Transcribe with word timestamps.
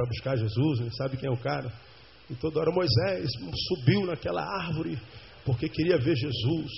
para 0.00 0.08
buscar 0.08 0.36
Jesus, 0.36 0.80
ele 0.80 0.90
sabe 0.96 1.16
quem 1.16 1.28
é 1.28 1.32
o 1.32 1.36
cara. 1.36 1.70
E 2.30 2.34
toda 2.34 2.60
hora 2.60 2.70
Moisés 2.72 3.28
subiu 3.68 4.06
naquela 4.06 4.42
árvore 4.42 4.98
porque 5.44 5.68
queria 5.68 5.98
ver 5.98 6.16
Jesus. 6.16 6.70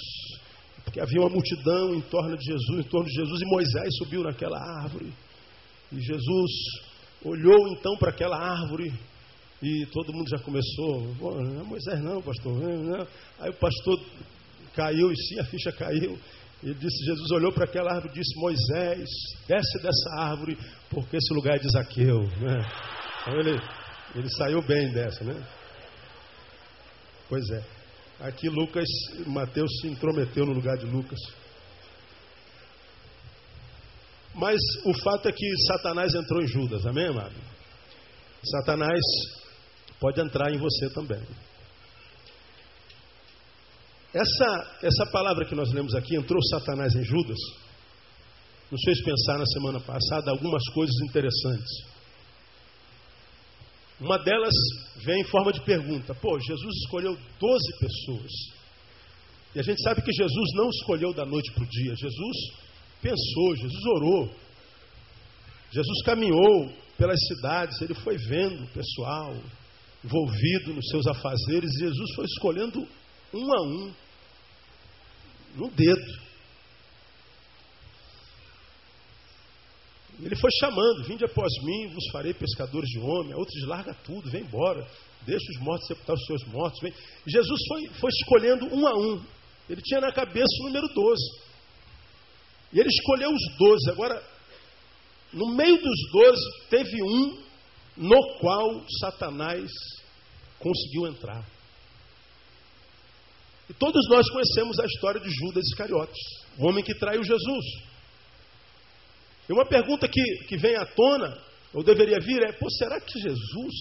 Porque 0.85 1.01
havia 1.01 1.21
uma 1.21 1.31
multidão 1.31 1.95
em 1.95 2.01
torno 2.01 2.37
de 2.37 2.45
Jesus, 2.45 2.85
em 2.85 2.89
torno 2.89 3.07
de 3.07 3.15
Jesus, 3.15 3.41
e 3.41 3.45
Moisés 3.45 3.97
subiu 3.99 4.23
naquela 4.23 4.59
árvore. 4.83 5.13
E 5.93 6.01
Jesus 6.01 6.51
olhou 7.25 7.69
então 7.69 7.97
para 7.97 8.11
aquela 8.11 8.37
árvore 8.37 8.93
e 9.63 9.87
todo 9.93 10.13
mundo 10.13 10.29
já 10.29 10.39
começou, 10.43 11.15
não 11.21 11.61
é 11.61 11.63
Moisés 11.63 12.03
não, 12.03 12.21
pastor. 12.21 12.53
Não. 12.53 13.07
Aí 13.39 13.51
o 13.51 13.55
pastor 13.55 14.01
caiu, 14.75 15.13
e 15.13 15.17
sim, 15.17 15.39
a 15.39 15.45
ficha 15.45 15.71
caiu. 15.71 16.19
Ele 16.63 16.75
disse, 16.75 17.05
Jesus 17.05 17.31
olhou 17.31 17.53
para 17.53 17.65
aquela 17.65 17.93
árvore 17.93 18.13
e 18.15 18.19
disse, 18.19 18.37
Moisés, 18.41 19.09
desce 19.47 19.83
dessa 19.83 20.11
árvore, 20.19 20.57
porque 20.91 21.17
esse 21.17 21.33
lugar 21.35 21.57
é 21.57 21.59
de 21.61 21.69
Zaqueu. 21.71 22.23
Né? 22.41 23.02
Então 23.23 23.39
ele, 23.39 23.61
ele 24.17 24.29
saiu 24.31 24.61
bem 24.63 24.93
dessa, 24.93 25.23
né? 25.25 25.47
Pois 27.29 27.49
é. 27.51 27.65
Aqui 28.21 28.49
Lucas, 28.49 28.87
Mateus 29.27 29.71
se 29.81 29.89
intrometeu 29.89 30.45
no 30.45 30.53
lugar 30.53 30.77
de 30.77 30.87
Lucas. 30.87 31.19
Mas 34.35 34.61
o 34.85 34.95
fato 35.03 35.29
é 35.29 35.33
que 35.33 35.57
Satanás 35.69 36.15
entrou 36.15 36.43
em 36.43 36.47
Judas, 36.47 36.85
amém, 36.85 37.07
amado? 37.07 37.35
Satanás 38.45 39.01
pode 40.01 40.21
entrar 40.21 40.53
em 40.53 40.59
você 40.59 40.91
também. 40.91 41.23
Essa, 44.13 44.79
essa 44.83 45.07
palavra 45.07 45.47
que 45.47 45.55
nós 45.55 45.73
lemos 45.73 45.95
aqui, 45.95 46.17
entrou 46.17 46.43
Satanás 46.51 46.95
em 46.95 47.05
Judas, 47.05 47.39
nos 48.71 48.81
fez 48.85 49.03
pensar 49.05 49.39
na 49.39 49.47
semana 49.47 49.81
passada 49.81 50.31
algumas 50.31 50.63
coisas 50.75 50.95
interessantes. 51.09 51.92
Uma 54.03 54.19
delas 54.19 54.53
vem 55.05 55.21
em 55.21 55.25
forma 55.25 55.53
de 55.53 55.61
pergunta: 55.61 56.15
pô, 56.15 56.39
Jesus 56.39 56.77
escolheu 56.85 57.17
12 57.39 57.79
pessoas. 57.79 58.33
E 59.55 59.61
a 59.61 59.63
gente 59.63 59.81
sabe 59.83 60.03
que 60.03 60.13
Jesus 60.13 60.55
não 60.55 60.69
escolheu 60.71 61.13
da 61.13 61.25
noite 61.25 61.53
para 61.53 61.63
o 61.63 61.69
dia. 61.69 61.95
Jesus 61.95 62.37
pensou, 63.01 63.57
Jesus 63.57 63.85
orou. 63.97 64.35
Jesus 65.71 66.03
caminhou 66.05 66.73
pelas 66.99 67.19
cidades, 67.27 67.81
ele 67.81 67.95
foi 67.95 68.17
vendo 68.17 68.65
o 68.65 68.69
pessoal 68.69 69.35
envolvido 70.05 70.75
nos 70.75 70.87
seus 70.89 71.07
afazeres. 71.07 71.71
E 71.75 71.81
Jesus 71.81 72.15
foi 72.15 72.25
escolhendo 72.25 72.87
um 73.33 73.53
a 73.53 73.63
um, 73.63 73.93
no 75.57 75.71
dedo. 75.71 76.32
Ele 80.21 80.37
foi 80.37 80.51
chamando, 80.61 81.05
vinde 81.05 81.25
após 81.25 81.53
mim, 81.63 81.89
vos 81.89 82.09
farei 82.13 82.35
pescadores 82.35 82.89
de 82.89 82.99
homem. 82.99 83.35
Outros 83.35 83.67
larga 83.67 83.95
tudo, 84.05 84.31
vem 84.31 84.43
embora, 84.43 84.87
deixa 85.23 85.45
os 85.57 85.61
mortos 85.61 85.87
sepultar 85.87 86.17
os 86.17 86.27
seus 86.27 86.45
mortos. 86.45 86.81
Vem. 86.81 86.93
Jesus 87.27 87.61
foi, 87.69 87.89
foi 88.01 88.11
escolhendo 88.11 88.67
um 88.67 88.87
a 88.87 88.95
um. 88.95 89.25
Ele 89.69 89.81
tinha 89.83 90.01
na 90.01 90.13
cabeça 90.13 90.49
o 90.61 90.65
número 90.65 90.87
12. 90.89 91.23
E 92.73 92.81
ele 92.81 92.89
escolheu 92.89 93.31
os 93.31 93.57
12. 93.59 93.91
Agora, 93.91 94.23
no 95.33 95.55
meio 95.55 95.77
dos 95.81 96.11
12, 96.13 96.69
teve 96.69 97.03
um 97.03 97.43
no 97.97 98.39
qual 98.39 98.85
Satanás 99.01 99.71
conseguiu 100.59 101.07
entrar. 101.07 101.45
E 103.69 103.75
todos 103.75 104.09
nós 104.09 104.29
conhecemos 104.31 104.79
a 104.79 104.87
história 104.87 105.21
de 105.21 105.31
Judas 105.31 105.65
Iscariotes, 105.67 106.21
o 106.59 106.69
homem 106.69 106.85
que 106.85 106.95
traiu 106.95 107.23
Jesus. 107.23 107.92
E 109.53 109.55
uma 109.55 109.67
pergunta 109.67 110.09
que, 110.09 110.23
que 110.49 110.57
vem 110.57 110.77
à 110.77 110.87
tona, 110.87 111.39
ou 111.75 111.85
deveria 111.85 112.19
vir, 112.19 112.43
é: 112.43 112.53
pô, 112.53 112.71
será 112.71 112.99
que 112.99 113.21
Jesus 113.21 113.75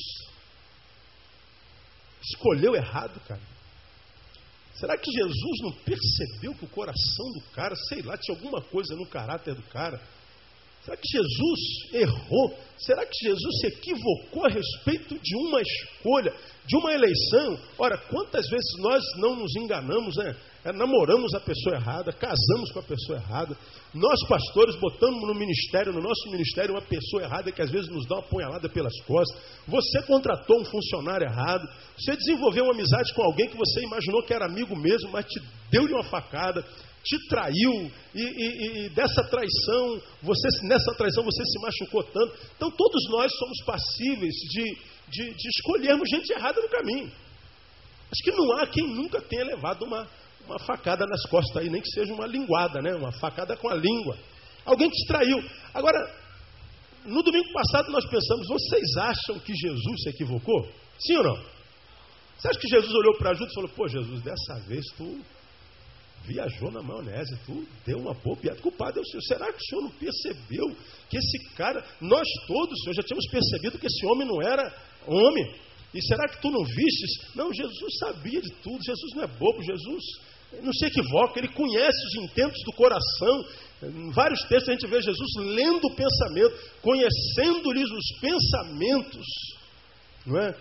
escolheu 2.22 2.76
errado, 2.76 3.18
cara? 3.26 3.40
Será 4.74 4.98
que 4.98 5.10
Jesus 5.10 5.62
não 5.62 5.72
percebeu 5.72 6.54
que 6.56 6.66
o 6.66 6.68
coração 6.68 7.26
do 7.32 7.42
cara, 7.54 7.74
sei 7.88 8.02
lá, 8.02 8.18
tinha 8.18 8.36
alguma 8.36 8.62
coisa 8.62 8.98
no 8.98 9.06
caráter 9.06 9.56
do 9.56 9.64
cara? 9.64 9.98
Será 10.84 10.98
que 10.98 11.08
Jesus 11.08 11.94
errou? 11.94 12.60
Será 12.78 13.06
que 13.06 13.24
Jesus 13.24 13.60
se 13.62 13.68
equivocou 13.68 14.46
a 14.46 14.50
respeito 14.50 15.18
de 15.18 15.36
uma 15.38 15.62
escolha, 15.62 16.36
de 16.66 16.76
uma 16.76 16.92
eleição? 16.92 17.58
Ora, 17.78 17.98
quantas 18.10 18.50
vezes 18.50 18.74
nós 18.80 19.02
não 19.16 19.38
nos 19.38 19.56
enganamos, 19.56 20.18
né? 20.18 20.36
É, 20.64 20.72
namoramos 20.72 21.34
a 21.34 21.40
pessoa 21.40 21.76
errada, 21.76 22.14
casamos 22.14 22.72
com 22.72 22.80
a 22.80 22.84
pessoa 22.84 23.18
errada. 23.18 23.58
Nós, 23.94 24.20
pastores, 24.28 24.76
botamos 24.76 25.28
no 25.28 25.34
ministério, 25.34 25.92
no 25.92 26.02
nosso 26.02 26.30
ministério, 26.30 26.76
uma 26.76 26.82
pessoa 26.84 27.24
errada 27.24 27.52
que 27.52 27.64
às 27.64 27.72
vezes 27.72 27.90
nos 27.90 28.06
dá 28.08 28.18
uma 28.18 28.28
punhalada 28.28 28.70
pelas 28.70 28.94
costas. 29.08 29.42
Você 29.68 30.04
contratou 30.04 30.62
um 30.62 30.66
funcionário 30.66 31.26
errado. 31.26 31.68
Você 31.98 32.16
desenvolveu 32.16 32.66
uma 32.66 32.74
amizade 32.74 33.12
com 33.16 33.24
alguém 33.24 33.50
que 33.50 33.58
você 33.58 33.82
imaginou 33.82 34.22
que 34.22 34.34
era 34.34 34.46
amigo 34.46 34.76
mesmo, 34.76 35.10
mas 35.12 35.26
te 35.26 35.42
deu-lhe 35.72 35.94
uma 35.94 36.04
facada 36.04 36.64
te 37.04 37.18
traiu 37.28 37.92
e, 38.14 38.22
e, 38.22 38.86
e, 38.86 38.90
dessa 38.90 39.24
traição, 39.24 40.00
você 40.22 40.48
nessa 40.68 40.94
traição 40.94 41.24
você 41.24 41.44
se 41.44 41.60
machucou 41.60 42.04
tanto. 42.04 42.38
Então 42.56 42.70
todos 42.70 43.10
nós 43.10 43.32
somos 43.40 43.58
passíveis 43.66 44.36
de, 44.36 44.78
de, 45.10 45.34
de 45.34 45.50
escolhermos 45.50 46.08
gente 46.08 46.32
errada 46.32 46.62
no 46.62 46.70
caminho. 46.70 47.12
Acho 48.12 48.24
que 48.24 48.32
não 48.32 48.52
há 48.58 48.68
quem 48.68 48.86
nunca 48.88 49.22
tenha 49.22 49.46
levado 49.46 49.84
uma, 49.86 50.08
uma 50.46 50.60
facada 50.60 51.06
nas 51.06 51.24
costas 51.30 51.58
aí, 51.58 51.70
nem 51.70 51.82
que 51.82 51.90
seja 51.90 52.14
uma 52.14 52.26
linguada, 52.26 52.82
né? 52.82 52.96
uma 52.96 53.12
facada 53.12 53.56
com 53.56 53.70
a 53.70 53.76
língua. 53.76 54.18
Alguém 54.66 54.90
te 54.90 55.08
traiu. 55.08 55.44
Agora, 55.74 56.14
no 57.06 57.24
domingo 57.24 57.52
passado 57.52 57.92
nós 57.92 58.06
pensamos, 58.06 58.48
vocês 58.48 58.98
acham 58.98 59.40
que 59.40 59.54
Jesus 59.56 60.04
se 60.04 60.10
equivocou? 60.10 60.70
Sim 61.00 61.18
ou 61.18 61.24
não? 61.24 61.44
Você 62.38 62.48
acha 62.48 62.60
que 62.60 62.68
Jesus 62.68 62.94
olhou 62.94 63.18
para 63.18 63.34
Judas 63.34 63.52
e 63.52 63.56
falou, 63.56 63.70
pô 63.70 63.88
Jesus, 63.88 64.22
dessa 64.22 64.60
vez 64.68 64.86
tu 64.98 65.20
viajou 66.24 66.72
na 66.72 66.82
maionese, 66.82 67.38
tu 67.46 67.66
deu 67.86 67.98
uma 67.98 68.14
bobeada. 68.14 68.62
Culpado 68.62 69.00
é 69.00 69.02
o 69.02 69.06
senhor. 69.06 69.22
Será 69.24 69.52
que 69.52 69.60
o 69.60 69.66
senhor 69.66 69.82
não 69.82 69.92
percebeu 69.92 70.76
que 71.10 71.18
esse 71.18 71.56
cara, 71.56 71.84
nós 72.00 72.28
todos, 72.48 72.80
senhor, 72.82 72.96
já 72.96 73.04
tínhamos 73.04 73.28
percebido 73.30 73.80
que 73.80 73.88
esse 73.88 74.06
homem 74.06 74.28
não 74.28 74.42
era 74.42 74.74
homem? 75.08 75.56
E 75.94 76.02
será 76.02 76.28
que 76.28 76.42
tu 76.42 76.50
não 76.50 76.64
vistes? 76.64 77.36
Não, 77.36 77.54
Jesus 77.54 77.98
sabia 78.00 78.42
de 78.42 78.50
tudo. 78.64 78.84
Jesus 78.84 79.14
não 79.16 79.24
é 79.24 79.28
bobo, 79.28 79.62
Jesus 79.62 80.04
não 80.62 80.74
se 80.74 80.86
equivoca, 80.86 81.40
ele 81.40 81.48
conhece 81.50 82.06
os 82.08 82.24
intentos 82.24 82.62
do 82.66 82.74
coração. 82.74 83.46
Em 83.84 84.12
vários 84.12 84.42
textos 84.44 84.70
a 84.70 84.74
gente 84.74 84.88
vê 84.88 85.02
Jesus 85.02 85.30
lendo 85.38 85.86
o 85.86 85.96
pensamento, 85.96 86.56
conhecendo-lhes 86.82 87.90
os 87.90 88.20
pensamentos. 88.20 89.26
Não 90.26 90.40
é? 90.40 90.56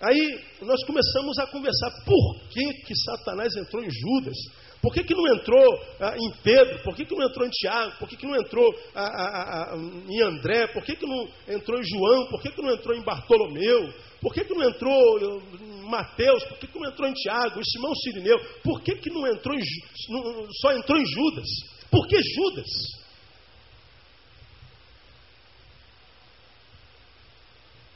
Aí 0.00 0.40
nós 0.62 0.84
começamos 0.84 1.38
a 1.38 1.46
conversar 1.46 1.90
por 2.04 2.40
que, 2.50 2.72
que 2.86 2.94
Satanás 2.96 3.54
entrou 3.56 3.82
em 3.82 3.90
Judas. 3.90 4.36
Por 4.82 4.92
que, 4.92 5.02
que 5.02 5.14
não 5.14 5.34
entrou 5.34 5.64
ah, 5.98 6.14
em 6.14 6.30
Pedro? 6.42 6.82
Por 6.82 6.94
que, 6.94 7.06
que 7.06 7.14
não 7.14 7.26
entrou 7.26 7.46
em 7.46 7.50
Tiago? 7.50 7.96
Por 7.98 8.06
que, 8.06 8.16
que 8.16 8.26
não 8.26 8.36
entrou 8.36 8.70
ah, 8.94 9.02
ah, 9.02 9.72
ah 9.72 9.76
em 9.76 10.22
André? 10.22 10.66
Por 10.66 10.84
que, 10.84 10.94
que 10.94 11.06
não 11.06 11.26
entrou 11.48 11.80
em 11.80 11.84
João? 11.84 12.26
Por 12.26 12.42
que, 12.42 12.50
que 12.50 12.60
não 12.60 12.70
entrou 12.70 12.94
em 12.94 13.02
Bartolomeu? 13.02 13.94
Por 14.24 14.32
que, 14.32 14.42
que 14.42 14.54
não 14.54 14.66
entrou 14.66 15.42
Mateus? 15.82 16.42
Por 16.44 16.56
que, 16.56 16.66
que 16.66 16.78
não 16.78 16.88
entrou 16.88 17.06
em 17.06 17.12
Tiago, 17.12 17.60
em 17.60 17.62
Simão 17.62 17.94
Sirineu? 17.94 18.38
Por 18.62 18.80
que, 18.80 18.96
que 18.96 19.10
não 19.10 19.26
entrou 19.26 19.54
em, 19.54 19.62
só 20.62 20.72
entrou 20.72 20.98
em 20.98 21.04
Judas? 21.04 21.46
Por 21.90 22.06
que 22.06 22.16
Judas? 22.22 22.66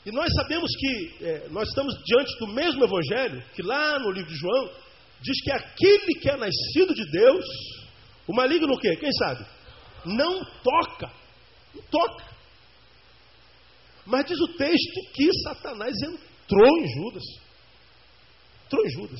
E 0.05 0.11
nós 0.11 0.31
sabemos 0.35 0.69
que 0.77 1.25
é, 1.25 1.47
nós 1.49 1.67
estamos 1.67 1.95
diante 2.05 2.37
do 2.37 2.47
mesmo 2.53 2.83
Evangelho, 2.83 3.43
que 3.55 3.63
lá 3.63 3.97
no 3.97 4.11
livro 4.11 4.29
de 4.29 4.37
João, 4.37 4.69
diz 5.21 5.41
que 5.41 5.51
aquele 5.51 6.13
que 6.21 6.29
é 6.29 6.37
nascido 6.37 6.93
de 6.93 7.09
Deus, 7.09 7.45
o 8.27 8.35
maligno 8.35 8.71
o 8.71 8.79
quê? 8.79 8.95
Quem 8.97 9.11
sabe? 9.13 9.43
Não 10.05 10.45
toca. 10.63 11.11
Não 11.73 11.81
toca. 11.89 12.23
Mas 14.09 14.25
diz 14.25 14.39
o 14.39 14.47
texto 14.57 15.11
que 15.13 15.31
Satanás 15.43 15.93
entrou 16.01 16.79
em 16.79 16.87
Judas. 16.95 17.23
Entrou 18.65 18.83
em 18.83 18.89
Judas. 18.89 19.19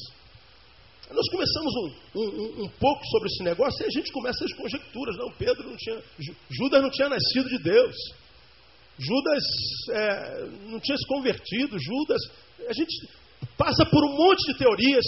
Nós 1.11 1.29
começamos 1.29 1.73
um, 1.75 2.19
um, 2.19 2.63
um, 2.63 2.69
pouco 2.69 3.05
sobre 3.05 3.29
esse 3.29 3.43
negócio 3.43 3.83
e 3.83 3.85
a 3.85 3.89
gente 3.91 4.11
começa 4.11 4.43
as 4.43 4.53
conjecturas. 4.53 5.15
Não, 5.17 5.31
Pedro 5.33 5.69
não 5.69 5.77
tinha. 5.77 6.01
Judas 6.49 6.81
não 6.81 6.89
tinha 6.89 7.07
nascido 7.07 7.49
de 7.49 7.59
Deus. 7.59 7.95
Judas 8.97 9.43
é, 9.91 10.45
não 10.71 10.79
tinha 10.79 10.97
se 10.97 11.07
convertido. 11.07 11.77
Judas. 11.79 12.21
A 12.67 12.73
gente 12.73 13.07
passa 13.57 13.85
por 13.85 14.03
um 14.05 14.17
monte 14.17 14.51
de 14.51 14.57
teorias. 14.57 15.05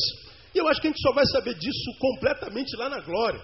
E 0.54 0.60
eu 0.60 0.68
acho 0.68 0.80
que 0.80 0.88
a 0.88 0.92
gente 0.92 1.02
só 1.02 1.12
vai 1.12 1.26
saber 1.26 1.56
disso 1.56 1.92
completamente 1.98 2.76
lá 2.78 2.88
na 2.88 3.00
glória. 3.00 3.42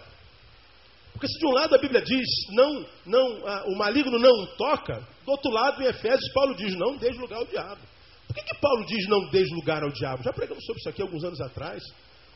Porque 1.17 1.27
se 1.27 1.39
de 1.39 1.47
um 1.47 1.51
lado 1.51 1.73
a 1.73 1.79
Bíblia 1.79 1.99
diz, 1.99 2.29
não, 2.51 2.85
não, 3.03 3.41
o 3.65 3.75
maligno 3.75 4.19
não 4.19 4.45
toca, 4.55 5.01
do 5.25 5.31
outro 5.31 5.51
lado, 5.51 5.81
em 5.81 5.87
Efésios, 5.87 6.31
Paulo 6.31 6.55
diz, 6.55 6.75
não 6.75 6.95
deixe 6.95 7.17
lugar 7.17 7.39
ao 7.39 7.45
diabo. 7.45 7.81
Por 8.27 8.35
que, 8.35 8.43
que 8.43 8.61
Paulo 8.61 8.85
diz 8.85 9.07
não 9.07 9.27
deixe 9.31 9.51
lugar 9.55 9.81
ao 9.81 9.89
diabo? 9.89 10.21
Já 10.21 10.31
pregamos 10.31 10.63
sobre 10.63 10.79
isso 10.79 10.89
aqui 10.89 11.01
alguns 11.01 11.23
anos 11.23 11.41
atrás. 11.41 11.81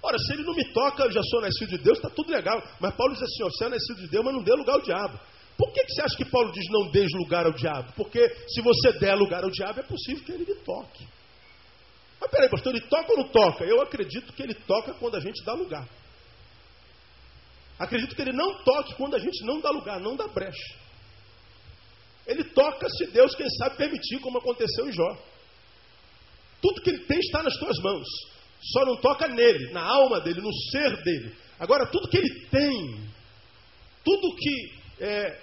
Ora, 0.01 0.17
se 0.17 0.33
ele 0.33 0.43
não 0.43 0.55
me 0.55 0.65
toca, 0.73 1.03
eu 1.03 1.11
já 1.11 1.21
sou 1.21 1.41
nascido 1.41 1.69
de 1.69 1.77
Deus, 1.77 1.97
está 1.97 2.09
tudo 2.09 2.31
legal. 2.31 2.59
Mas 2.79 2.95
Paulo 2.95 3.13
diz 3.13 3.21
assim: 3.21 3.43
ó, 3.43 3.49
você 3.49 3.65
é 3.65 3.69
nascido 3.69 3.97
de 3.97 4.07
Deus, 4.07 4.25
mas 4.25 4.33
não 4.33 4.41
dê 4.41 4.53
lugar 4.53 4.73
ao 4.75 4.81
diabo. 4.81 5.19
Por 5.57 5.71
que, 5.71 5.83
que 5.83 5.91
você 5.91 6.01
acha 6.01 6.17
que 6.17 6.25
Paulo 6.25 6.51
diz 6.51 6.65
não 6.71 6.89
dê 6.89 7.05
lugar 7.13 7.45
ao 7.45 7.51
diabo? 7.51 7.93
Porque 7.95 8.27
se 8.47 8.61
você 8.61 8.93
der 8.93 9.13
lugar 9.13 9.43
ao 9.43 9.51
diabo, 9.51 9.79
é 9.81 9.83
possível 9.83 10.23
que 10.23 10.31
ele 10.31 10.45
lhe 10.45 10.55
toque. 10.55 11.05
Mas 12.19 12.31
peraí, 12.31 12.49
pastor, 12.49 12.73
ele 12.73 12.85
toca 12.87 13.11
ou 13.11 13.17
não 13.17 13.27
toca? 13.27 13.63
Eu 13.63 13.79
acredito 13.81 14.33
que 14.33 14.41
ele 14.41 14.55
toca 14.55 14.93
quando 14.93 15.17
a 15.17 15.19
gente 15.19 15.43
dá 15.43 15.53
lugar. 15.53 15.87
Acredito 17.81 18.15
que 18.15 18.21
ele 18.21 18.31
não 18.31 18.63
toque 18.63 18.93
quando 18.93 19.15
a 19.15 19.19
gente 19.19 19.43
não 19.43 19.59
dá 19.59 19.71
lugar, 19.71 19.99
não 19.99 20.15
dá 20.15 20.27
brecha. 20.27 20.75
Ele 22.27 22.43
toca 22.43 22.87
se 22.89 23.07
Deus, 23.07 23.33
quem 23.33 23.49
sabe, 23.57 23.75
permitir, 23.75 24.19
como 24.19 24.37
aconteceu 24.37 24.87
em 24.87 24.91
Jó. 24.91 25.17
Tudo 26.61 26.79
que 26.83 26.91
ele 26.91 27.05
tem 27.05 27.17
está 27.17 27.41
nas 27.41 27.57
tuas 27.57 27.75
mãos. 27.79 28.07
Só 28.61 28.85
não 28.85 28.97
toca 28.97 29.27
nele, 29.27 29.71
na 29.71 29.81
alma 29.81 30.21
dele, 30.21 30.41
no 30.41 30.53
ser 30.69 31.01
dele. 31.03 31.35
Agora, 31.59 31.87
tudo 31.87 32.07
que 32.07 32.17
ele 32.17 32.45
tem, 32.51 33.09
tudo 34.05 34.35
que 34.35 34.79
é, 34.99 35.41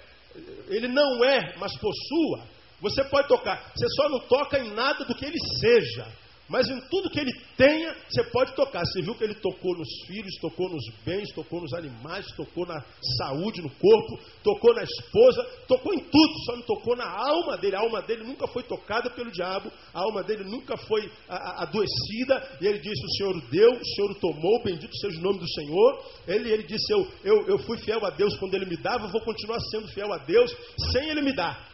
ele 0.69 0.87
não 0.87 1.21
é, 1.25 1.57
mas 1.57 1.75
possua, 1.75 2.47
você 2.79 3.03
pode 3.03 3.27
tocar. 3.27 3.69
Você 3.75 3.85
só 3.97 4.07
não 4.07 4.19
toca 4.21 4.59
em 4.59 4.73
nada 4.73 5.03
do 5.03 5.13
que 5.13 5.25
ele 5.25 5.39
seja. 5.59 6.07
Mas 6.49 6.67
em 6.67 6.81
tudo 6.89 7.11
que 7.11 7.19
ele 7.19 7.31
tenha, 7.55 7.95
você 8.09 8.23
pode 8.31 8.55
tocar. 8.55 8.83
Você 8.83 9.03
viu 9.03 9.13
que 9.13 9.23
ele 9.23 9.35
tocou 9.35 9.77
nos 9.77 9.87
filhos, 10.07 10.33
tocou 10.41 10.67
nos 10.67 10.83
bens, 11.05 11.31
tocou 11.35 11.61
nos 11.61 11.71
animais, 11.73 12.25
tocou 12.35 12.65
na 12.65 12.83
saúde, 13.19 13.61
no 13.61 13.69
corpo, 13.69 14.19
tocou 14.43 14.73
na 14.73 14.81
esposa, 14.81 15.43
tocou 15.67 15.93
em 15.93 15.99
tudo, 15.99 16.33
só 16.45 16.55
não 16.55 16.63
tocou 16.63 16.95
na 16.95 17.07
alma 17.07 17.55
dele. 17.55 17.75
A 17.75 17.81
alma 17.81 18.01
dele 18.01 18.23
nunca 18.23 18.47
foi 18.47 18.63
tocada 18.63 19.11
pelo 19.11 19.31
diabo, 19.31 19.71
a 19.93 19.99
alma 19.99 20.23
dele 20.23 20.43
nunca 20.43 20.75
foi 20.75 21.11
adoecida. 21.27 22.57
E 22.59 22.65
ele 22.65 22.79
disse: 22.79 23.05
O 23.05 23.11
Senhor 23.17 23.41
deu, 23.51 23.71
o 23.71 23.85
Senhor 23.85 24.15
tomou, 24.15 24.63
bendito 24.63 24.95
seja 24.97 25.19
o 25.19 25.21
nome 25.21 25.37
do 25.37 25.49
Senhor. 25.49 26.03
Ele, 26.27 26.51
ele 26.51 26.63
disse: 26.63 26.91
eu, 26.91 27.07
eu, 27.23 27.47
eu 27.47 27.59
fui 27.59 27.77
fiel 27.77 28.03
a 28.03 28.09
Deus 28.09 28.35
quando 28.37 28.55
ele 28.55 28.65
me 28.65 28.77
dava, 28.77 29.07
vou 29.07 29.21
continuar 29.21 29.59
sendo 29.71 29.87
fiel 29.89 30.11
a 30.11 30.17
Deus 30.17 30.51
sem 30.91 31.09
ele 31.09 31.21
me 31.21 31.33
dar. 31.33 31.69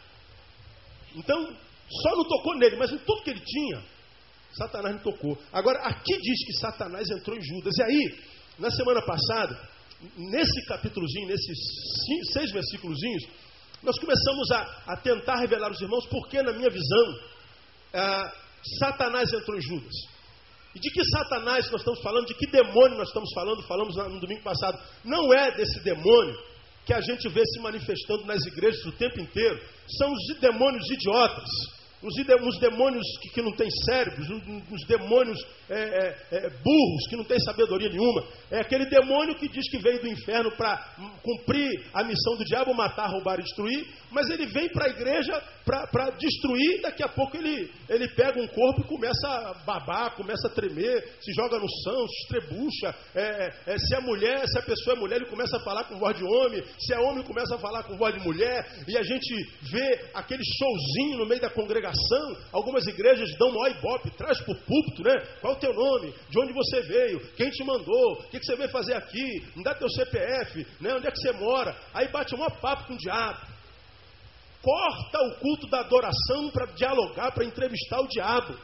Então, 1.15 1.47
só 1.89 2.15
não 2.15 2.25
tocou 2.25 2.57
nele, 2.57 2.75
mas 2.75 2.91
em 2.91 2.97
tudo 2.97 3.23
que 3.23 3.29
ele 3.29 3.39
tinha, 3.39 3.94
Satanás 4.57 4.95
não 4.95 5.01
tocou. 5.01 5.37
Agora, 5.51 5.79
aqui 5.79 6.17
diz 6.17 6.45
que 6.45 6.53
Satanás 6.53 7.09
entrou 7.09 7.37
em 7.37 7.41
Judas. 7.41 7.73
E 7.77 7.83
aí, 7.83 8.19
na 8.57 8.69
semana 8.69 9.01
passada, 9.01 9.59
nesse 10.17 10.65
capítulozinho, 10.65 11.27
nesses 11.27 11.57
cinco, 12.05 12.25
seis 12.33 12.51
versículos, 12.51 12.99
nós 13.83 13.99
começamos 13.99 14.51
a, 14.51 14.83
a, 14.87 14.97
tentar 14.97 15.37
revelar 15.37 15.67
aos 15.67 15.81
irmãos 15.81 16.05
porque, 16.07 16.41
na 16.41 16.53
minha 16.53 16.69
visão, 16.69 17.19
ah, 17.93 18.33
Satanás 18.79 19.31
entrou 19.33 19.57
em 19.57 19.61
Judas. 19.61 19.93
E 20.73 20.79
de 20.79 20.89
que 20.89 21.03
Satanás 21.05 21.69
nós 21.71 21.81
estamos 21.81 22.01
falando, 22.01 22.25
de 22.25 22.33
que 22.33 22.47
demônio 22.47 22.97
nós 22.97 23.07
estamos 23.07 23.31
falando, 23.33 23.63
falamos 23.63 23.95
no 23.95 24.19
domingo 24.19 24.41
passado. 24.41 24.77
Não 25.03 25.33
é 25.33 25.51
desse 25.55 25.79
demônio 25.81 26.37
que 26.85 26.93
a 26.93 27.01
gente 27.01 27.27
vê 27.29 27.41
se 27.45 27.59
manifestando 27.61 28.25
nas 28.25 28.45
igrejas 28.45 28.85
o 28.85 28.91
tempo 28.93 29.19
inteiro. 29.19 29.59
São 29.97 30.11
os 30.11 30.39
demônios 30.39 30.89
idiotas 30.91 31.49
os, 32.03 32.59
demônios 32.59 33.05
que, 33.33 33.41
não 33.41 33.51
têm 33.51 33.69
cérebros, 33.85 34.29
os, 34.71 34.85
demônios 34.87 35.39
é, 35.69 35.75
é, 35.75 36.15
é, 36.31 36.49
burros, 36.49 37.07
que 37.09 37.15
não 37.15 37.23
têm 37.23 37.39
sabedoria 37.39 37.89
nenhuma. 37.89 38.23
É 38.51 38.59
aquele 38.59 38.85
demônio 38.85 39.35
que 39.35 39.47
diz 39.47 39.69
que 39.69 39.77
veio 39.77 40.01
do 40.01 40.07
inferno 40.07 40.51
para 40.51 40.77
cumprir 41.23 41.85
a 41.93 42.03
missão 42.03 42.35
do 42.37 42.45
diabo, 42.45 42.73
matar, 42.73 43.09
roubar 43.09 43.39
e 43.39 43.43
destruir, 43.43 43.87
mas 44.11 44.29
ele 44.29 44.45
vem 44.45 44.69
para 44.69 44.85
a 44.85 44.89
igreja 44.89 45.41
para 45.65 46.11
destruir, 46.11 46.81
daqui 46.81 47.03
a 47.03 47.07
pouco 47.07 47.35
ele, 47.35 47.71
ele 47.89 48.07
pega 48.09 48.39
um 48.39 48.47
corpo 48.47 48.81
e 48.81 48.87
começa 48.87 49.27
a 49.27 49.53
babar, 49.65 50.15
começa 50.15 50.47
a 50.47 50.51
tremer, 50.51 51.17
se 51.19 51.33
joga 51.33 51.57
no 51.57 51.67
chão, 51.83 52.07
se 52.07 52.23
estrebucha. 52.23 52.95
É, 53.15 53.73
é, 53.73 53.77
se 53.77 53.95
é 53.95 53.99
mulher, 53.99 54.47
se 54.47 54.59
a 54.59 54.61
pessoa 54.61 54.95
é 54.95 54.99
mulher, 54.99 55.15
ele 55.15 55.29
começa 55.29 55.57
a 55.57 55.63
falar 55.63 55.85
com 55.85 55.97
voz 55.97 56.15
de 56.15 56.23
homem, 56.23 56.63
se 56.77 56.93
é 56.93 56.99
homem, 56.99 57.23
começa 57.23 57.55
a 57.55 57.57
falar 57.57 57.83
com 57.83 57.97
voz 57.97 58.13
de 58.13 58.21
mulher, 58.21 58.63
e 58.87 58.95
a 58.95 59.01
gente 59.01 59.33
vê 59.71 60.09
aquele 60.13 60.43
showzinho 60.43 61.17
no 61.17 61.25
meio 61.25 61.41
da 61.41 61.49
congregação. 61.49 62.37
Algumas 62.51 62.85
igrejas 62.85 63.35
dão 63.39 63.51
maior 63.51 63.75
ibope, 63.75 64.11
traz 64.11 64.39
para 64.41 64.53
o 64.53 64.61
púlpito, 64.61 65.03
né? 65.03 65.15
Qual 65.41 65.53
é 65.53 65.57
o 65.57 65.59
teu 65.59 65.73
nome? 65.73 66.13
De 66.29 66.39
onde 66.39 66.53
você 66.53 66.81
veio? 66.81 67.19
Quem 67.35 67.49
te 67.49 67.63
mandou? 67.63 68.13
O 68.13 68.29
que, 68.29 68.39
que 68.39 68.45
você 68.45 68.55
veio 68.55 68.69
fazer 68.69 68.93
aqui? 68.93 69.43
Me 69.55 69.63
dá 69.63 69.73
teu 69.73 69.89
CPF, 69.89 70.67
né? 70.79 70.93
Onde 70.93 71.07
é 71.07 71.11
que 71.11 71.19
você 71.19 71.31
mora? 71.31 71.75
Aí 71.93 72.07
bate 72.09 72.35
um 72.35 72.45
papo 72.61 72.85
com 72.85 72.93
o 72.93 72.97
diabo 72.97 73.54
corta 74.65 75.19
o 75.21 75.39
culto 75.39 75.67
da 75.67 75.81
adoração 75.81 76.49
para 76.51 76.65
dialogar, 76.73 77.31
para 77.31 77.45
entrevistar 77.45 78.01
o 78.01 78.07
diabo. 78.07 78.57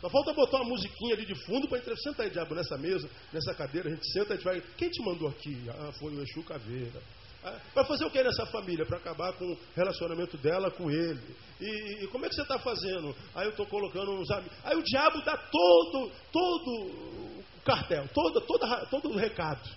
Só 0.00 0.10
falta 0.10 0.32
botar 0.32 0.56
uma 0.56 0.70
musiquinha 0.70 1.14
ali 1.14 1.24
de 1.24 1.36
fundo 1.44 1.68
para 1.68 1.78
entrevistar. 1.78 2.10
Senta 2.10 2.22
aí, 2.24 2.30
diabo, 2.30 2.54
nessa 2.54 2.76
mesa, 2.76 3.08
nessa 3.32 3.54
cadeira, 3.54 3.88
a 3.88 3.92
gente 3.92 4.10
senta, 4.12 4.32
a 4.32 4.36
gente 4.36 4.44
vai. 4.44 4.60
Quem 4.76 4.90
te 4.90 5.00
mandou 5.04 5.28
aqui? 5.28 5.66
Ah, 5.68 5.92
foi 6.00 6.12
o 6.12 6.22
Exu 6.22 6.42
Caveira. 6.42 7.00
Ah, 7.44 7.56
vai 7.74 7.84
fazer 7.84 8.04
o 8.04 8.10
que 8.10 8.22
nessa 8.22 8.44
família? 8.46 8.84
Para 8.84 8.96
acabar 8.96 9.32
com 9.34 9.44
o 9.44 9.58
relacionamento 9.76 10.36
dela 10.38 10.70
com 10.70 10.90
ele. 10.90 11.36
E, 11.60 12.04
e 12.04 12.08
como 12.08 12.26
é 12.26 12.28
que 12.28 12.34
você 12.34 12.42
está 12.42 12.58
fazendo? 12.58 13.14
Aí 13.34 13.46
eu 13.46 13.50
estou 13.50 13.66
colocando 13.66 14.10
uns 14.12 14.30
amigos. 14.30 14.56
Aí 14.64 14.76
o 14.76 14.82
diabo 14.82 15.22
dá 15.22 15.36
todo, 15.36 16.10
todo 16.32 16.70
o 17.58 17.62
cartel, 17.64 18.08
todo, 18.12 18.40
todo, 18.40 18.86
todo 18.90 19.10
o 19.10 19.16
recado. 19.16 19.68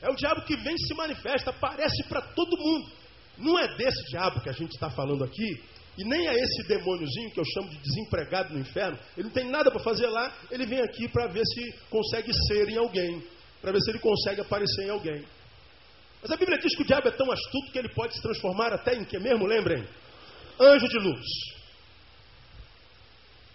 É 0.00 0.08
o 0.08 0.14
diabo 0.14 0.42
que 0.42 0.56
vem 0.56 0.74
e 0.74 0.86
se 0.86 0.94
manifesta, 0.94 1.50
aparece 1.50 2.04
para 2.08 2.20
todo 2.20 2.56
mundo. 2.56 2.97
Não 3.38 3.58
é 3.58 3.76
desse 3.76 4.02
diabo 4.10 4.40
que 4.40 4.48
a 4.48 4.52
gente 4.52 4.72
está 4.72 4.90
falando 4.90 5.24
aqui, 5.24 5.62
e 5.96 6.04
nem 6.04 6.28
é 6.28 6.34
esse 6.34 6.62
demôniozinho 6.68 7.30
que 7.32 7.40
eu 7.40 7.44
chamo 7.44 7.70
de 7.70 7.78
desempregado 7.78 8.52
no 8.52 8.60
inferno. 8.60 8.98
Ele 9.16 9.26
não 9.26 9.34
tem 9.34 9.48
nada 9.48 9.70
para 9.70 9.80
fazer 9.80 10.06
lá, 10.06 10.32
ele 10.50 10.66
vem 10.66 10.80
aqui 10.80 11.08
para 11.08 11.26
ver 11.26 11.44
se 11.44 11.72
consegue 11.90 12.32
ser 12.46 12.68
em 12.68 12.76
alguém, 12.76 13.22
para 13.60 13.72
ver 13.72 13.80
se 13.80 13.90
ele 13.90 13.98
consegue 13.98 14.40
aparecer 14.40 14.86
em 14.86 14.90
alguém. 14.90 15.24
Mas 16.22 16.30
a 16.30 16.36
Bíblia 16.36 16.58
diz 16.58 16.74
que 16.74 16.82
o 16.82 16.86
diabo 16.86 17.08
é 17.08 17.12
tão 17.12 17.30
astuto 17.30 17.72
que 17.72 17.78
ele 17.78 17.88
pode 17.90 18.14
se 18.14 18.22
transformar 18.22 18.72
até 18.72 18.94
em 18.94 19.04
que 19.04 19.18
mesmo, 19.18 19.46
lembrem? 19.46 19.84
Anjo 20.60 20.88
de 20.88 20.98
luz. 20.98 21.26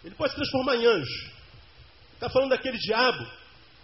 Ele 0.04 0.16
pode 0.16 0.32
se 0.32 0.38
transformar 0.38 0.76
em 0.76 0.86
anjo. 0.86 1.32
Está 2.14 2.30
falando 2.30 2.50
daquele 2.50 2.78
diabo 2.78 3.26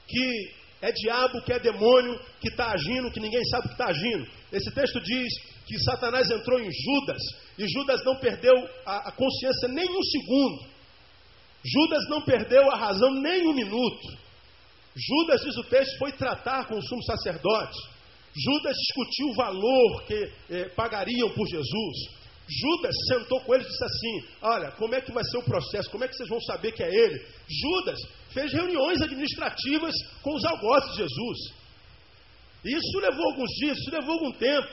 que 0.08 0.54
é 0.82 0.92
diabo, 0.92 1.42
que 1.42 1.54
é 1.54 1.60
demônio, 1.60 2.20
que 2.40 2.48
está 2.48 2.72
agindo, 2.72 3.12
que 3.12 3.20
ninguém 3.20 3.44
sabe 3.46 3.68
que 3.68 3.74
está 3.74 3.88
agindo. 3.88 4.28
Esse 4.52 4.72
texto 4.72 5.00
diz 5.02 5.34
que 5.70 5.78
Satanás 5.84 6.32
entrou 6.32 6.60
em 6.60 6.68
Judas 6.72 7.22
e 7.56 7.68
Judas 7.68 8.04
não 8.04 8.16
perdeu 8.16 8.56
a, 8.88 9.10
a 9.10 9.12
consciência 9.12 9.68
nem 9.68 9.86
um 9.88 10.02
segundo. 10.02 10.66
Judas 11.64 12.10
não 12.10 12.22
perdeu 12.24 12.72
a 12.72 12.76
razão 12.76 13.14
nem 13.14 13.48
um 13.48 13.54
minuto. 13.54 14.18
Judas, 14.96 15.42
diz 15.42 15.56
o 15.58 15.64
texto, 15.66 15.96
foi 16.00 16.12
tratar 16.14 16.66
com 16.68 16.76
o 16.76 16.82
sumo 16.82 17.04
sacerdote. 17.04 17.78
Judas 18.36 18.76
discutiu 18.76 19.28
o 19.28 19.36
valor 19.36 20.04
que 20.06 20.32
eh, 20.50 20.70
pagariam 20.70 21.30
por 21.36 21.48
Jesus. 21.48 22.20
Judas 22.50 22.96
sentou 23.08 23.40
com 23.42 23.54
eles 23.54 23.68
e 23.68 23.70
disse 23.70 23.84
assim: 23.84 24.28
Olha, 24.42 24.72
como 24.72 24.96
é 24.96 25.02
que 25.02 25.12
vai 25.12 25.24
ser 25.24 25.38
o 25.38 25.44
processo? 25.44 25.92
Como 25.92 26.04
é 26.04 26.08
que 26.08 26.16
vocês 26.16 26.30
vão 26.30 26.42
saber 26.42 26.72
que 26.72 26.82
é 26.82 26.90
ele? 26.90 27.24
Judas 27.48 28.00
fez 28.32 28.52
reuniões 28.54 29.00
administrativas 29.04 29.94
com 30.24 30.34
os 30.34 30.44
algozes 30.46 30.92
de 30.92 30.98
Jesus. 30.98 31.60
Isso 32.66 33.00
levou 33.00 33.26
alguns 33.26 33.50
dias, 33.52 33.78
isso 33.78 33.92
levou 33.92 34.16
algum 34.16 34.32
tempo. 34.32 34.68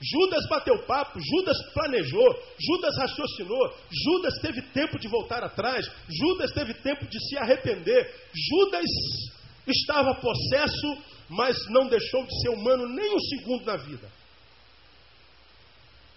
Judas 0.00 0.46
bateu 0.48 0.78
papo, 0.84 1.18
Judas 1.18 1.56
planejou, 1.72 2.42
Judas 2.58 2.96
raciocinou, 2.98 3.74
Judas 3.90 4.34
teve 4.42 4.60
tempo 4.72 4.98
de 4.98 5.08
voltar 5.08 5.42
atrás, 5.42 5.90
Judas 6.08 6.52
teve 6.52 6.74
tempo 6.74 7.06
de 7.06 7.18
se 7.26 7.38
arrepender. 7.38 8.14
Judas 8.34 8.84
estava 9.66 10.14
possesso, 10.16 10.98
mas 11.28 11.56
não 11.70 11.88
deixou 11.88 12.24
de 12.26 12.40
ser 12.40 12.50
humano 12.50 12.86
nem 12.88 13.14
um 13.14 13.20
segundo 13.20 13.64
na 13.64 13.76
vida. 13.76 14.08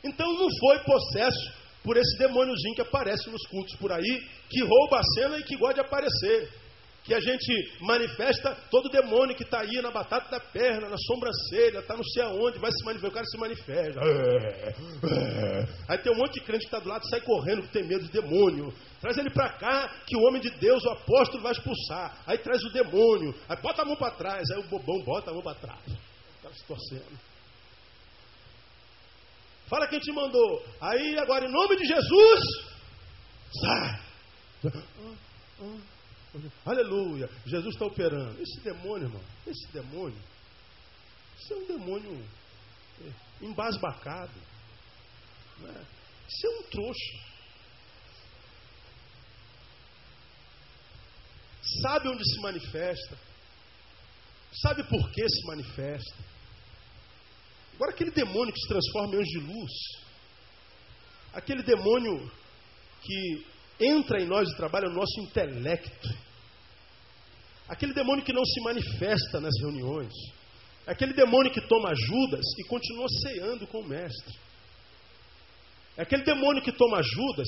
Então 0.03 0.33
não 0.33 0.47
foi 0.59 0.79
possesso 0.79 1.53
por 1.83 1.95
esse 1.95 2.17
demôniozinho 2.17 2.75
que 2.75 2.81
aparece 2.81 3.29
nos 3.29 3.45
cultos 3.47 3.75
por 3.77 3.91
aí, 3.91 4.27
que 4.49 4.61
rouba 4.61 4.99
a 4.99 5.03
cena 5.15 5.37
e 5.37 5.43
que 5.43 5.55
gosta 5.55 5.75
de 5.75 5.81
aparecer. 5.81 6.51
Que 7.03 7.13
a 7.13 7.19
gente 7.19 7.77
manifesta 7.81 8.55
todo 8.69 8.89
demônio 8.89 9.35
que 9.35 9.43
está 9.43 9.61
aí 9.61 9.81
na 9.81 9.89
batata 9.89 10.29
da 10.29 10.39
perna, 10.39 10.89
na 10.89 10.97
sobrancelha, 10.97 11.79
está 11.79 11.95
não 11.95 12.03
sei 12.03 12.23
aonde, 12.23 12.59
vai 12.59 12.71
se 12.71 12.83
manifestar, 12.85 13.07
o 13.07 13.11
cara 13.11 13.25
se 13.25 13.37
manifesta. 13.37 13.99
É. 14.01 15.67
Aí 15.87 15.97
tem 15.99 16.13
um 16.13 16.17
monte 16.17 16.33
de 16.33 16.41
crente 16.41 16.61
que 16.61 16.65
está 16.67 16.79
do 16.79 16.89
lado 16.89 17.07
sai 17.09 17.21
correndo 17.21 17.63
que 17.63 17.73
tem 17.73 17.87
medo 17.87 18.05
de 18.05 18.11
demônio. 18.11 18.71
Traz 19.01 19.17
ele 19.17 19.29
para 19.29 19.49
cá, 19.53 19.87
que 20.05 20.15
o 20.15 20.21
homem 20.27 20.41
de 20.41 20.49
Deus, 20.59 20.83
o 20.83 20.89
apóstolo, 20.89 21.41
vai 21.41 21.53
expulsar. 21.53 22.21
Aí 22.27 22.37
traz 22.37 22.63
o 22.63 22.71
demônio, 22.71 23.33
aí 23.47 23.57
bota 23.61 23.81
a 23.81 23.85
mão 23.85 23.95
para 23.95 24.11
trás, 24.11 24.43
aí 24.51 24.59
o 24.59 24.67
bobão 24.67 25.01
bota 25.03 25.31
a 25.31 25.33
mão 25.33 25.41
para 25.41 25.55
trás. 25.55 25.85
O 25.87 26.43
cara 26.43 26.53
se 26.53 26.65
torcendo. 26.65 27.19
Fala 29.69 29.87
quem 29.87 29.99
te 29.99 30.11
mandou. 30.11 30.65
Aí 30.81 31.17
agora, 31.19 31.45
em 31.45 31.51
nome 31.51 31.77
de 31.77 31.85
Jesus, 31.85 32.39
sai. 33.61 34.01
Aleluia. 36.65 37.29
Jesus 37.45 37.73
está 37.73 37.85
operando. 37.85 38.41
Esse 38.41 38.59
demônio, 38.61 39.07
irmão, 39.07 39.23
esse 39.47 39.67
demônio, 39.71 40.21
isso 41.39 41.53
é 41.53 41.57
um 41.57 41.65
demônio 41.65 42.25
é, 43.01 43.45
embasbacado. 43.45 44.39
Né? 45.59 45.85
Isso 46.27 46.47
é 46.47 46.49
um 46.49 46.63
trouxa. 46.63 47.29
Sabe 51.81 52.09
onde 52.09 52.23
se 52.23 52.41
manifesta. 52.41 53.17
Sabe 54.61 54.83
por 54.83 55.11
que 55.11 55.29
se 55.29 55.47
manifesta. 55.47 56.17
Agora, 57.75 57.91
aquele 57.91 58.11
demônio 58.11 58.53
que 58.53 58.59
se 58.59 58.67
transforma 58.67 59.15
em 59.15 59.19
anjo 59.19 59.31
de 59.31 59.39
luz, 59.39 59.71
aquele 61.33 61.63
demônio 61.63 62.29
que 63.01 63.45
entra 63.79 64.21
em 64.21 64.27
nós 64.27 64.49
e 64.49 64.57
trabalha 64.57 64.89
no 64.89 64.95
nosso 64.95 65.19
intelecto, 65.21 66.09
aquele 67.67 67.93
demônio 67.93 68.23
que 68.23 68.33
não 68.33 68.43
se 68.43 68.61
manifesta 68.61 69.39
nas 69.39 69.53
reuniões, 69.59 70.13
aquele 70.85 71.13
demônio 71.13 71.51
que 71.51 71.61
toma 71.61 71.93
Judas 71.95 72.45
e 72.57 72.63
continua 72.65 73.07
ceando 73.21 73.67
com 73.67 73.79
o 73.79 73.87
mestre, 73.87 74.35
aquele 75.97 76.23
demônio 76.23 76.61
que 76.61 76.71
toma 76.71 77.01
Judas 77.01 77.47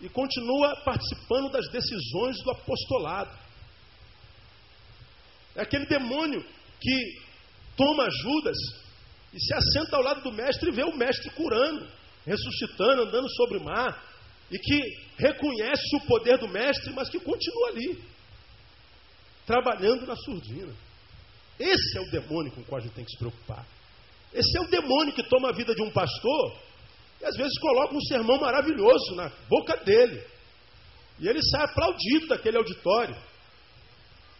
e 0.00 0.08
continua 0.08 0.76
participando 0.84 1.50
das 1.50 1.68
decisões 1.70 2.42
do 2.42 2.50
apostolado, 2.50 3.38
é 5.54 5.62
aquele 5.62 5.86
demônio 5.86 6.44
que 6.78 7.20
toma 7.76 8.10
Judas 8.10 8.56
e 9.32 9.40
se 9.40 9.54
assenta 9.54 9.96
ao 9.96 10.02
lado 10.02 10.22
do 10.22 10.32
mestre 10.32 10.70
e 10.70 10.74
vê 10.74 10.84
o 10.84 10.96
mestre 10.96 11.30
curando, 11.30 11.88
ressuscitando, 12.26 13.02
andando 13.02 13.28
sobre 13.30 13.58
o 13.58 13.64
mar, 13.64 14.02
e 14.50 14.58
que 14.58 14.80
reconhece 15.18 15.96
o 15.96 16.06
poder 16.06 16.38
do 16.38 16.48
mestre, 16.48 16.92
mas 16.92 17.08
que 17.08 17.18
continua 17.18 17.68
ali, 17.68 18.02
trabalhando 19.44 20.06
na 20.06 20.16
surdina. 20.16 20.72
Esse 21.58 21.98
é 21.98 22.00
o 22.00 22.10
demônio 22.10 22.52
com 22.52 22.60
o 22.60 22.64
qual 22.64 22.80
a 22.80 22.84
gente 22.84 22.94
tem 22.94 23.04
que 23.04 23.10
se 23.10 23.18
preocupar. 23.18 23.66
Esse 24.32 24.58
é 24.58 24.60
o 24.60 24.68
demônio 24.68 25.14
que 25.14 25.22
toma 25.22 25.48
a 25.48 25.52
vida 25.52 25.74
de 25.74 25.82
um 25.82 25.90
pastor 25.90 26.58
e 27.20 27.24
às 27.24 27.36
vezes 27.36 27.58
coloca 27.58 27.94
um 27.94 28.00
sermão 28.02 28.38
maravilhoso 28.38 29.14
na 29.14 29.30
boca 29.48 29.76
dele. 29.78 30.22
E 31.18 31.26
ele 31.26 31.40
sai 31.42 31.64
aplaudido 31.64 32.26
daquele 32.28 32.58
auditório. 32.58 33.16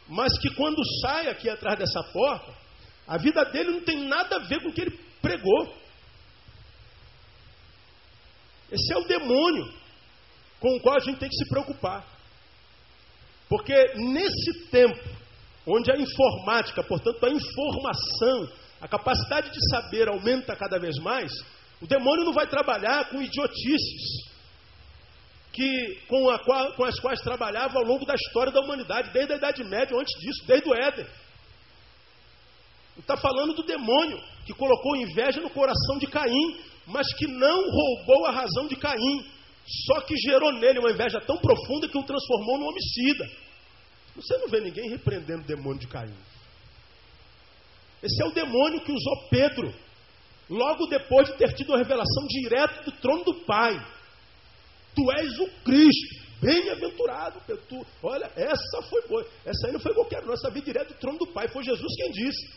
Mas 0.09 0.39
que 0.39 0.55
quando 0.55 0.77
sai 1.01 1.29
aqui 1.29 1.49
atrás 1.49 1.79
dessa 1.79 2.03
porta, 2.13 2.55
a 3.07 3.17
vida 3.17 3.45
dele 3.47 3.71
não 3.71 3.81
tem 3.81 4.07
nada 4.07 4.37
a 4.37 4.41
ver 4.41 4.63
com 4.63 4.69
o 4.69 4.73
que 4.73 4.83
ele 4.83 5.01
pregou. 5.23 5.75
Esse 8.71 8.93
é 8.93 8.99
o 8.99 9.07
demônio 9.07 9.73
com 10.61 10.77
o 10.77 10.81
qual 10.81 10.97
a 10.97 11.01
gente 11.01 11.19
tem 11.19 11.29
que 11.29 11.37
se 11.37 11.49
preocupar. 11.49 12.05
Porque 13.49 13.75
nesse 13.97 14.69
tempo, 14.71 15.09
onde 15.67 15.91
a 15.91 15.97
informática, 15.97 16.83
portanto 16.83 17.25
a 17.25 17.31
informação, 17.31 18.49
a 18.81 18.89
capacidade 18.89 19.51
de 19.51 19.71
saber 19.71 20.09
aumenta 20.09 20.57
cada 20.57 20.79
vez 20.79 20.97
mais, 20.99 21.31
o 21.81 21.87
demônio 21.87 22.25
não 22.25 22.33
vai 22.33 22.47
trabalhar 22.47 23.09
com 23.11 23.23
idiotices 23.23 24.27
que, 25.53 26.01
com, 26.09 26.29
a, 26.29 26.39
com 26.75 26.85
as 26.85 27.01
quais 27.01 27.21
trabalhava 27.21 27.79
ao 27.79 27.85
longo 27.85 28.05
da 28.05 28.15
história 28.15 28.53
da 28.53 28.61
humanidade, 28.61 29.11
desde 29.11 29.33
a 29.33 29.37
Idade 29.37 29.65
Média, 29.65 29.97
antes 29.97 30.21
disso, 30.21 30.47
desde 30.47 30.69
o 30.69 30.75
Éden. 30.75 31.07
Está 32.99 33.17
falando 33.17 33.55
do 33.55 33.63
demônio 33.63 34.21
que 34.45 34.53
colocou 34.53 34.97
inveja 34.97 35.41
no 35.41 35.51
coração 35.51 35.99
de 35.99 36.07
Caim, 36.07 36.59
mas 36.87 37.07
que 37.15 37.27
não 37.27 37.71
roubou 37.71 38.27
a 38.27 38.33
razão 38.33 38.67
de 38.67 38.77
Caim, 38.77 39.25
só 39.67 40.01
que 40.03 40.17
gerou 40.17 40.53
nele 40.53 40.79
uma 40.79 40.93
inveja 40.93 41.21
tão 41.21 41.37
profunda 41.39 41.89
que 41.89 41.99
o 41.99 42.05
transformou 42.05 42.59
num 42.59 42.69
homicida. 42.69 43.25
Você 44.15 44.39
não 44.39 44.49
vê 44.49 44.61
ninguém 44.61 44.89
repreendendo 44.89 45.43
o 45.43 45.47
demônio 45.47 45.81
de 45.81 45.89
Caim. 45.89 46.15
Esse 48.03 48.23
é 48.23 48.27
o 48.27 48.33
demônio 48.33 48.81
que 48.81 48.93
usou 48.93 49.29
Pedro, 49.29 49.75
logo 50.49 50.87
depois 50.87 51.29
de 51.29 51.37
ter 51.37 51.53
tido 51.55 51.75
a 51.75 51.79
revelação 51.79 52.27
direto 52.29 52.85
do 52.85 52.93
trono 52.93 53.25
do 53.25 53.35
Pai. 53.45 53.75
Tu 54.95 55.03
és 55.19 55.39
o 55.39 55.49
Cristo, 55.65 56.25
bem-aventurado. 56.41 57.41
Tu, 57.69 57.87
olha, 58.03 58.31
essa 58.37 58.83
foi 58.89 59.07
boa. 59.09 59.27
Essa 59.45 59.67
aí 59.67 59.73
não 59.73 59.81
foi 59.81 59.93
qualquer 59.93 60.25
não, 60.25 60.33
essa 60.33 60.51
veio 60.51 60.65
direto 60.65 60.95
do 60.95 61.01
trono 61.01 61.19
do 61.19 61.27
Pai. 61.27 61.49
Foi 61.49 61.65
Jesus 61.65 61.95
quem 61.97 62.13
disse. 62.13 62.55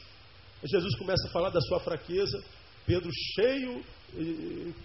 Jesus 0.64 0.96
começa 0.98 1.28
a 1.28 1.32
falar 1.32 1.50
da 1.50 1.62
sua 1.62 1.80
fraqueza. 1.80 2.44
Pedro 2.86 3.10
cheio, 3.36 3.84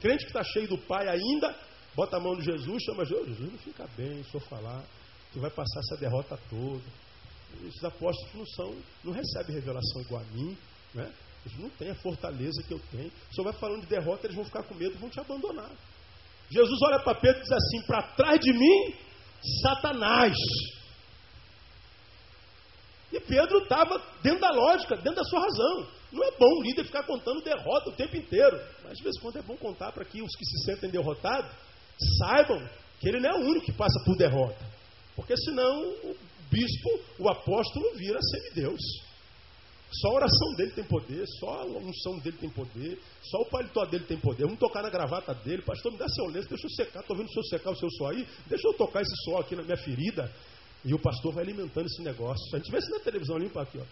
crente 0.00 0.24
que 0.24 0.30
está 0.30 0.42
cheio 0.42 0.68
do 0.68 0.78
Pai 0.78 1.08
ainda, 1.08 1.56
bota 1.94 2.16
a 2.16 2.20
mão 2.20 2.34
no 2.34 2.42
Jesus, 2.42 2.82
chama 2.82 3.04
Jesus. 3.04 3.28
Jesus 3.28 3.52
não 3.52 3.58
fica 3.58 3.86
bem 3.96 4.22
se 4.24 4.40
falar 4.40 4.84
que 5.32 5.38
vai 5.38 5.50
passar 5.50 5.80
essa 5.80 5.96
derrota 5.96 6.38
toda. 6.48 6.82
Esses 7.66 7.84
apóstolos 7.84 8.34
não 8.34 8.46
são, 8.46 8.74
não 9.04 9.12
recebem 9.12 9.54
revelação 9.54 10.00
igual 10.02 10.22
a 10.22 10.24
mim, 10.36 10.56
né? 10.94 11.12
Eles 11.44 11.58
não 11.58 11.68
têm 11.70 11.90
a 11.90 11.94
fortaleza 11.96 12.62
que 12.66 12.72
eu 12.72 12.80
tenho. 12.90 13.12
Eu 13.36 13.44
vai 13.44 13.52
falando 13.54 13.82
de 13.82 13.86
derrota, 13.86 14.26
eles 14.26 14.36
vão 14.36 14.44
ficar 14.44 14.62
com 14.62 14.74
medo, 14.74 14.98
vão 14.98 15.10
te 15.10 15.20
abandonar. 15.20 15.70
Jesus 16.50 16.80
olha 16.82 17.00
para 17.00 17.14
Pedro 17.20 17.40
e 17.40 17.42
diz 17.42 17.52
assim: 17.52 17.86
para 17.86 18.02
trás 18.14 18.40
de 18.40 18.52
mim, 18.52 18.94
Satanás. 19.62 20.36
E 23.12 23.20
Pedro 23.20 23.58
estava 23.58 24.02
dentro 24.22 24.40
da 24.40 24.50
lógica, 24.50 24.96
dentro 24.96 25.16
da 25.16 25.24
sua 25.24 25.40
razão. 25.40 25.88
Não 26.10 26.24
é 26.24 26.30
bom 26.32 26.60
o 26.60 26.62
líder 26.62 26.84
ficar 26.84 27.04
contando 27.04 27.42
derrota 27.42 27.90
o 27.90 27.96
tempo 27.96 28.16
inteiro. 28.16 28.60
Mas 28.82 28.96
de 28.96 29.04
vez 29.04 29.16
em 29.16 29.20
quando 29.20 29.36
é 29.36 29.42
bom 29.42 29.56
contar 29.56 29.92
para 29.92 30.04
que 30.04 30.22
os 30.22 30.34
que 30.34 30.44
se 30.44 30.64
sentem 30.64 30.90
derrotados 30.90 31.50
saibam 32.18 32.68
que 33.00 33.08
ele 33.08 33.20
não 33.20 33.30
é 33.30 33.34
o 33.34 33.46
único 33.48 33.66
que 33.66 33.72
passa 33.72 34.02
por 34.04 34.16
derrota. 34.16 34.64
Porque 35.16 35.36
senão 35.36 35.82
o 36.04 36.16
bispo, 36.50 37.00
o 37.18 37.28
apóstolo, 37.28 37.94
vira 37.96 38.18
semideus. 38.22 38.80
Só 40.00 40.08
a 40.08 40.14
oração 40.14 40.54
dele 40.56 40.72
tem 40.72 40.84
poder, 40.84 41.24
só 41.38 41.60
a 41.60 41.66
unção 41.66 42.18
dele 42.18 42.36
tem 42.38 42.50
poder, 42.50 42.98
só 43.22 43.42
o 43.42 43.46
paletó 43.46 43.84
dele 43.84 44.04
tem 44.04 44.18
poder. 44.18 44.42
Vamos 44.44 44.58
tocar 44.58 44.82
na 44.82 44.90
gravata 44.90 45.32
dele, 45.34 45.62
pastor, 45.62 45.92
me 45.92 45.98
dá 45.98 46.08
seu 46.08 46.26
lenço, 46.26 46.48
deixa 46.48 46.66
eu 46.66 46.70
secar, 46.70 47.00
estou 47.00 47.16
vendo 47.16 47.28
o 47.28 47.32
senhor 47.32 47.44
secar 47.44 47.70
o 47.70 47.76
seu 47.76 47.88
suor 47.90 48.10
aí, 48.10 48.26
deixa 48.46 48.66
eu 48.66 48.74
tocar 48.74 49.02
esse 49.02 49.14
suor 49.24 49.40
aqui 49.40 49.54
na 49.54 49.62
minha 49.62 49.76
ferida. 49.76 50.32
E 50.84 50.92
o 50.92 50.98
pastor 50.98 51.32
vai 51.32 51.44
alimentando 51.44 51.86
esse 51.86 52.02
negócio. 52.02 52.44
A 52.54 52.58
gente 52.58 52.70
vê 52.70 52.78
isso 52.78 52.90
na 52.90 52.98
televisão, 52.98 53.38
limpa 53.38 53.62
aqui, 53.62 53.78
ó. 53.78 53.84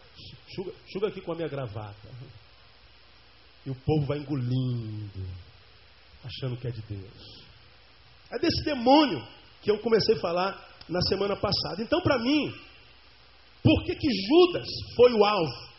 Chuga, 0.54 0.73
chuga 0.92 1.09
aqui 1.09 1.21
com 1.23 1.32
a 1.32 1.37
minha 1.37 1.49
gravata. 1.49 2.09
E 3.64 3.71
o 3.71 3.75
povo 3.75 4.04
vai 4.04 4.18
engolindo, 4.18 5.26
achando 6.25 6.56
que 6.56 6.66
é 6.66 6.71
de 6.71 6.82
Deus. 6.82 7.41
É 8.32 8.38
desse 8.38 8.64
demônio 8.64 9.22
que 9.60 9.70
eu 9.70 9.78
comecei 9.78 10.16
a 10.16 10.20
falar 10.20 10.68
na 10.88 11.00
semana 11.02 11.36
passada. 11.36 11.82
Então, 11.82 12.00
para 12.00 12.18
mim, 12.18 12.52
por 13.62 13.84
que, 13.84 13.94
que 13.94 14.08
Judas 14.10 14.66
foi 14.96 15.12
o 15.12 15.24
alvo? 15.24 15.72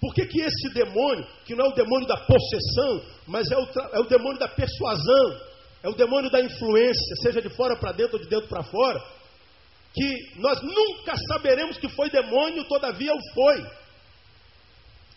Por 0.00 0.14
que, 0.14 0.24
que 0.24 0.40
esse 0.40 0.70
demônio, 0.72 1.26
que 1.44 1.54
não 1.54 1.66
é 1.66 1.68
o 1.68 1.74
demônio 1.74 2.08
da 2.08 2.16
possessão, 2.16 3.02
mas 3.26 3.50
é 3.50 3.56
o, 3.56 3.68
é 3.92 4.00
o 4.00 4.08
demônio 4.08 4.38
da 4.38 4.48
persuasão, 4.48 5.40
é 5.82 5.88
o 5.90 5.94
demônio 5.94 6.30
da 6.30 6.40
influência, 6.40 7.16
seja 7.22 7.42
de 7.42 7.50
fora 7.50 7.76
para 7.76 7.92
dentro 7.92 8.16
ou 8.16 8.22
de 8.22 8.28
dentro 8.28 8.48
para 8.48 8.62
fora, 8.62 8.98
que 9.92 10.40
nós 10.40 10.60
nunca 10.62 11.14
saberemos 11.28 11.76
que 11.76 11.88
foi 11.90 12.08
demônio, 12.08 12.64
todavia 12.64 13.12
o 13.14 13.34
foi. 13.34 13.66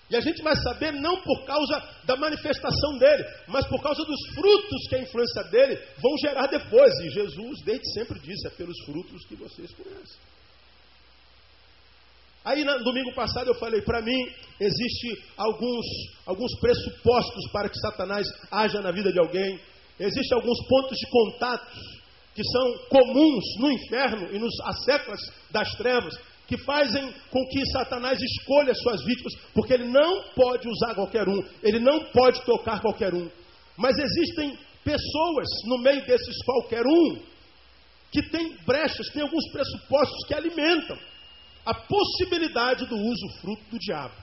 E 0.10 0.16
a 0.16 0.22
gente 0.22 0.44
vai 0.44 0.56
saber 0.58 0.92
não 0.94 1.22
por 1.22 1.46
causa 1.46 1.82
da 2.04 2.16
manifestação 2.16 2.98
dele, 2.98 3.24
mas 3.48 3.66
por 3.68 3.82
causa 3.82 4.04
dos 4.04 4.20
frutos 4.36 4.88
que 4.90 4.96
a 4.96 5.02
influência 5.02 5.44
dele 5.46 5.80
vão 5.98 6.18
gerar 6.18 6.48
depois. 6.48 6.94
E 7.00 7.10
Jesus, 7.10 7.62
desde 7.64 7.94
sempre, 7.94 8.20
disse: 8.20 8.48
é 8.48 8.52
pelos 8.52 8.78
frutos 8.86 9.26
que 9.26 9.36
vocês 9.36 9.72
conhecem. 9.74 10.20
Aí, 12.46 12.64
no 12.66 12.84
domingo 12.84 13.14
passado, 13.16 13.48
eu 13.48 13.56
falei: 13.56 13.82
para 13.82 14.02
mim, 14.02 14.20
existe 14.60 15.24
alguns, 15.38 15.86
alguns 16.26 16.60
pressupostos 16.60 17.50
para 17.52 17.70
que 17.70 17.80
Satanás 17.80 18.28
haja 18.52 18.82
na 18.82 18.92
vida 18.92 19.12
de 19.12 19.20
alguém, 19.20 19.60
existem 20.00 20.38
alguns 20.38 20.60
pontos 20.68 20.98
de 20.98 21.10
contato 21.10 21.80
que 22.36 22.44
são 22.44 22.78
comuns 22.90 23.44
no 23.60 23.72
inferno 23.72 24.36
e 24.36 24.40
nos 24.40 24.54
asseclas 24.62 25.20
das 25.52 25.70
trevas, 25.76 26.20
que 26.48 26.58
fazem 26.58 27.14
com 27.30 27.48
que 27.48 27.66
Satanás 27.72 28.20
escolha 28.22 28.74
suas 28.76 29.04
vítimas, 29.04 29.34
porque 29.54 29.74
ele 29.74 29.88
não 29.88 30.24
pode 30.36 30.68
usar 30.68 30.94
qualquer 30.96 31.28
um, 31.28 31.44
ele 31.62 31.80
não 31.80 32.06
pode 32.12 32.44
tocar 32.46 32.82
qualquer 32.82 33.14
um. 33.14 33.30
Mas 33.78 33.98
existem 33.98 34.58
pessoas 34.84 35.48
no 35.66 35.78
meio 35.80 36.06
desses 36.06 36.36
qualquer 36.46 36.86
um 36.86 37.18
que 38.12 38.22
tem 38.30 38.56
brechas, 38.66 39.10
tem 39.10 39.24
alguns 39.24 39.50
pressupostos 39.52 40.28
que 40.28 40.34
alimentam 40.36 40.98
a 41.66 41.74
possibilidade 41.74 42.86
do 42.86 42.96
uso 42.96 43.28
fruto 43.42 43.64
do 43.72 43.80
diabo. 43.80 44.14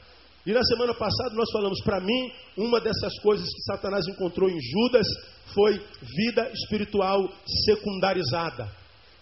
E 0.46 0.52
na 0.52 0.62
semana 0.62 0.94
passada 0.94 1.34
nós 1.34 1.50
falamos, 1.52 1.82
para 1.82 2.00
mim, 2.00 2.32
uma 2.56 2.80
dessas 2.80 3.18
coisas 3.20 3.46
que 3.46 3.62
Satanás 3.62 4.06
encontrou 4.06 4.48
em 4.48 4.58
Judas 4.60 5.06
foi 5.52 5.82
vida 6.16 6.50
espiritual 6.52 7.28
secundarizada. 7.66 8.70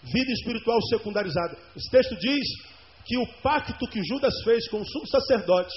Vida 0.03 0.31
espiritual 0.31 0.79
secundarizada. 0.83 1.57
Esse 1.75 1.89
texto 1.89 2.15
diz 2.15 2.47
que 3.09 3.17
o 3.17 3.25
pacto 3.41 3.87
que 3.87 4.03
Judas 4.03 4.35
fez 4.43 4.69
com 4.69 4.81
o 4.81 4.85
sumo 4.85 5.07
sacerdote 5.07 5.75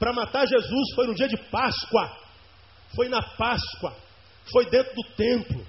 para 0.00 0.12
matar 0.12 0.48
Jesus 0.48 0.94
foi 0.96 1.06
no 1.06 1.14
dia 1.14 1.28
de 1.28 1.36
Páscoa. 1.36 2.10
Foi 2.96 3.08
na 3.08 3.22
Páscoa. 3.22 3.94
Foi 4.50 4.68
dentro 4.68 4.92
do 4.96 5.04
templo. 5.14 5.64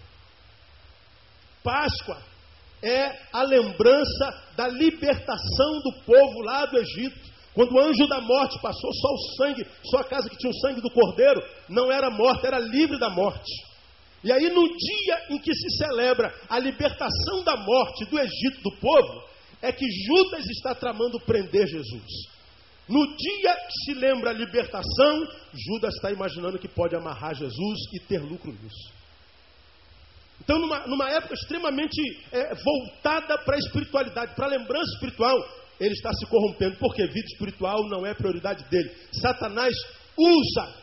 Páscoa 1.64 2.18
é 2.82 3.16
a 3.32 3.44
lembrança 3.44 4.44
da 4.56 4.68
libertação 4.70 5.82
do 5.84 6.04
povo 6.04 6.42
lá 6.42 6.66
do 6.66 6.80
Egito. 6.80 7.28
Quando 7.54 7.76
o 7.76 7.80
anjo 7.80 8.08
da 8.08 8.20
morte 8.20 8.60
passou, 8.60 8.92
só 8.92 9.14
o 9.14 9.36
sangue, 9.38 9.68
só 9.92 9.98
a 10.00 10.04
casa 10.04 10.28
que 10.28 10.38
tinha 10.38 10.50
o 10.50 10.60
sangue 10.62 10.82
do 10.82 10.90
cordeiro, 10.90 11.40
não 11.70 11.92
era 11.92 12.10
morta, 12.10 12.48
era 12.48 12.58
livre 12.58 12.98
da 12.98 13.10
morte. 13.12 13.52
E 14.24 14.32
aí, 14.32 14.50
no 14.50 14.68
dia 14.68 15.26
em 15.30 15.38
que 15.38 15.54
se 15.54 15.78
celebra 15.78 16.34
a 16.50 16.58
libertação 16.58 17.44
da 17.44 17.56
morte 17.56 18.06
do 18.06 18.20
Egito 18.20 18.62
do 18.64 18.76
povo, 18.78 19.37
é 19.62 19.72
que 19.72 19.86
Judas 20.06 20.46
está 20.48 20.76
tramando 20.76 21.20
prender 21.22 21.68
Jesus. 21.68 22.38
No 22.88 23.06
dia 23.18 23.54
que 23.54 23.84
se 23.86 23.94
lembra 23.94 24.30
a 24.30 24.34
libertação, 24.34 25.28
Judas 25.54 25.94
está 25.96 26.12
imaginando 26.12 26.60
que 26.60 26.68
pode 26.68 26.96
amarrar 26.96 27.36
Jesus 27.36 27.80
e 27.94 28.00
ter 28.00 28.20
lucro 28.20 28.52
nisso. 28.52 28.98
Então, 30.42 30.58
numa, 30.60 30.88
numa 30.88 31.10
época 31.10 31.34
extremamente 31.34 32.00
é, 32.32 32.56
voltada 32.56 33.38
para 33.40 33.56
a 33.56 33.60
espiritualidade, 33.60 34.36
para 34.36 34.46
a 34.46 34.50
lembrança 34.50 34.94
espiritual, 34.94 35.36
ele 35.80 35.94
está 35.94 36.14
se 36.14 36.26
corrompendo, 36.28 36.78
porque 36.78 37.06
vida 37.08 37.28
espiritual 37.28 37.88
não 37.90 38.06
é 38.06 38.14
prioridade 38.14 38.64
dele. 38.70 38.90
Satanás 39.12 39.76
usa, 40.18 40.74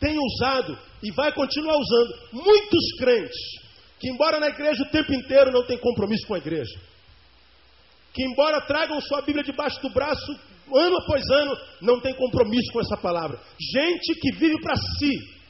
tem 0.00 0.18
usado 0.18 0.78
e 1.02 1.10
vai 1.12 1.32
continuar 1.32 1.76
usando 1.76 2.14
muitos 2.32 2.92
crentes 2.98 3.38
que, 4.00 4.08
embora 4.08 4.40
na 4.40 4.48
igreja 4.48 4.82
o 4.82 4.90
tempo 4.90 5.12
inteiro 5.12 5.52
não 5.52 5.64
tem 5.64 5.78
compromisso 5.78 6.26
com 6.26 6.34
a 6.34 6.38
igreja, 6.38 6.80
que, 8.12 8.22
embora 8.24 8.60
tragam 8.66 9.00
sua 9.00 9.22
Bíblia 9.22 9.44
debaixo 9.44 9.80
do 9.80 9.90
braço 9.90 10.32
ano 10.74 10.96
após 10.98 11.22
ano, 11.30 11.56
não 11.80 12.00
tem 12.00 12.14
compromisso 12.14 12.72
com 12.72 12.80
essa 12.80 12.96
palavra. 12.96 13.38
Gente 13.60 14.14
que 14.20 14.32
vive 14.32 14.60
para 14.60 14.76
si. 14.76 15.42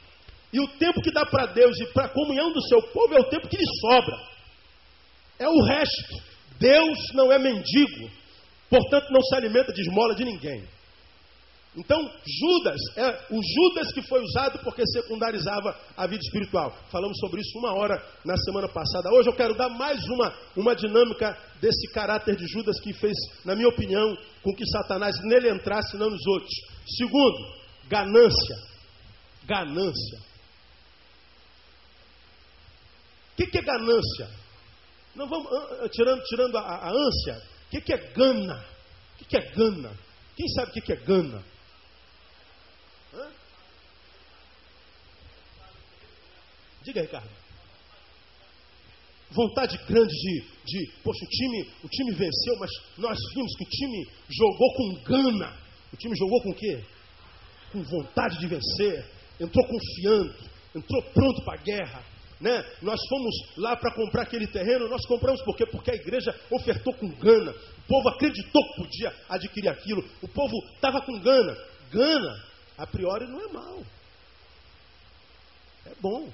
E 0.52 0.60
o 0.60 0.68
tempo 0.78 1.00
que 1.00 1.10
dá 1.10 1.24
para 1.24 1.46
Deus 1.46 1.78
e 1.80 1.86
para 1.92 2.06
a 2.06 2.08
comunhão 2.08 2.52
do 2.52 2.60
seu 2.62 2.82
povo 2.82 3.14
é 3.14 3.20
o 3.20 3.28
tempo 3.28 3.48
que 3.48 3.56
lhe 3.56 3.66
sobra. 3.80 4.16
É 5.38 5.48
o 5.48 5.62
resto. 5.62 6.22
Deus 6.58 6.98
não 7.14 7.32
é 7.32 7.38
mendigo. 7.38 8.10
Portanto, 8.68 9.10
não 9.10 9.20
se 9.22 9.34
alimenta 9.34 9.72
de 9.72 9.80
esmola 9.82 10.14
de 10.14 10.24
ninguém. 10.24 10.64
Então, 11.74 11.98
Judas, 12.26 12.78
é 12.96 13.26
o 13.30 13.40
Judas 13.42 13.92
que 13.92 14.02
foi 14.02 14.22
usado 14.22 14.58
porque 14.58 14.86
secundarizava 14.86 15.74
a 15.96 16.06
vida 16.06 16.20
espiritual. 16.22 16.70
Falamos 16.90 17.18
sobre 17.18 17.40
isso 17.40 17.58
uma 17.58 17.72
hora 17.72 18.04
na 18.26 18.36
semana 18.36 18.68
passada. 18.68 19.10
Hoje 19.10 19.30
eu 19.30 19.34
quero 19.34 19.54
dar 19.54 19.70
mais 19.70 20.04
uma, 20.08 20.34
uma 20.54 20.76
dinâmica 20.76 21.34
desse 21.62 21.90
caráter 21.90 22.36
de 22.36 22.46
Judas 22.46 22.78
que 22.78 22.92
fez, 22.92 23.16
na 23.42 23.56
minha 23.56 23.68
opinião, 23.68 24.14
com 24.42 24.54
que 24.54 24.66
Satanás 24.66 25.16
nele 25.24 25.50
entrasse, 25.50 25.96
não 25.96 26.10
nos 26.10 26.26
outros. 26.26 26.52
Segundo, 26.98 27.38
ganância. 27.88 28.56
Ganância. 29.46 30.18
O 33.32 33.36
que, 33.36 33.46
que, 33.46 33.58
é 33.58 33.62
ganância? 33.62 34.28
Não 35.14 35.26
vamos 35.26 35.48
tirando, 35.90 36.22
tirando 36.24 36.58
a, 36.58 36.60
a 36.60 36.90
ânsia. 36.90 37.42
O 37.66 37.70
que, 37.70 37.80
que, 37.80 37.94
é 37.94 38.12
gana? 38.12 38.62
O 39.18 39.24
que, 39.24 39.36
é 39.38 39.50
gana? 39.52 39.90
Quem 40.36 40.46
sabe 40.48 40.70
o 40.70 40.74
que, 40.74 40.80
que 40.82 40.92
é 40.92 40.96
gana? 40.96 41.51
Diga, 46.84 47.00
Ricardo. 47.02 47.30
Vontade 49.30 49.78
grande 49.88 50.12
de, 50.12 50.44
de, 50.66 50.92
poxa, 51.02 51.24
o 51.24 51.28
time, 51.28 51.70
o 51.82 51.88
time 51.88 52.12
venceu, 52.12 52.56
mas 52.58 52.70
nós 52.98 53.18
vimos 53.34 53.56
que 53.56 53.64
o 53.64 53.68
time 53.68 54.06
jogou 54.28 54.74
com 54.74 54.94
gana. 55.04 55.56
O 55.92 55.96
time 55.96 56.14
jogou 56.16 56.42
com 56.42 56.50
o 56.50 56.54
quê? 56.54 56.84
Com 57.72 57.82
vontade 57.82 58.38
de 58.38 58.46
vencer. 58.46 59.06
Entrou 59.40 59.66
confiando, 59.66 60.34
entrou 60.74 61.02
pronto 61.14 61.42
para 61.44 61.58
a 61.58 61.62
guerra. 61.62 62.04
Né? 62.40 62.62
Nós 62.82 63.00
fomos 63.08 63.34
lá 63.56 63.76
para 63.76 63.94
comprar 63.94 64.22
aquele 64.22 64.46
terreno, 64.48 64.88
nós 64.88 65.06
compramos 65.06 65.40
por 65.42 65.56
quê? 65.56 65.64
Porque 65.64 65.92
a 65.92 65.94
igreja 65.94 66.38
ofertou 66.50 66.92
com 66.94 67.08
gana. 67.12 67.52
O 67.52 67.82
povo 67.88 68.08
acreditou 68.08 68.62
que 68.68 68.82
podia 68.82 69.14
adquirir 69.28 69.68
aquilo. 69.68 70.04
O 70.20 70.28
povo 70.28 70.52
estava 70.74 71.00
com 71.00 71.18
gana. 71.20 71.56
Gana, 71.90 72.44
a 72.76 72.86
priori, 72.86 73.26
não 73.28 73.40
é 73.40 73.52
mal. 73.52 73.82
É 75.86 75.92
bom. 76.00 76.28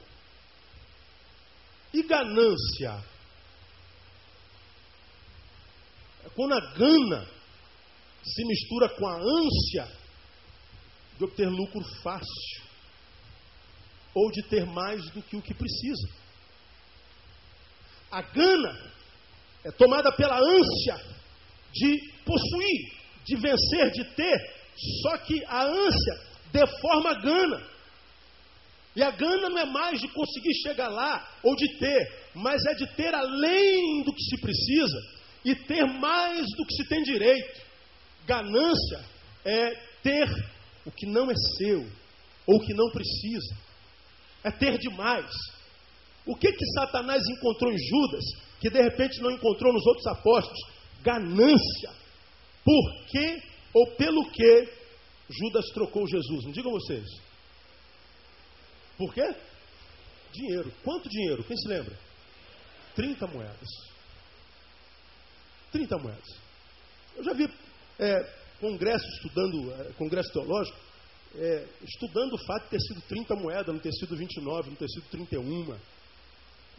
E 1.98 2.02
ganância? 2.04 3.04
É 6.24 6.28
quando 6.36 6.54
a 6.54 6.60
gana 6.74 7.28
se 8.22 8.44
mistura 8.46 8.88
com 8.90 9.04
a 9.04 9.16
ânsia 9.16 9.98
de 11.18 11.24
obter 11.24 11.48
lucro 11.48 11.82
fácil 12.00 12.62
ou 14.14 14.30
de 14.30 14.44
ter 14.44 14.64
mais 14.64 15.10
do 15.10 15.20
que 15.22 15.36
o 15.36 15.42
que 15.42 15.52
precisa. 15.52 16.08
A 18.12 18.22
gana 18.22 18.92
é 19.64 19.72
tomada 19.72 20.12
pela 20.12 20.38
ânsia 20.38 21.04
de 21.72 22.12
possuir, 22.24 22.92
de 23.24 23.36
vencer, 23.36 23.90
de 23.90 24.04
ter, 24.14 24.38
só 25.02 25.18
que 25.18 25.44
a 25.46 25.64
ânsia 25.64 26.28
deforma 26.52 27.10
a 27.10 27.20
gana. 27.20 27.77
E 28.98 29.02
a 29.04 29.12
gana 29.12 29.48
não 29.48 29.58
é 29.58 29.64
mais 29.64 30.00
de 30.00 30.08
conseguir 30.08 30.52
chegar 30.54 30.88
lá 30.88 31.24
ou 31.44 31.54
de 31.54 31.78
ter, 31.78 32.30
mas 32.34 32.66
é 32.66 32.74
de 32.74 32.84
ter 32.96 33.14
além 33.14 34.02
do 34.02 34.12
que 34.12 34.20
se 34.24 34.40
precisa 34.40 34.98
e 35.44 35.54
ter 35.54 35.84
mais 35.84 36.44
do 36.56 36.66
que 36.66 36.74
se 36.74 36.88
tem 36.88 37.04
direito. 37.04 37.62
Ganância 38.26 39.00
é 39.44 39.70
ter 40.02 40.28
o 40.84 40.90
que 40.90 41.06
não 41.06 41.30
é 41.30 41.34
seu 41.58 41.86
ou 42.44 42.56
o 42.56 42.60
que 42.60 42.74
não 42.74 42.90
precisa. 42.90 43.56
É 44.42 44.50
ter 44.50 44.76
demais. 44.78 45.30
O 46.26 46.34
que 46.34 46.50
que 46.50 46.66
Satanás 46.74 47.22
encontrou 47.28 47.72
em 47.72 47.78
Judas 47.78 48.24
que 48.60 48.68
de 48.68 48.82
repente 48.82 49.22
não 49.22 49.30
encontrou 49.30 49.72
nos 49.72 49.86
outros 49.86 50.08
apóstolos? 50.08 50.58
Ganância. 51.04 51.92
Por 52.64 53.06
que 53.06 53.40
ou 53.72 53.86
pelo 53.92 54.28
que 54.32 54.68
Judas 55.30 55.66
trocou 55.66 56.04
Jesus? 56.04 56.46
Me 56.46 56.52
digam 56.52 56.72
vocês. 56.72 57.27
Por 58.98 59.14
quê? 59.14 59.34
Dinheiro. 60.32 60.72
Quanto 60.82 61.08
dinheiro? 61.08 61.44
Quem 61.44 61.56
se 61.56 61.68
lembra? 61.68 61.96
30 62.96 63.26
moedas. 63.28 63.68
30 65.70 65.98
moedas. 65.98 66.36
Eu 67.16 67.24
já 67.24 67.32
vi 67.32 67.48
é, 67.98 68.14
congresso 68.60 69.06
estudando, 69.16 69.72
é, 69.72 69.92
congresso 69.92 70.32
teológico, 70.32 70.76
é, 71.36 71.66
estudando 71.82 72.34
o 72.34 72.44
fato 72.44 72.64
de 72.64 72.70
ter 72.70 72.80
sido 72.80 73.00
30 73.02 73.36
moedas, 73.36 73.66
não 73.66 73.78
ter 73.78 73.92
sido 73.92 74.16
29, 74.16 74.70
não 74.70 74.76
ter 74.76 74.88
sido 74.88 75.08
31. 75.10 75.78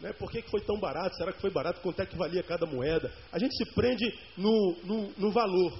Né? 0.00 0.12
Por 0.14 0.30
que, 0.30 0.42
que 0.42 0.50
foi 0.50 0.60
tão 0.60 0.78
barato? 0.78 1.16
Será 1.16 1.32
que 1.32 1.40
foi 1.40 1.50
barato? 1.50 1.80
Quanto 1.80 2.00
é 2.00 2.06
que 2.06 2.16
valia 2.16 2.42
cada 2.42 2.66
moeda? 2.66 3.12
A 3.32 3.38
gente 3.38 3.56
se 3.56 3.64
prende 3.74 4.06
no, 4.36 4.76
no, 4.84 5.12
no 5.16 5.30
valor. 5.30 5.78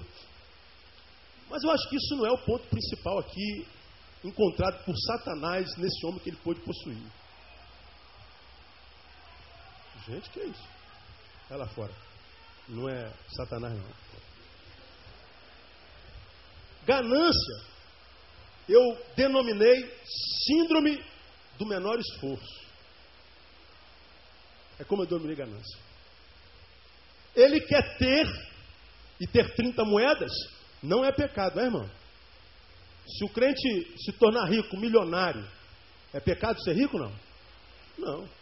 Mas 1.51 1.63
eu 1.65 1.71
acho 1.71 1.89
que 1.89 1.97
isso 1.97 2.17
não 2.17 2.27
é 2.27 2.31
o 2.31 2.39
ponto 2.45 2.67
principal 2.69 3.19
aqui 3.19 3.67
encontrado 4.25 4.85
por 4.85 4.95
Satanás 4.97 5.77
nesse 5.77 6.05
homem 6.07 6.21
que 6.21 6.31
ele 6.31 6.39
pôde 6.39 6.61
possuir. 6.61 6.99
Gente, 10.07 10.31
que 10.31 10.41
é 10.41 10.47
isso? 10.47 10.69
Vai 11.49 11.59
lá 11.59 11.67
fora. 11.69 11.93
Não 12.69 12.89
é 12.89 13.13
Satanás, 13.37 13.75
não. 13.75 14.21
Ganância, 16.87 17.65
eu 18.69 18.83
denominei 19.17 19.93
síndrome 20.47 21.03
do 21.59 21.67
menor 21.67 21.99
esforço. 21.99 22.61
É 24.79 24.85
como 24.85 25.03
eu 25.03 25.07
denominei 25.07 25.37
ganância. 25.37 25.79
Ele 27.35 27.61
quer 27.61 27.99
ter, 27.99 28.27
e 29.21 29.27
ter 29.27 29.55
30 29.55 29.85
moedas, 29.85 30.33
não 30.83 31.05
é 31.05 31.13
pecado, 31.13 31.61
é 31.61 31.65
irmão? 31.65 31.89
Se 33.07 33.25
o 33.25 33.29
crente 33.29 33.95
se 33.99 34.13
tornar 34.13 34.49
rico, 34.49 34.77
milionário, 34.77 35.45
é 36.13 36.21
pecado 36.21 36.63
ser 36.63 36.75
rico 36.75 36.99
não? 36.99 37.13
Não. 37.99 38.41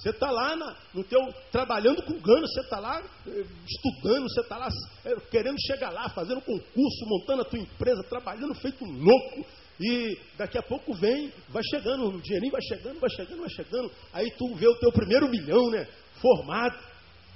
Você 0.00 0.08
está 0.08 0.30
lá 0.30 0.56
na, 0.56 0.76
no 0.94 1.04
teu, 1.04 1.20
trabalhando 1.52 2.02
com 2.02 2.18
gana, 2.20 2.46
você 2.46 2.60
está 2.60 2.80
lá 2.80 3.02
eh, 3.26 3.44
estudando, 3.68 4.22
você 4.22 4.40
está 4.40 4.56
lá 4.56 4.68
é, 5.04 5.14
querendo 5.30 5.60
chegar 5.60 5.90
lá, 5.90 6.08
fazendo 6.08 6.40
concurso, 6.40 7.06
montando 7.06 7.42
a 7.42 7.44
tua 7.44 7.58
empresa, 7.58 8.02
trabalhando 8.04 8.54
feito 8.54 8.82
louco. 8.82 9.46
E 9.78 10.18
daqui 10.38 10.56
a 10.56 10.62
pouco 10.62 10.94
vem, 10.94 11.30
vai 11.50 11.62
chegando, 11.70 12.08
o 12.08 12.20
dinheirinho 12.20 12.52
vai 12.52 12.62
chegando, 12.62 12.98
vai 12.98 13.10
chegando, 13.10 13.40
vai 13.40 13.50
chegando. 13.50 13.92
Aí 14.12 14.30
tu 14.38 14.54
vê 14.54 14.68
o 14.68 14.78
teu 14.78 14.90
primeiro 14.90 15.28
milhão, 15.28 15.70
né? 15.70 15.86
Formado. 16.14 16.78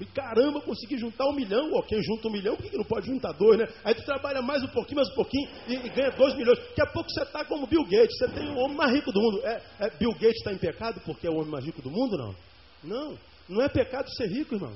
E 0.01 0.05
caramba, 0.07 0.61
consegui 0.61 0.99
juntar 0.99 1.27
um 1.27 1.33
milhão. 1.33 1.73
Ok, 1.75 2.01
junta 2.03 2.29
um 2.29 2.33
milhão, 2.33 2.57
por 2.57 2.69
que 2.69 2.77
não 2.77 2.85
pode 2.85 3.07
juntar 3.07 3.33
dois, 3.33 3.59
né? 3.59 3.67
Aí 3.85 3.95
tu 3.95 4.05
trabalha 4.05 4.43
mais 4.43 4.63
um 4.63 4.69
pouquinho, 4.69 4.97
mais 4.97 5.09
um 5.11 5.15
pouquinho 5.15 5.49
e, 5.69 5.75
e 5.75 5.89
ganha 5.91 6.11
dois 6.11 6.35
milhões. 6.35 6.59
Daqui 6.59 6.83
a 6.83 6.87
pouco 6.87 7.09
você 7.11 7.23
está 7.23 7.45
como 7.45 7.67
Bill 7.67 7.85
Gates, 7.85 8.19
você 8.19 8.29
tem 8.29 8.49
o 8.49 8.59
homem 8.59 8.77
mais 8.77 8.93
rico 8.93 9.13
do 9.13 9.21
mundo. 9.21 9.41
É, 9.45 9.63
é 9.81 9.91
Bill 9.91 10.13
Gates 10.13 10.39
está 10.39 10.53
em 10.53 10.59
pecado 10.59 11.01
porque 11.05 11.27
é 11.27 11.31
o 11.31 11.37
homem 11.37 11.51
mais 11.51 11.65
rico 11.65 11.81
do 11.81 11.91
mundo? 11.91 12.17
Não. 12.17 12.35
Não, 12.83 13.19
não 13.49 13.63
é 13.63 13.69
pecado 13.69 14.11
ser 14.17 14.27
rico, 14.27 14.55
irmão. 14.57 14.73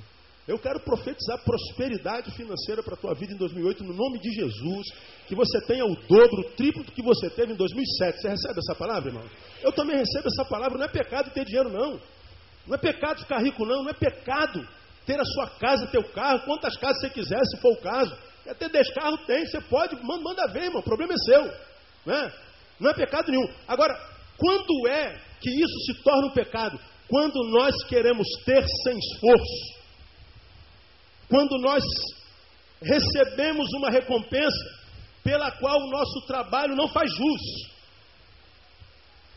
Eu 0.46 0.59
quero 0.59 0.81
profetizar 0.81 1.44
prosperidade 1.44 2.31
financeira 2.31 2.83
para 2.83 2.94
a 2.94 2.96
tua 2.96 3.12
vida 3.12 3.35
em 3.35 3.37
2008, 3.37 3.85
no 3.85 3.92
nome 3.92 4.18
de 4.18 4.31
Jesus. 4.31 4.87
Que 5.26 5.35
você 5.35 5.61
tenha 5.66 5.85
o 5.85 5.94
dobro, 5.94 6.40
o 6.40 6.50
triplo 6.57 6.83
do 6.83 6.90
que 6.90 7.02
você 7.02 7.28
teve 7.28 7.52
em 7.52 7.57
2007. 7.57 8.22
Você 8.22 8.28
recebe 8.28 8.59
essa 8.59 8.74
palavra, 8.74 9.11
irmão? 9.11 9.24
Eu 9.62 9.72
também 9.72 9.96
recebo 9.96 10.26
essa 10.28 10.48
palavra. 10.48 10.78
Não 10.78 10.87
é 10.87 10.88
pecado 10.88 11.31
ter 11.33 11.44
dinheiro, 11.44 11.68
não. 11.68 12.00
Não 12.66 12.74
é 12.74 12.78
pecado 12.78 13.20
ficar 13.20 13.40
rico, 13.40 13.66
não. 13.66 13.83
Não 13.83 13.90
é 13.90 13.92
pecado 13.92 14.66
ter 15.09 15.18
a 15.18 15.25
sua 15.25 15.49
casa, 15.59 15.87
teu 15.87 16.05
carro, 16.11 16.40
quantas 16.40 16.77
casas 16.77 17.01
você 17.01 17.09
quiser, 17.09 17.40
se 17.47 17.57
for 17.62 17.73
o 17.73 17.81
caso. 17.81 18.14
Quer 18.44 18.55
ter 18.57 18.68
10 18.68 18.92
carros? 18.92 19.25
Tem, 19.27 19.47
você 19.47 19.59
pode, 19.62 19.97
manda, 20.05 20.23
manda 20.23 20.47
ver, 20.49 20.64
irmão, 20.64 20.81
o 20.81 20.85
problema 20.85 21.14
é 21.14 21.16
seu. 21.16 21.51
Não 22.05 22.14
é? 22.14 22.33
não 22.79 22.90
é 22.90 22.94
pecado 22.94 23.31
nenhum. 23.31 23.49
Agora, 23.66 23.99
quando 24.37 24.87
é 24.87 25.18
que 25.40 25.49
isso 25.49 25.79
se 25.87 26.03
torna 26.03 26.27
um 26.27 26.35
pecado? 26.35 26.79
Quando 27.09 27.42
nós 27.49 27.75
queremos 27.85 28.29
ter 28.44 28.62
sem 28.85 28.99
esforço. 28.99 29.79
Quando 31.27 31.59
nós 31.59 31.83
recebemos 32.83 33.73
uma 33.79 33.88
recompensa 33.88 34.79
pela 35.25 35.51
qual 35.53 35.79
o 35.79 35.90
nosso 35.90 36.21
trabalho 36.27 36.77
não 36.77 36.87
faz 36.87 37.11
jus. 37.11 37.73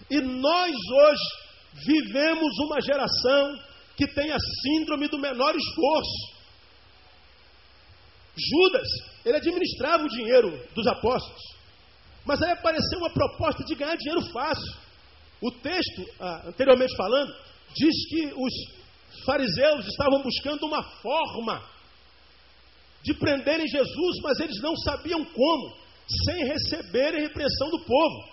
E 0.09 0.19
nós 0.19 0.71
hoje 0.75 1.85
vivemos 1.85 2.59
uma 2.59 2.81
geração 2.81 3.70
que 4.01 4.15
tem 4.15 4.31
a 4.31 4.37
síndrome 4.63 5.07
do 5.07 5.19
menor 5.19 5.55
esforço. 5.55 6.41
Judas, 8.35 8.87
ele 9.23 9.37
administrava 9.37 10.03
o 10.03 10.09
dinheiro 10.09 10.49
dos 10.73 10.87
apóstolos. 10.87 11.41
Mas 12.25 12.41
aí 12.41 12.51
apareceu 12.51 12.97
uma 12.97 13.13
proposta 13.13 13.63
de 13.63 13.75
ganhar 13.75 13.95
dinheiro 13.95 14.21
fácil. 14.31 14.75
O 15.39 15.51
texto, 15.51 16.03
ah, 16.19 16.47
anteriormente 16.47 16.95
falando, 16.95 17.31
diz 17.75 18.09
que 18.09 18.33
os 18.35 18.53
fariseus 19.23 19.85
estavam 19.85 20.23
buscando 20.23 20.65
uma 20.65 20.81
forma 20.81 21.63
de 23.03 23.13
prenderem 23.13 23.67
Jesus, 23.67 24.17
mas 24.23 24.39
eles 24.39 24.59
não 24.61 24.75
sabiam 24.77 25.23
como, 25.25 25.77
sem 26.25 26.43
receberem 26.45 27.21
repressão 27.21 27.69
do 27.69 27.85
povo. 27.85 28.31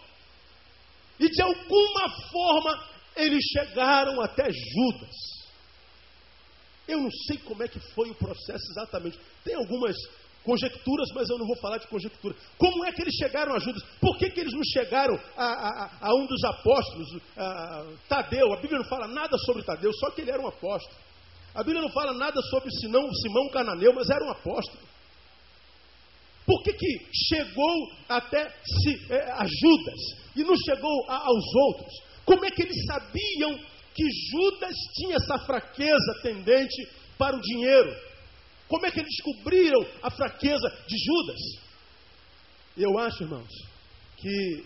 E 1.21 1.29
de 1.29 1.43
alguma 1.43 2.09
forma 2.31 2.89
eles 3.17 3.45
chegaram 3.53 4.19
até 4.23 4.45
Judas. 4.45 5.38
Eu 6.89 7.01
não 7.03 7.11
sei 7.11 7.37
como 7.39 7.63
é 7.63 7.69
que 7.69 7.79
foi 7.95 8.11
o 8.11 8.15
processo 8.15 8.65
exatamente. 8.71 9.19
Tem 9.45 9.55
algumas 9.55 9.95
conjecturas, 10.43 11.11
mas 11.15 11.29
eu 11.29 11.37
não 11.37 11.47
vou 11.47 11.57
falar 11.57 11.77
de 11.77 11.87
conjectura. 11.87 12.35
Como 12.57 12.85
é 12.87 12.93
que 12.93 13.03
eles 13.03 13.15
chegaram 13.15 13.55
a 13.55 13.59
Judas? 13.59 13.83
Por 14.01 14.17
que, 14.17 14.31
que 14.31 14.41
eles 14.41 14.55
não 14.55 14.65
chegaram 14.65 15.15
a, 15.37 15.45
a, 15.45 15.91
a 16.01 16.15
um 16.15 16.27
dos 16.27 16.43
apóstolos, 16.45 17.21
a, 17.37 17.85
Tadeu? 18.09 18.53
A 18.55 18.57
Bíblia 18.57 18.79
não 18.79 18.89
fala 18.89 19.07
nada 19.07 19.37
sobre 19.45 19.63
Tadeu, 19.63 19.93
só 19.93 20.11
que 20.11 20.23
ele 20.23 20.31
era 20.31 20.41
um 20.41 20.49
apóstolo. 20.49 20.97
A 21.55 21.63
Bíblia 21.63 21.83
não 21.83 21.91
fala 21.91 22.15
nada 22.15 22.41
sobre 22.51 22.71
Simão, 22.81 23.13
Simão 23.13 23.51
Cananeu, 23.51 23.93
mas 23.93 24.09
era 24.09 24.25
um 24.25 24.31
apóstolo. 24.31 24.89
Por 26.47 26.63
que, 26.63 26.73
que 26.73 27.09
chegou 27.13 27.91
até 28.09 28.49
se, 28.49 29.13
é, 29.13 29.33
a 29.33 29.45
Judas 29.45 30.01
e 30.35 30.43
não 30.43 30.57
chegou 30.57 31.05
a, 31.11 31.17
aos 31.27 31.55
outros? 31.67 31.93
Como 32.25 32.43
é 32.45 32.51
que 32.51 32.63
eles 32.63 32.87
sabiam 32.87 33.59
que 33.99 34.09
Judas 34.31 34.77
tinha 34.95 35.17
essa 35.17 35.45
fraqueza 35.45 36.21
tendente 36.23 36.89
para 37.19 37.37
o 37.37 37.41
dinheiro? 37.41 37.91
Como 38.69 38.87
é 38.87 38.93
que 38.93 39.01
eles 39.01 39.11
descobriram 39.11 39.85
a 40.01 40.09
fraqueza 40.09 40.69
de 40.87 40.97
Judas? 40.97 41.41
Eu 42.77 42.97
acho, 42.97 43.25
irmãos, 43.25 43.51
que, 44.17 44.65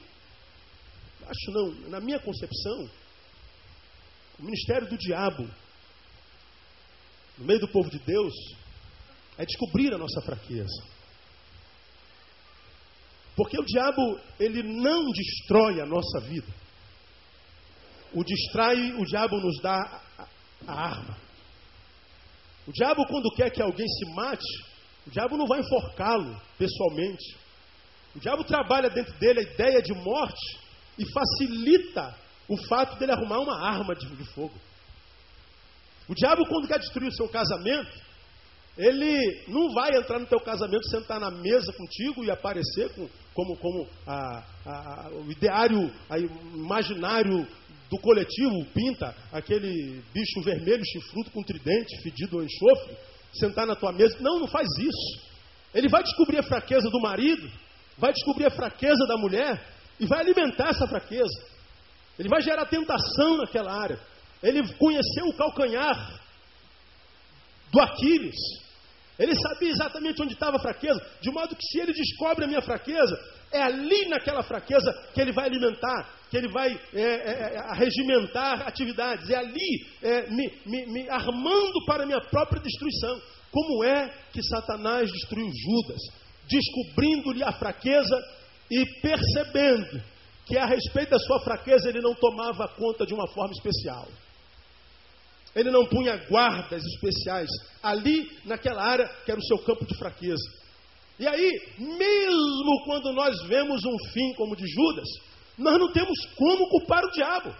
acho 1.22 1.50
não, 1.50 1.70
na 1.88 1.98
minha 1.98 2.18
concepção, 2.18 2.90
o 4.38 4.42
ministério 4.42 4.86
do 4.86 4.98
diabo, 4.98 5.48
no 7.38 7.46
meio 7.46 7.60
do 7.60 7.68
povo 7.68 7.88
de 7.88 8.00
Deus, 8.00 8.34
é 9.38 9.46
descobrir 9.46 9.94
a 9.94 9.98
nossa 9.98 10.20
fraqueza. 10.20 10.84
Porque 13.34 13.58
o 13.58 13.64
diabo, 13.64 14.20
ele 14.38 14.62
não 14.62 15.10
destrói 15.10 15.80
a 15.80 15.86
nossa 15.86 16.20
vida. 16.20 16.52
O 18.14 18.24
distrai, 18.24 18.92
o 18.92 19.04
diabo 19.04 19.36
nos 19.40 19.60
dá 19.60 20.02
a, 20.66 20.72
arma. 20.72 21.16
O 22.66 22.72
diabo, 22.72 23.06
quando 23.06 23.34
quer 23.34 23.50
que 23.50 23.62
alguém 23.62 23.86
se 23.86 24.14
mate, 24.14 24.46
o 25.06 25.10
diabo 25.10 25.36
não 25.36 25.46
vai 25.46 25.60
enforcá-lo 25.60 26.40
pessoalmente. 26.58 27.36
O 28.14 28.20
diabo 28.20 28.44
trabalha 28.44 28.90
dentro 28.90 29.12
dele 29.18 29.40
a 29.40 29.42
ideia 29.42 29.82
de 29.82 29.94
morte 29.94 30.58
e 30.98 31.04
facilita 31.10 32.14
o 32.48 32.56
fato 32.68 32.98
dele 32.98 33.12
arrumar 33.12 33.40
uma 33.40 33.58
arma 33.58 33.94
de, 33.94 34.06
de 34.14 34.24
fogo. 34.32 34.54
O 36.08 36.14
diabo, 36.14 36.46
quando 36.46 36.68
quer 36.68 36.78
destruir 36.78 37.08
o 37.08 37.16
seu 37.16 37.28
casamento, 37.28 37.90
ele 38.76 39.44
não 39.48 39.72
vai 39.72 39.96
entrar 39.96 40.18
no 40.18 40.26
teu 40.26 40.40
casamento, 40.40 40.88
sentar 40.88 41.20
na 41.20 41.30
mesa 41.30 41.72
contigo 41.72 42.24
e 42.24 42.30
aparecer 42.30 42.90
com, 42.94 43.08
como, 43.34 43.56
como 43.56 43.88
a, 44.06 44.44
a, 44.66 45.08
o 45.10 45.30
ideário 45.30 45.92
a, 46.08 46.18
imaginário 46.18 47.46
do 47.92 47.98
coletivo 47.98 48.64
pinta 48.72 49.14
aquele 49.30 50.02
bicho 50.14 50.40
vermelho, 50.42 50.82
chifrudo 50.82 51.30
com 51.30 51.42
tridente, 51.42 52.00
fedido 52.02 52.38
ou 52.38 52.42
enxofre, 52.42 52.96
sentar 53.34 53.66
na 53.66 53.76
tua 53.76 53.92
mesa. 53.92 54.16
Não, 54.18 54.40
não 54.40 54.46
faz 54.46 54.66
isso. 54.78 55.20
Ele 55.74 55.90
vai 55.90 56.02
descobrir 56.02 56.38
a 56.38 56.42
fraqueza 56.42 56.88
do 56.88 57.00
marido, 57.02 57.46
vai 57.98 58.10
descobrir 58.10 58.46
a 58.46 58.50
fraqueza 58.50 59.06
da 59.06 59.18
mulher 59.18 59.62
e 60.00 60.06
vai 60.06 60.20
alimentar 60.20 60.70
essa 60.70 60.86
fraqueza. 60.88 61.38
Ele 62.18 62.30
vai 62.30 62.40
gerar 62.40 62.64
tentação 62.64 63.36
naquela 63.36 63.70
área. 63.70 64.00
Ele 64.42 64.66
conheceu 64.78 65.26
o 65.26 65.36
calcanhar 65.36 66.18
do 67.70 67.78
Aquiles. 67.78 68.36
Ele 69.18 69.34
sabia 69.36 69.70
exatamente 69.70 70.22
onde 70.22 70.32
estava 70.32 70.56
a 70.56 70.60
fraqueza, 70.60 70.98
de 71.20 71.30
modo 71.30 71.54
que 71.54 71.66
se 71.66 71.78
ele 71.78 71.92
descobre 71.92 72.46
a 72.46 72.48
minha 72.48 72.62
fraqueza, 72.62 73.14
é 73.52 73.62
ali 73.62 74.08
naquela 74.08 74.42
fraqueza 74.42 74.92
que 75.14 75.20
ele 75.20 75.32
vai 75.32 75.46
alimentar, 75.46 76.08
que 76.30 76.36
ele 76.36 76.48
vai 76.48 76.72
é, 76.94 77.00
é, 77.00 77.54
é 77.56 77.74
regimentar 77.74 78.66
atividades, 78.66 79.28
é 79.28 79.36
ali 79.36 79.86
é, 80.02 80.30
me, 80.30 80.52
me, 80.64 80.86
me 80.86 81.08
armando 81.10 81.84
para 81.86 82.04
a 82.04 82.06
minha 82.06 82.20
própria 82.22 82.62
destruição. 82.62 83.20
Como 83.50 83.84
é 83.84 84.08
que 84.32 84.42
Satanás 84.42 85.12
destruiu 85.12 85.46
Judas? 85.46 86.00
Descobrindo-lhe 86.48 87.44
a 87.44 87.52
fraqueza 87.52 88.18
e 88.70 88.86
percebendo 89.00 90.02
que 90.46 90.56
a 90.56 90.64
respeito 90.64 91.10
da 91.10 91.18
sua 91.18 91.40
fraqueza 91.40 91.88
ele 91.88 92.00
não 92.00 92.14
tomava 92.14 92.66
conta 92.68 93.06
de 93.06 93.12
uma 93.12 93.28
forma 93.28 93.52
especial. 93.52 94.08
Ele 95.54 95.70
não 95.70 95.86
punha 95.86 96.16
guardas 96.28 96.82
especiais 96.82 97.50
ali 97.82 98.30
naquela 98.46 98.82
área 98.82 99.06
que 99.24 99.30
era 99.30 99.38
o 99.38 99.44
seu 99.44 99.58
campo 99.58 99.84
de 99.84 99.96
fraqueza. 99.98 100.61
E 101.22 101.28
aí, 101.28 101.62
mesmo 101.78 102.84
quando 102.84 103.12
nós 103.12 103.40
vemos 103.44 103.84
um 103.84 103.96
fim 104.12 104.34
como 104.34 104.54
o 104.54 104.56
de 104.56 104.66
Judas, 104.66 105.08
nós 105.56 105.78
não 105.78 105.92
temos 105.92 106.18
como 106.34 106.68
culpar 106.68 107.04
o 107.04 107.10
diabo. 107.12 107.54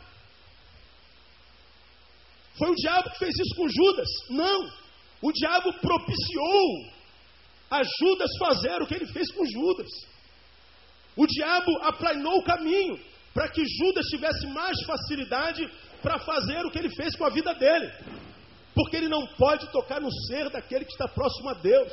Foi 2.59 2.71
o 2.71 2.75
diabo 2.75 3.11
que 3.11 3.21
fez 3.21 3.33
isso 3.39 3.55
com 3.55 3.69
Judas? 3.69 4.09
Não. 4.31 4.69
O 5.23 5.31
diabo 5.31 5.75
propiciou 5.75 6.91
a 7.71 7.83
Judas 8.01 8.31
fazer 8.37 8.83
o 8.83 8.87
que 8.89 8.95
ele 8.95 9.07
fez 9.07 9.31
com 9.31 9.47
Judas. 9.47 9.89
O 11.17 11.25
diabo 11.25 11.71
aplanou 11.83 12.39
o 12.41 12.45
caminho 12.45 12.99
para 13.33 13.49
que 13.49 13.63
Judas 13.65 14.07
tivesse 14.07 14.45
mais 14.49 14.83
facilidade 14.83 15.71
para 16.03 16.19
fazer 16.19 16.67
o 16.67 16.71
que 16.73 16.81
ele 16.81 16.91
fez 16.97 17.15
com 17.15 17.27
a 17.27 17.31
vida 17.31 17.55
dele. 17.55 17.93
Porque 18.75 18.97
ele 18.97 19.09
não 19.09 19.25
pode 19.39 19.71
tocar 19.71 20.01
no 20.01 20.11
ser 20.27 20.51
daquele 20.51 20.85
que 20.85 20.91
está 20.91 21.07
próximo 21.07 21.51
a 21.51 21.55
Deus. 21.55 21.93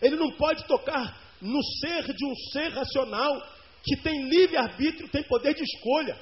Ele 0.00 0.16
não 0.16 0.30
pode 0.32 0.64
tocar 0.66 1.20
no 1.40 1.62
ser 1.80 2.12
de 2.12 2.26
um 2.26 2.34
ser 2.52 2.68
racional 2.72 3.40
que 3.84 3.96
tem 3.96 4.28
livre-arbítrio, 4.28 5.08
tem 5.08 5.22
poder 5.22 5.54
de 5.54 5.62
escolha. 5.62 6.18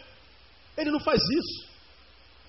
Ele 0.76 0.90
não 0.90 1.00
faz 1.00 1.20
isso. 1.22 1.68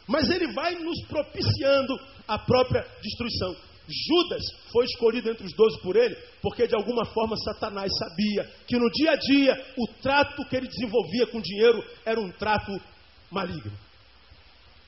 Mas 0.07 0.29
ele 0.29 0.53
vai 0.53 0.75
nos 0.75 1.01
propiciando 1.07 1.93
a 2.27 2.37
própria 2.39 2.81
destruição. 3.01 3.55
Judas 3.87 4.43
foi 4.71 4.85
escolhido 4.85 5.29
entre 5.29 5.45
os 5.45 5.53
doze 5.53 5.79
por 5.81 5.95
ele, 5.95 6.15
porque 6.41 6.67
de 6.67 6.75
alguma 6.75 7.05
forma 7.05 7.37
Satanás 7.37 7.89
sabia 7.97 8.43
que 8.67 8.77
no 8.77 8.89
dia 8.91 9.11
a 9.11 9.15
dia 9.15 9.73
o 9.77 9.87
trato 10.01 10.45
que 10.45 10.55
ele 10.55 10.67
desenvolvia 10.67 11.27
com 11.27 11.39
dinheiro 11.39 11.81
era 12.05 12.19
um 12.19 12.29
trato 12.31 12.71
maligno. 13.31 13.71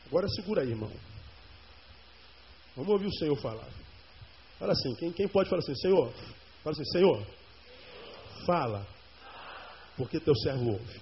Agora 0.07 0.27
segura 0.27 0.63
aí, 0.63 0.69
irmão. 0.69 0.91
Vamos 2.75 2.91
ouvir 2.91 3.07
o 3.07 3.17
Senhor 3.17 3.35
falar. 3.37 3.67
Fala 4.59 4.73
assim, 4.73 4.93
quem, 4.95 5.11
quem 5.11 5.27
pode 5.27 5.49
falar 5.49 5.61
assim, 5.61 5.75
Senhor? 5.75 6.11
Fala 6.63 6.75
assim, 6.75 6.85
Senhor, 6.91 7.25
fala, 8.45 8.85
porque 9.95 10.19
teu 10.19 10.35
servo 10.35 10.73
ouve. 10.73 11.01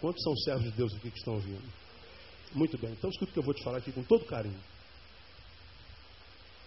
Quantos 0.00 0.22
são 0.22 0.36
servos 0.36 0.64
de 0.64 0.70
Deus 0.70 0.94
aqui 0.94 1.10
que 1.10 1.18
estão 1.18 1.34
ouvindo? 1.34 1.72
Muito 2.52 2.78
bem, 2.78 2.92
então 2.92 3.10
escuta 3.10 3.30
o 3.30 3.34
que 3.34 3.40
eu 3.40 3.44
vou 3.44 3.54
te 3.54 3.64
falar 3.64 3.78
aqui 3.78 3.90
com 3.90 4.02
todo 4.04 4.24
carinho. 4.24 4.60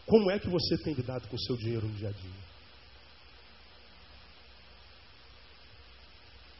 Como 0.06 0.30
é 0.30 0.38
que 0.38 0.50
você 0.50 0.78
tem 0.84 0.94
lidado 0.94 1.28
com 1.28 1.36
o 1.36 1.42
seu 1.42 1.56
dinheiro 1.56 1.88
no 1.88 1.94
dia 1.96 2.10
a 2.10 2.12
dia? 2.12 2.58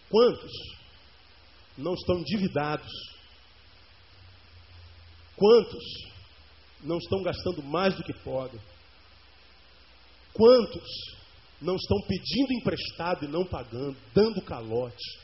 Quantos 0.10 0.52
não 1.78 1.94
estão 1.94 2.20
endividados 2.20 3.18
Quantos 5.38 5.84
não 6.82 6.98
estão 6.98 7.22
gastando 7.22 7.62
mais 7.62 7.96
do 7.96 8.04
que 8.04 8.14
podem? 8.24 8.60
Quantos 10.38 11.18
não 11.60 11.76
estão 11.76 11.98
pedindo 12.08 12.54
emprestado 12.54 13.26
e 13.26 13.28
não 13.28 13.44
pagando, 13.44 13.98
dando 14.14 14.40
calote? 14.40 15.20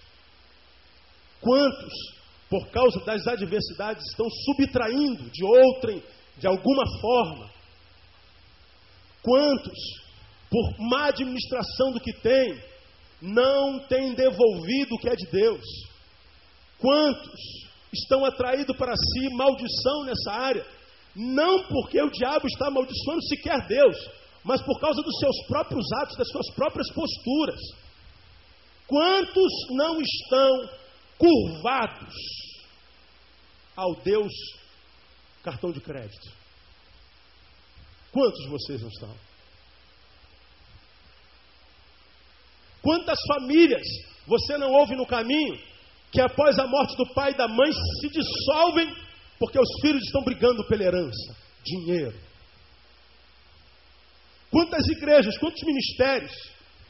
Quantos, 1.40 1.94
por 2.50 2.68
causa 2.70 3.00
das 3.02 3.28
adversidades, 3.28 4.04
estão 4.10 4.28
subtraindo 4.46 5.30
de 5.30 5.46
outrem, 5.46 6.02
de 6.40 6.48
alguma 6.48 6.84
forma? 7.00 7.52
Quantos, 9.22 9.78
por 10.50 10.90
má 10.90 11.10
administração 11.10 11.92
do 11.92 12.00
que 12.00 12.14
têm, 12.14 12.60
não 13.22 13.80
têm 13.88 14.16
devolvido 14.16 14.96
o 14.96 14.98
que 14.98 15.10
é 15.10 15.16
de 15.16 15.28
Deus? 15.28 15.64
Quantos 16.80 17.40
estão 17.94 18.26
atraindo 18.26 18.74
para 18.74 18.96
si 18.96 19.30
maldição 19.36 20.06
nessa 20.06 20.32
área, 20.32 20.66
não 21.16 21.64
porque 21.68 22.02
o 22.02 22.10
diabo 22.10 22.48
está 22.48 22.68
amaldiçoando 22.68 23.24
sequer 23.28 23.68
Deus, 23.68 24.23
mas 24.44 24.62
por 24.62 24.80
causa 24.80 25.02
dos 25.02 25.18
seus 25.20 25.48
próprios 25.48 25.86
atos, 26.02 26.18
das 26.18 26.30
suas 26.30 26.50
próprias 26.54 26.92
posturas. 26.92 27.60
Quantos 28.88 29.52
não 29.72 30.02
estão 30.02 30.70
curvados 31.18 32.14
ao 33.76 33.96
Deus 33.96 34.34
cartão 35.44 35.72
de 35.72 35.80
crédito? 35.80 36.32
Quantos 38.12 38.46
vocês 38.48 38.82
não 38.82 38.90
estão? 38.90 39.16
Quantas 42.82 43.18
famílias 43.28 43.88
você 44.28 44.58
não 44.58 44.72
ouve 44.74 44.96
no 44.96 45.08
caminho 45.08 45.58
que 46.12 46.22
após 46.22 46.60
a 46.60 46.68
morte 46.68 46.96
do 46.98 47.12
pai 47.14 47.32
e 47.32 47.38
da 47.38 47.48
mãe 47.48 47.72
se 47.72 48.10
dissolvem 48.10 48.94
porque 49.40 49.58
os 49.58 49.70
filhos 49.82 50.04
estão 50.04 50.22
brigando 50.22 50.68
pela 50.68 50.84
herança, 50.84 51.36
dinheiro? 51.64 52.33
Quantas 54.54 54.88
igrejas, 54.88 55.36
quantos 55.40 55.64
ministérios 55.64 56.32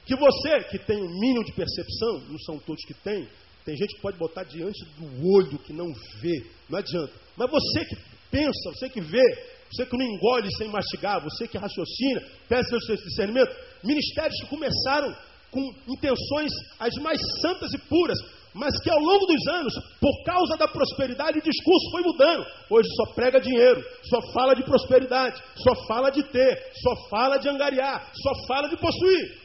que 0.05 0.17
você, 0.17 0.63
que 0.69 0.77
tem 0.79 0.97
um 0.97 1.17
mínimo 1.17 1.45
de 1.45 1.53
percepção, 1.53 2.19
não 2.27 2.37
são 2.39 2.59
todos 2.59 2.83
que 2.83 2.93
têm, 2.93 3.25
tem 3.63 3.77
gente 3.77 3.95
que 3.95 4.01
pode 4.01 4.17
botar 4.17 4.43
diante 4.43 4.83
do 4.97 5.05
olho 5.25 5.57
que 5.59 5.71
não 5.71 5.87
vê, 6.19 6.45
não 6.69 6.79
adianta. 6.79 7.13
Mas 7.37 7.49
você 7.49 7.85
que 7.85 7.95
pensa, 8.29 8.69
você 8.75 8.89
que 8.89 8.99
vê, 8.99 9.23
você 9.71 9.85
que 9.85 9.97
não 9.97 10.05
engole 10.05 10.49
sem 10.57 10.67
mastigar, 10.67 11.23
você 11.23 11.47
que 11.47 11.57
raciocina, 11.57 12.21
peça 12.49 12.77
seu 12.81 12.97
discernimento, 12.97 13.55
ministérios 13.81 14.37
que 14.41 14.47
começaram 14.47 15.15
com 15.49 15.61
intenções 15.87 16.51
as 16.77 16.93
mais 16.95 17.17
santas 17.41 17.71
e 17.73 17.77
puras, 17.87 18.17
mas 18.53 18.79
que 18.81 18.89
ao 18.89 18.99
longo 18.99 19.25
dos 19.25 19.47
anos, 19.47 19.73
por 19.99 20.23
causa 20.23 20.55
da 20.57 20.67
prosperidade, 20.67 21.39
o 21.39 21.41
discurso 21.41 21.91
foi 21.91 22.01
mudando. 22.03 22.45
Hoje 22.69 22.87
só 22.95 23.13
prega 23.13 23.41
dinheiro, 23.41 23.83
só 24.03 24.21
fala 24.31 24.53
de 24.53 24.63
prosperidade, 24.63 25.41
só 25.55 25.87
fala 25.87 26.11
de 26.11 26.23
ter, 26.23 26.71
só 26.81 27.09
fala 27.09 27.37
de 27.37 27.49
angariar, 27.49 28.11
só 28.13 28.47
fala 28.47 28.69
de 28.69 28.77
possuir. 28.77 29.41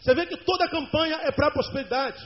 Você 0.00 0.14
vê 0.14 0.26
que 0.26 0.36
toda 0.36 0.64
a 0.64 0.70
campanha 0.70 1.20
é 1.22 1.30
para 1.30 1.48
a 1.48 1.52
prosperidade. 1.52 2.22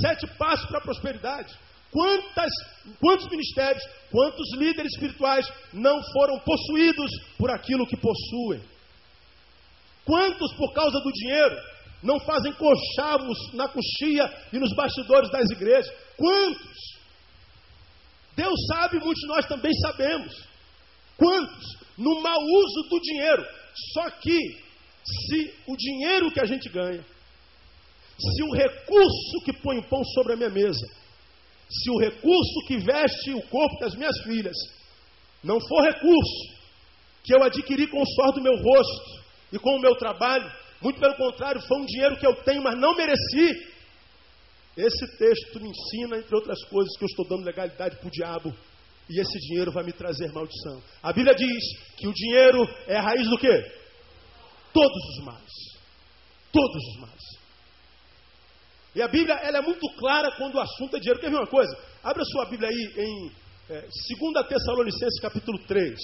Sete 0.00 0.26
passos 0.38 0.66
para 0.66 0.78
a 0.78 0.82
prosperidade. 0.82 1.52
Quantas, 1.90 2.50
quantos 2.98 3.28
ministérios, 3.28 3.82
quantos 4.10 4.48
líderes 4.56 4.92
espirituais 4.94 5.46
não 5.72 6.02
foram 6.12 6.38
possuídos 6.38 7.10
por 7.36 7.50
aquilo 7.50 7.86
que 7.86 7.96
possuem? 7.96 8.62
Quantos, 10.04 10.52
por 10.54 10.72
causa 10.72 10.98
do 11.00 11.12
dinheiro, 11.12 11.56
não 12.02 12.18
fazem 12.20 12.52
conchavos 12.52 13.52
na 13.54 13.68
coxia 13.68 14.24
e 14.52 14.58
nos 14.58 14.74
bastidores 14.74 15.30
das 15.30 15.48
igrejas? 15.50 15.92
Quantos? 16.16 16.92
Deus 18.34 18.58
sabe, 18.66 18.98
muitos 18.98 19.20
de 19.20 19.28
nós 19.28 19.46
também 19.46 19.72
sabemos. 19.74 20.34
Quantos? 21.16 21.76
No 21.96 22.20
mau 22.20 22.38
uso 22.40 22.88
do 22.88 23.00
dinheiro. 23.00 23.44
Só 23.92 24.10
que, 24.10 24.38
se 25.04 25.54
o 25.66 25.76
dinheiro 25.76 26.32
que 26.32 26.40
a 26.40 26.44
gente 26.44 26.68
ganha, 26.68 27.04
se 28.18 28.42
o 28.42 28.52
recurso 28.52 29.44
que 29.44 29.52
põe 29.52 29.78
o 29.78 29.88
pão 29.88 30.02
sobre 30.04 30.32
a 30.32 30.36
minha 30.36 30.50
mesa, 30.50 30.86
se 31.68 31.90
o 31.90 31.98
recurso 31.98 32.66
que 32.66 32.78
veste 32.78 33.32
o 33.32 33.42
corpo 33.48 33.78
das 33.80 33.94
minhas 33.94 34.18
filhas, 34.22 34.56
não 35.42 35.60
for 35.60 35.82
recurso 35.82 36.52
que 37.24 37.34
eu 37.34 37.42
adquiri 37.42 37.86
com 37.86 38.00
o 38.00 38.06
suor 38.06 38.32
do 38.32 38.42
meu 38.42 38.54
rosto 38.54 39.22
e 39.52 39.58
com 39.58 39.76
o 39.76 39.80
meu 39.80 39.94
trabalho, 39.96 40.50
muito 40.82 40.98
pelo 40.98 41.14
contrário, 41.16 41.60
foi 41.62 41.78
um 41.78 41.86
dinheiro 41.86 42.16
que 42.18 42.26
eu 42.26 42.34
tenho, 42.42 42.62
mas 42.62 42.78
não 42.78 42.96
mereci. 42.96 43.72
Esse 44.76 45.06
texto 45.18 45.60
me 45.60 45.68
ensina, 45.68 46.18
entre 46.18 46.34
outras 46.34 46.62
coisas, 46.64 46.96
que 46.96 47.04
eu 47.04 47.08
estou 47.08 47.26
dando 47.28 47.44
legalidade 47.44 47.96
para 47.96 48.08
o 48.08 48.10
diabo. 48.10 48.54
E 49.08 49.20
esse 49.20 49.38
dinheiro 49.40 49.70
vai 49.70 49.84
me 49.84 49.92
trazer 49.92 50.32
maldição. 50.32 50.82
A 51.02 51.12
Bíblia 51.12 51.34
diz 51.34 51.62
que 51.96 52.08
o 52.08 52.12
dinheiro 52.12 52.62
é 52.86 52.96
a 52.96 53.02
raiz 53.02 53.28
do 53.28 53.38
quê? 53.38 53.62
Todos 54.72 55.02
os 55.10 55.24
males. 55.24 55.52
Todos 56.50 56.82
os 56.88 57.00
males. 57.00 57.22
E 58.94 59.02
a 59.02 59.08
Bíblia 59.08 59.34
ela 59.36 59.58
é 59.58 59.62
muito 59.62 59.86
clara 59.96 60.32
quando 60.36 60.54
o 60.54 60.60
assunto 60.60 60.96
é 60.96 61.00
dinheiro. 61.00 61.20
Quer 61.20 61.30
ver 61.30 61.36
uma 61.36 61.46
coisa? 61.46 61.76
Abra 62.02 62.24
sua 62.24 62.46
Bíblia 62.46 62.68
aí 62.68 62.92
em 62.96 63.32
é, 63.70 63.80
2 63.80 64.48
Tessalonicenses 64.48 65.20
capítulo 65.20 65.58
3. 65.66 65.98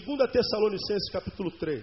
2 0.00 0.30
Tessalonicenses 0.30 1.10
capítulo 1.10 1.50
3. 1.50 1.82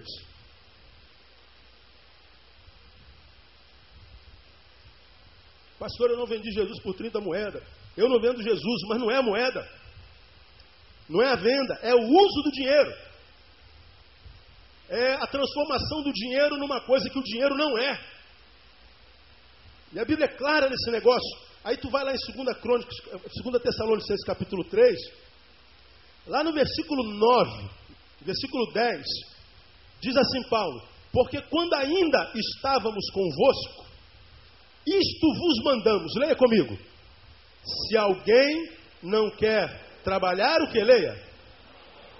Pastor, 5.78 6.10
eu 6.10 6.16
não 6.16 6.26
vendi 6.26 6.50
Jesus 6.52 6.80
por 6.80 6.94
30 6.94 7.20
moedas. 7.20 7.62
Eu 7.96 8.08
não 8.08 8.20
vendo 8.20 8.42
Jesus, 8.42 8.82
mas 8.88 9.00
não 9.00 9.10
é 9.10 9.16
a 9.16 9.22
moeda. 9.22 9.68
Não 11.08 11.20
é 11.20 11.32
a 11.32 11.36
venda, 11.36 11.74
é 11.82 11.92
o 11.92 12.02
uso 12.02 12.42
do 12.44 12.52
dinheiro. 12.52 12.94
É 14.88 15.14
a 15.14 15.26
transformação 15.26 16.02
do 16.02 16.12
dinheiro 16.12 16.56
numa 16.56 16.80
coisa 16.82 17.10
que 17.10 17.18
o 17.18 17.22
dinheiro 17.22 17.56
não 17.56 17.76
é. 17.78 18.00
E 19.92 19.98
a 19.98 20.04
Bíblia 20.04 20.26
é 20.26 20.36
clara 20.36 20.68
nesse 20.68 20.90
negócio. 20.90 21.38
Aí 21.64 21.76
tu 21.76 21.90
vai 21.90 22.04
lá 22.04 22.12
em 22.12 22.44
2 22.44 22.58
Crônicas, 22.58 22.94
2 23.42 23.62
Tessalonicenses 23.62 24.24
capítulo 24.24 24.64
3, 24.64 24.96
lá 26.26 26.44
no 26.44 26.52
versículo 26.52 27.02
9, 27.02 27.70
versículo 28.24 28.72
10, 28.72 29.02
diz 30.00 30.16
assim 30.16 30.42
Paulo: 30.48 30.82
Porque 31.12 31.40
quando 31.42 31.74
ainda 31.74 32.32
estávamos 32.34 33.04
convosco, 33.10 33.84
isto 34.86 35.34
vos 35.34 35.64
mandamos, 35.64 36.12
leia 36.16 36.36
comigo. 36.36 36.76
Se 37.64 37.96
alguém 37.96 38.70
não 39.02 39.30
quer 39.30 40.00
trabalhar, 40.02 40.60
o 40.62 40.70
que 40.70 40.82
leia? 40.82 41.22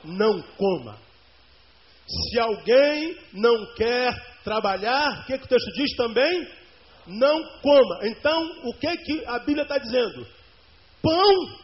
Não 0.04 0.40
coma. 0.56 0.98
Se 2.06 2.38
alguém 2.38 3.16
não 3.32 3.74
quer 3.74 4.14
trabalhar, 4.42 5.22
o 5.22 5.26
que, 5.26 5.38
que 5.38 5.44
o 5.44 5.48
texto 5.48 5.72
diz 5.72 5.96
também? 5.96 6.48
Não 7.06 7.42
coma. 7.60 8.00
Então, 8.02 8.42
o 8.64 8.74
que, 8.74 8.96
que 8.98 9.24
a 9.26 9.38
Bíblia 9.38 9.62
está 9.62 9.78
dizendo? 9.78 10.26
Pão 11.02 11.58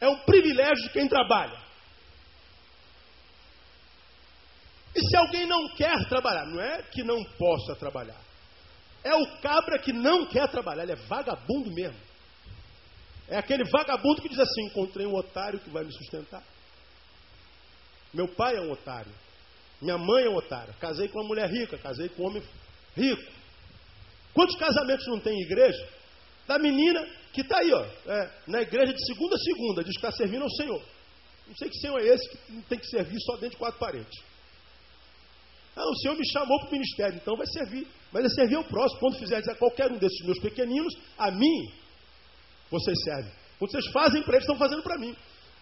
é 0.00 0.08
um 0.08 0.18
privilégio 0.20 0.84
de 0.84 0.90
quem 0.90 1.08
trabalha. 1.08 1.61
E 4.94 5.00
se 5.00 5.16
alguém 5.16 5.46
não 5.46 5.68
quer 5.74 6.08
trabalhar, 6.08 6.44
não 6.46 6.60
é 6.60 6.82
que 6.82 7.02
não 7.02 7.22
possa 7.38 7.74
trabalhar. 7.76 8.20
É 9.02 9.14
o 9.14 9.40
cabra 9.40 9.78
que 9.78 9.92
não 9.92 10.26
quer 10.26 10.48
trabalhar, 10.48 10.82
ele 10.84 10.92
é 10.92 11.06
vagabundo 11.06 11.72
mesmo. 11.72 11.98
É 13.28 13.36
aquele 13.36 13.64
vagabundo 13.64 14.20
que 14.20 14.28
diz 14.28 14.38
assim: 14.38 14.66
encontrei 14.66 15.06
um 15.06 15.14
otário 15.14 15.58
que 15.58 15.70
vai 15.70 15.84
me 15.84 15.92
sustentar. 15.92 16.42
Meu 18.12 18.28
pai 18.28 18.56
é 18.56 18.60
um 18.60 18.70
otário. 18.70 19.10
Minha 19.80 19.98
mãe 19.98 20.24
é 20.24 20.28
um 20.28 20.36
otário. 20.36 20.74
Casei 20.78 21.08
com 21.08 21.18
uma 21.20 21.28
mulher 21.28 21.50
rica, 21.50 21.78
casei 21.78 22.08
com 22.10 22.22
um 22.22 22.26
homem 22.26 22.42
rico. 22.94 23.32
Quantos 24.34 24.56
casamentos 24.56 25.06
não 25.06 25.18
tem 25.18 25.34
em 25.34 25.42
igreja? 25.42 25.88
Da 26.46 26.58
menina 26.58 27.04
que 27.32 27.40
está 27.40 27.58
aí, 27.58 27.72
ó, 27.72 27.82
é, 27.82 28.30
na 28.46 28.60
igreja 28.60 28.92
de 28.92 29.06
segunda 29.06 29.34
a 29.34 29.38
segunda, 29.38 29.82
diz 29.82 29.92
que 29.92 30.06
está 30.06 30.12
servindo 30.12 30.42
ao 30.42 30.50
Senhor. 30.50 30.82
Não 31.46 31.56
sei 31.56 31.68
que 31.68 31.78
Senhor 31.78 31.98
é 32.00 32.06
esse 32.06 32.28
que 32.28 32.62
tem 32.68 32.78
que 32.78 32.86
servir 32.86 33.18
só 33.20 33.34
dentro 33.34 33.50
de 33.50 33.56
quatro 33.56 33.78
paredes. 33.80 34.31
Ah, 35.74 35.88
o 35.88 35.96
Senhor 35.96 36.16
me 36.16 36.26
chamou 36.28 36.58
para 36.60 36.68
o 36.68 36.72
ministério, 36.72 37.16
então 37.16 37.36
vai 37.36 37.46
servir. 37.46 37.86
Mas 38.12 38.24
é 38.24 38.28
servir 38.28 38.56
ao 38.56 38.64
próximo. 38.64 39.00
Quando 39.00 39.18
fizer 39.18 39.40
dizer 39.40 39.52
a 39.52 39.56
qualquer 39.56 39.90
um 39.90 39.96
desses 39.96 40.24
meus 40.24 40.38
pequeninos, 40.38 40.94
a 41.16 41.30
mim, 41.30 41.72
vocês 42.70 42.98
servem. 43.02 43.32
Quando 43.58 43.70
vocês 43.70 43.86
fazem 43.88 44.22
para 44.22 44.34
eles, 44.34 44.44
estão 44.44 44.58
fazendo 44.58 44.82
para 44.82 44.98
mim. 44.98 45.16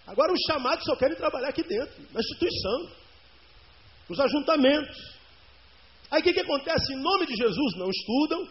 Agora, 0.07 0.33
os 0.33 0.41
chamados 0.47 0.85
só 0.85 0.97
querem 0.97 1.17
trabalhar 1.17 1.49
aqui 1.49 1.63
dentro, 1.63 2.03
na 2.13 2.21
instituição, 2.21 2.91
nos 4.09 4.19
ajuntamentos. 4.19 4.97
Aí 6.11 6.21
o 6.21 6.25
que, 6.25 6.33
que 6.33 6.41
acontece? 6.41 6.93
Em 6.93 6.97
nome 6.97 7.27
de 7.27 7.37
Jesus, 7.37 7.77
não 7.77 7.89
estudam. 7.89 8.49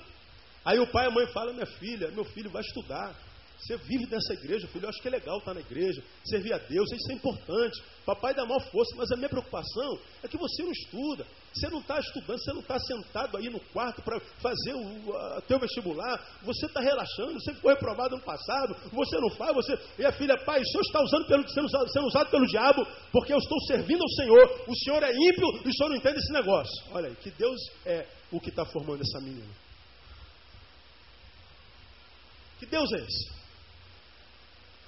Aí 0.63 0.79
o 0.79 0.87
pai 0.87 1.05
e 1.05 1.07
a 1.09 1.11
mãe 1.11 1.27
falam: 1.27 1.53
minha 1.53 1.65
filha, 1.65 2.11
meu 2.11 2.23
filho 2.23 2.49
vai 2.49 2.61
estudar. 2.61 3.13
Você 3.59 3.75
vive 3.75 4.05
nessa 4.09 4.33
igreja, 4.33 4.67
filho, 4.67 4.85
eu 4.85 4.89
acho 4.89 5.01
que 5.01 5.09
é 5.09 5.11
legal 5.11 5.37
estar 5.37 5.53
na 5.53 5.59
igreja, 5.59 6.01
servir 6.23 6.53
a 6.53 6.57
Deus, 6.57 6.89
isso 6.93 7.11
é 7.11 7.15
importante. 7.15 7.83
Papai 8.05 8.33
dá 8.33 8.45
mal 8.45 8.59
força, 8.71 8.95
mas 8.95 9.11
a 9.11 9.17
minha 9.17 9.27
preocupação 9.27 9.99
é 10.23 10.27
que 10.29 10.37
você 10.37 10.63
não 10.63 10.71
estuda. 10.71 11.27
Você 11.53 11.67
não 11.69 11.79
está 11.79 11.99
estudando, 11.99 12.37
você 12.37 12.53
não 12.53 12.61
está 12.61 12.79
sentado 12.79 13.37
aí 13.37 13.49
no 13.49 13.59
quarto 13.71 14.01
para 14.03 14.19
fazer 14.41 14.73
o 14.73 15.41
teu 15.47 15.59
vestibular, 15.59 16.23
você 16.43 16.67
está 16.67 16.79
relaxando, 16.79 17.33
você 17.33 17.53
foi 17.55 17.73
reprovado 17.73 18.15
no 18.15 18.21
passado, 18.21 18.75
você 18.91 19.17
não 19.19 19.29
faz, 19.31 19.53
você. 19.55 19.77
E 19.97 20.05
a 20.05 20.11
filha, 20.11 20.37
pai, 20.45 20.61
o 20.61 20.65
senhor 20.65 20.81
está 20.81 21.01
usando 21.01 21.25
pelo, 21.25 21.47
sendo, 21.49 21.65
usado, 21.65 21.91
sendo 21.91 22.07
usado 22.07 22.29
pelo 22.29 22.45
diabo, 22.45 22.85
porque 23.11 23.33
eu 23.33 23.37
estou 23.37 23.59
servindo 23.61 24.01
ao 24.01 24.09
Senhor, 24.09 24.63
o 24.67 24.75
senhor 24.75 25.03
é 25.03 25.11
ímpio 25.11 25.47
e 25.65 25.69
o 25.69 25.73
senhor 25.73 25.89
não 25.89 25.97
entende 25.97 26.19
esse 26.19 26.31
negócio. 26.31 26.83
Olha 26.91 27.09
aí, 27.09 27.15
que 27.15 27.31
Deus 27.31 27.59
é 27.85 28.05
o 28.31 28.39
que 28.39 28.49
está 28.49 28.65
formando 28.65 29.01
essa 29.01 29.19
menina. 29.19 29.51
Que 32.59 32.65
Deus 32.65 32.91
é 32.91 32.97
esse? 32.97 33.39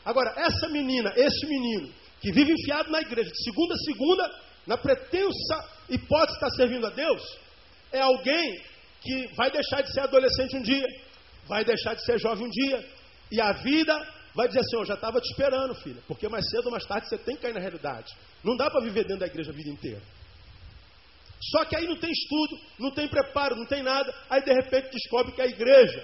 Agora, 0.03 0.33
essa 0.37 0.67
menina, 0.67 1.11
esse 1.15 1.45
menino, 1.47 1.91
que 2.19 2.31
vive 2.31 2.51
enfiado 2.53 2.91
na 2.91 3.01
igreja, 3.01 3.29
de 3.29 3.43
segunda 3.43 3.73
a 3.73 3.77
segunda, 3.77 4.41
na 4.65 4.77
pretensa 4.77 5.69
hipótese 5.89 6.39
de 6.39 6.45
estar 6.45 6.49
servindo 6.55 6.87
a 6.87 6.89
Deus, 6.89 7.21
é 7.91 8.01
alguém 8.01 8.61
que 9.01 9.27
vai 9.35 9.49
deixar 9.51 9.81
de 9.81 9.91
ser 9.91 10.01
adolescente 10.01 10.55
um 10.55 10.61
dia, 10.61 10.87
vai 11.47 11.65
deixar 11.65 11.95
de 11.95 12.05
ser 12.05 12.19
jovem 12.19 12.45
um 12.45 12.49
dia, 12.49 12.87
e 13.31 13.41
a 13.41 13.51
vida 13.53 13.93
vai 14.35 14.47
dizer 14.47 14.59
assim: 14.59 14.77
Eu 14.77 14.85
já 14.85 14.93
estava 14.93 15.19
te 15.19 15.29
esperando, 15.29 15.75
filha, 15.75 16.01
porque 16.07 16.27
mais 16.29 16.47
cedo 16.49 16.65
ou 16.65 16.71
mais 16.71 16.85
tarde 16.85 17.07
você 17.09 17.17
tem 17.17 17.35
que 17.35 17.41
cair 17.41 17.53
na 17.53 17.59
realidade. 17.59 18.13
Não 18.43 18.55
dá 18.55 18.69
para 18.69 18.81
viver 18.81 19.03
dentro 19.03 19.19
da 19.19 19.27
igreja 19.27 19.51
a 19.51 19.55
vida 19.55 19.69
inteira. 19.69 20.01
Só 21.41 21.65
que 21.65 21.75
aí 21.75 21.87
não 21.87 21.95
tem 21.95 22.11
estudo, 22.11 22.59
não 22.77 22.91
tem 22.91 23.07
preparo, 23.07 23.55
não 23.55 23.65
tem 23.65 23.81
nada. 23.81 24.13
Aí 24.29 24.43
de 24.43 24.53
repente 24.53 24.91
descobre 24.91 25.31
que 25.31 25.41
a 25.41 25.47
igreja, 25.47 26.03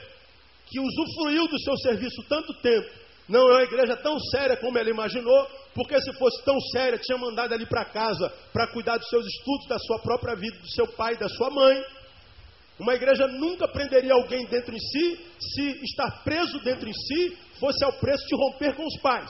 que 0.65 0.80
usufruiu 0.80 1.48
do 1.48 1.60
seu 1.60 1.78
serviço 1.78 2.24
tanto 2.28 2.54
tempo, 2.62 2.89
não 3.30 3.41
é 3.52 3.54
uma 3.56 3.63
igreja 3.63 3.96
tão 3.98 4.17
séria 4.32 4.58
como 4.58 4.78
ela 4.78 4.89
imaginou, 4.89 5.48
porque 5.77 6.01
se 6.01 6.11
fosse 6.13 6.43
tão 6.43 6.59
séria, 6.71 6.97
tinha 6.97 7.19
mandado 7.19 7.53
ali 7.53 7.67
para 7.67 7.85
casa 7.85 8.33
para 8.51 8.65
cuidar 8.69 8.97
dos 8.97 9.07
seus 9.09 9.27
estudos, 9.27 9.67
da 9.67 9.77
sua 9.77 9.99
própria 9.99 10.35
vida, 10.35 10.57
do 10.57 10.67
seu 10.71 10.87
pai, 10.87 11.15
da 11.15 11.29
sua 11.29 11.51
mãe. 11.51 11.79
Uma 12.79 12.95
igreja 12.95 13.27
nunca 13.27 13.67
prenderia 13.67 14.13
alguém 14.13 14.47
dentro 14.47 14.75
em 14.75 14.79
si, 14.79 15.19
se 15.39 15.83
estar 15.83 16.23
preso 16.23 16.59
dentro 16.61 16.89
em 16.89 16.93
si 16.93 17.37
fosse 17.59 17.85
ao 17.85 17.93
preço 17.93 18.25
de 18.25 18.35
romper 18.35 18.75
com 18.75 18.87
os 18.87 18.99
pais. 19.01 19.29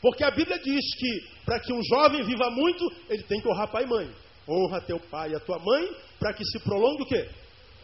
Porque 0.00 0.24
a 0.24 0.30
Bíblia 0.30 0.58
diz 0.58 0.94
que 0.96 1.28
para 1.44 1.60
que 1.60 1.74
um 1.74 1.82
jovem 1.84 2.22
viva 2.22 2.48
muito, 2.50 2.90
ele 3.10 3.22
tem 3.24 3.38
que 3.38 3.46
honrar 3.46 3.70
pai 3.70 3.82
e 3.82 3.86
mãe. 3.86 4.10
Honra 4.48 4.80
teu 4.80 4.98
pai 4.98 5.32
e 5.32 5.36
a 5.36 5.40
tua 5.40 5.58
mãe, 5.58 5.94
para 6.18 6.32
que 6.32 6.44
se 6.46 6.58
prolongue 6.60 7.02
o 7.02 7.06
quê? 7.06 7.28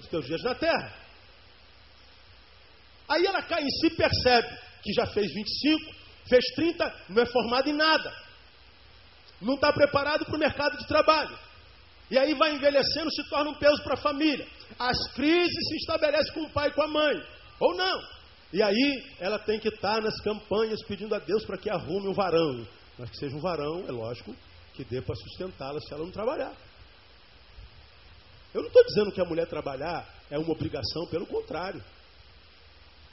Os 0.01 0.07
teus 0.07 0.25
dias 0.25 0.43
na 0.43 0.55
terra. 0.55 0.95
Aí 3.07 3.27
ela 3.27 3.43
cai 3.43 3.63
em 3.63 3.71
si 3.71 3.89
e 3.89 3.91
percebe 3.91 4.49
que 4.83 4.95
já 4.95 5.05
fez 5.09 5.31
25, 5.31 6.00
fez 6.29 6.45
30, 6.55 6.95
não 7.09 7.23
é 7.23 7.27
formado 7.27 7.69
em 7.69 7.73
nada. 7.73 8.13
Não 9.41 9.55
está 9.55 9.73
preparado 9.73 10.25
para 10.25 10.37
o 10.37 10.39
mercado 10.39 10.77
de 10.77 10.87
trabalho. 10.87 11.37
E 12.11 12.19
aí 12.19 12.35
vai 12.35 12.55
envelhecendo, 12.55 13.11
se 13.11 13.23
torna 13.31 13.51
um 13.51 13.55
peso 13.55 13.83
para 13.83 13.95
a 13.95 13.97
família. 13.97 14.47
As 14.79 15.13
crises 15.15 15.69
se 15.69 15.77
estabelecem 15.77 16.33
com 16.35 16.43
o 16.43 16.51
pai 16.51 16.69
e 16.69 16.73
com 16.73 16.83
a 16.83 16.89
mãe. 16.89 17.23
Ou 17.61 17.77
não. 17.77 18.01
E 18.53 18.63
aí 18.63 19.05
ela 19.21 19.39
tem 19.39 19.61
que 19.61 19.69
estar 19.69 20.03
nas 20.03 20.21
campanhas 20.21 20.83
pedindo 20.87 21.15
a 21.15 21.19
Deus 21.19 21.45
para 21.45 21.57
que 21.57 21.71
arrume 21.71 22.09
um 22.09 22.13
varão. 22.13 22.67
Mas 22.99 23.11
que 23.11 23.17
seja 23.17 23.37
um 23.37 23.41
varão, 23.41 23.85
é 23.87 23.93
lógico, 23.93 24.35
que 24.75 24.85
dê 24.85 25.01
para 25.01 25.15
sustentá-la 25.15 25.81
se 25.81 25.93
ela 25.95 26.05
não 26.05 26.11
trabalhar. 26.11 26.53
Eu 28.53 28.63
não 28.63 28.69
estou 28.69 28.85
dizendo 28.85 29.13
que 29.13 29.21
a 29.21 29.25
mulher 29.25 29.47
trabalhar 29.47 30.07
é 30.29 30.37
uma 30.37 30.51
obrigação, 30.51 31.07
pelo 31.07 31.27
contrário. 31.27 31.83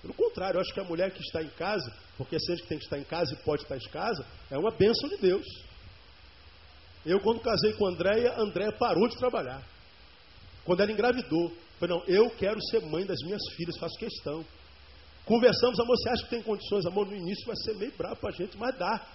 Pelo 0.07 0.13
contrário, 0.13 0.55
eu 0.57 0.61
acho 0.61 0.73
que 0.73 0.79
a 0.79 0.85
mulher 0.85 1.11
que 1.11 1.21
está 1.21 1.43
em 1.43 1.49
casa, 1.49 1.93
porque 2.17 2.39
seja 2.39 2.61
que 2.61 2.69
tem 2.69 2.77
que 2.77 2.85
estar 2.85 2.97
em 2.97 3.03
casa 3.03 3.33
e 3.33 3.43
pode 3.43 3.63
estar 3.63 3.75
em 3.75 3.89
casa, 3.89 4.25
é 4.49 4.57
uma 4.57 4.71
bênção 4.71 5.09
de 5.09 5.17
Deus. 5.17 5.45
Eu, 7.05 7.19
quando 7.19 7.41
casei 7.41 7.73
com 7.73 7.87
a 7.87 7.91
Andréia, 7.91 8.33
Andréia 8.39 8.71
parou 8.71 9.09
de 9.09 9.17
trabalhar. 9.17 9.61
Quando 10.63 10.79
ela 10.79 10.91
engravidou, 10.93 11.51
falei, 11.77 11.97
não, 11.97 12.05
eu 12.07 12.29
quero 12.29 12.57
ser 12.71 12.81
mãe 12.83 13.05
das 13.05 13.19
minhas 13.23 13.41
filhas, 13.57 13.77
faço 13.77 13.97
questão. 13.99 14.45
Conversamos, 15.25 15.77
amor, 15.77 15.97
você 15.97 16.09
acha 16.09 16.23
que 16.23 16.29
tem 16.29 16.41
condições? 16.41 16.85
Amor, 16.85 17.05
no 17.05 17.15
início 17.15 17.45
vai 17.45 17.55
ser 17.57 17.75
meio 17.75 17.91
bravo 17.97 18.15
para 18.15 18.29
a 18.29 18.33
gente, 18.33 18.57
mas 18.57 18.77
dá. 18.77 19.05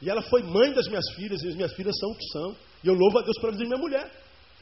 E 0.00 0.08
ela 0.08 0.22
foi 0.22 0.42
mãe 0.42 0.72
das 0.72 0.88
minhas 0.88 1.06
filhas, 1.14 1.42
e 1.42 1.48
as 1.48 1.54
minhas 1.54 1.74
filhas 1.74 1.94
são 1.98 2.10
o 2.10 2.16
que 2.16 2.26
são. 2.32 2.56
E 2.82 2.88
eu 2.88 2.94
louvo 2.94 3.18
a 3.18 3.22
Deus 3.22 3.36
pela 3.38 3.52
vida 3.52 3.64
de 3.64 3.68
minha 3.68 3.80
mulher. 3.80 4.10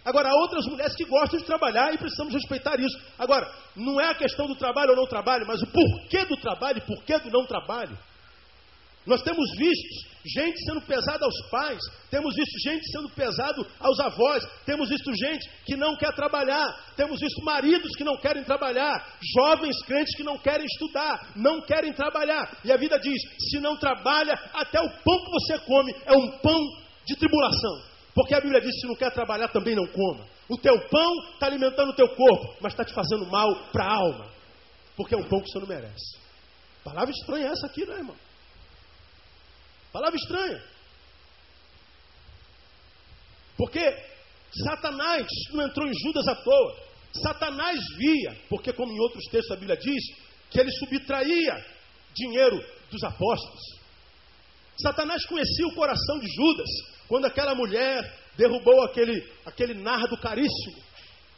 Agora, 0.06 0.28
há 0.30 0.34
outras 0.36 0.64
mulheres 0.66 0.94
que 0.94 1.04
gostam 1.04 1.40
de 1.40 1.44
trabalhar 1.44 1.92
e 1.92 1.98
precisamos 1.98 2.32
respeitar 2.32 2.78
isso. 2.78 2.96
Agora, 3.18 3.52
não 3.74 4.00
é 4.00 4.10
a 4.10 4.14
questão 4.14 4.46
do 4.46 4.54
trabalho 4.54 4.90
ou 4.90 4.96
não 4.96 5.06
trabalho, 5.06 5.44
mas 5.44 5.60
o 5.60 5.66
porquê 5.66 6.24
do 6.24 6.36
trabalho 6.36 6.78
e 6.78 6.86
porquê 6.86 7.18
do 7.18 7.28
não 7.28 7.44
trabalho. 7.44 7.98
Nós 9.04 9.20
temos 9.22 9.50
visto 9.56 10.06
gente 10.24 10.64
sendo 10.64 10.80
pesada 10.82 11.24
aos 11.24 11.50
pais, 11.50 11.80
temos 12.08 12.36
visto 12.36 12.56
gente 12.60 12.88
sendo 12.92 13.08
pesado 13.10 13.66
aos 13.80 13.98
avós, 13.98 14.44
temos 14.64 14.88
visto 14.88 15.12
gente 15.12 15.48
que 15.64 15.76
não 15.76 15.96
quer 15.96 16.12
trabalhar, 16.14 16.92
temos 16.96 17.18
visto 17.18 17.44
maridos 17.44 17.90
que 17.96 18.04
não 18.04 18.16
querem 18.16 18.44
trabalhar, 18.44 19.18
jovens 19.34 19.76
crentes 19.86 20.14
que 20.16 20.22
não 20.22 20.38
querem 20.38 20.66
estudar, 20.66 21.32
não 21.34 21.60
querem 21.62 21.92
trabalhar. 21.92 22.58
E 22.64 22.70
a 22.70 22.76
vida 22.76 22.96
diz: 23.00 23.20
se 23.50 23.58
não 23.58 23.76
trabalha, 23.76 24.38
até 24.54 24.80
o 24.80 24.90
pão 25.02 25.24
que 25.24 25.30
você 25.32 25.58
come 25.66 25.92
é 26.04 26.12
um 26.12 26.38
pão 26.38 26.60
de 27.04 27.16
tribulação. 27.16 27.95
Porque 28.16 28.34
a 28.34 28.40
Bíblia 28.40 28.62
diz: 28.62 28.80
se 28.80 28.86
não 28.86 28.96
quer 28.96 29.12
trabalhar, 29.12 29.48
também 29.48 29.76
não 29.76 29.86
coma. 29.86 30.26
O 30.48 30.56
teu 30.56 30.88
pão 30.88 31.32
está 31.34 31.46
alimentando 31.46 31.90
o 31.90 31.94
teu 31.94 32.08
corpo, 32.08 32.56
mas 32.62 32.72
está 32.72 32.82
te 32.82 32.94
fazendo 32.94 33.26
mal 33.26 33.70
para 33.70 33.84
a 33.84 33.94
alma. 33.94 34.32
Porque 34.96 35.14
é 35.14 35.18
um 35.18 35.28
pão 35.28 35.38
que 35.42 35.50
você 35.50 35.58
não 35.58 35.66
merece. 35.66 36.16
Palavra 36.82 37.10
estranha 37.10 37.48
essa 37.48 37.66
aqui, 37.66 37.84
né, 37.84 37.96
irmão? 37.96 38.16
Palavra 39.92 40.16
estranha. 40.16 40.64
Porque 43.58 43.84
Satanás 44.64 45.26
não 45.52 45.66
entrou 45.66 45.86
em 45.86 45.94
Judas 46.02 46.26
à 46.26 46.36
toa. 46.36 46.86
Satanás 47.22 47.78
via, 47.98 48.36
porque 48.48 48.72
como 48.72 48.92
em 48.92 49.00
outros 49.00 49.24
textos 49.24 49.50
a 49.50 49.60
Bíblia 49.60 49.76
diz, 49.76 50.02
que 50.50 50.58
ele 50.58 50.70
subtraía 50.70 51.66
dinheiro 52.14 52.58
dos 52.90 53.02
apóstolos. 53.04 53.60
Satanás 54.80 55.24
conhecia 55.26 55.66
o 55.66 55.74
coração 55.74 56.18
de 56.18 56.28
Judas, 56.28 56.68
quando 57.08 57.26
aquela 57.26 57.54
mulher 57.54 58.02
derrubou 58.36 58.82
aquele, 58.82 59.26
aquele 59.44 59.74
nardo 59.74 60.16
caríssimo, 60.18 60.84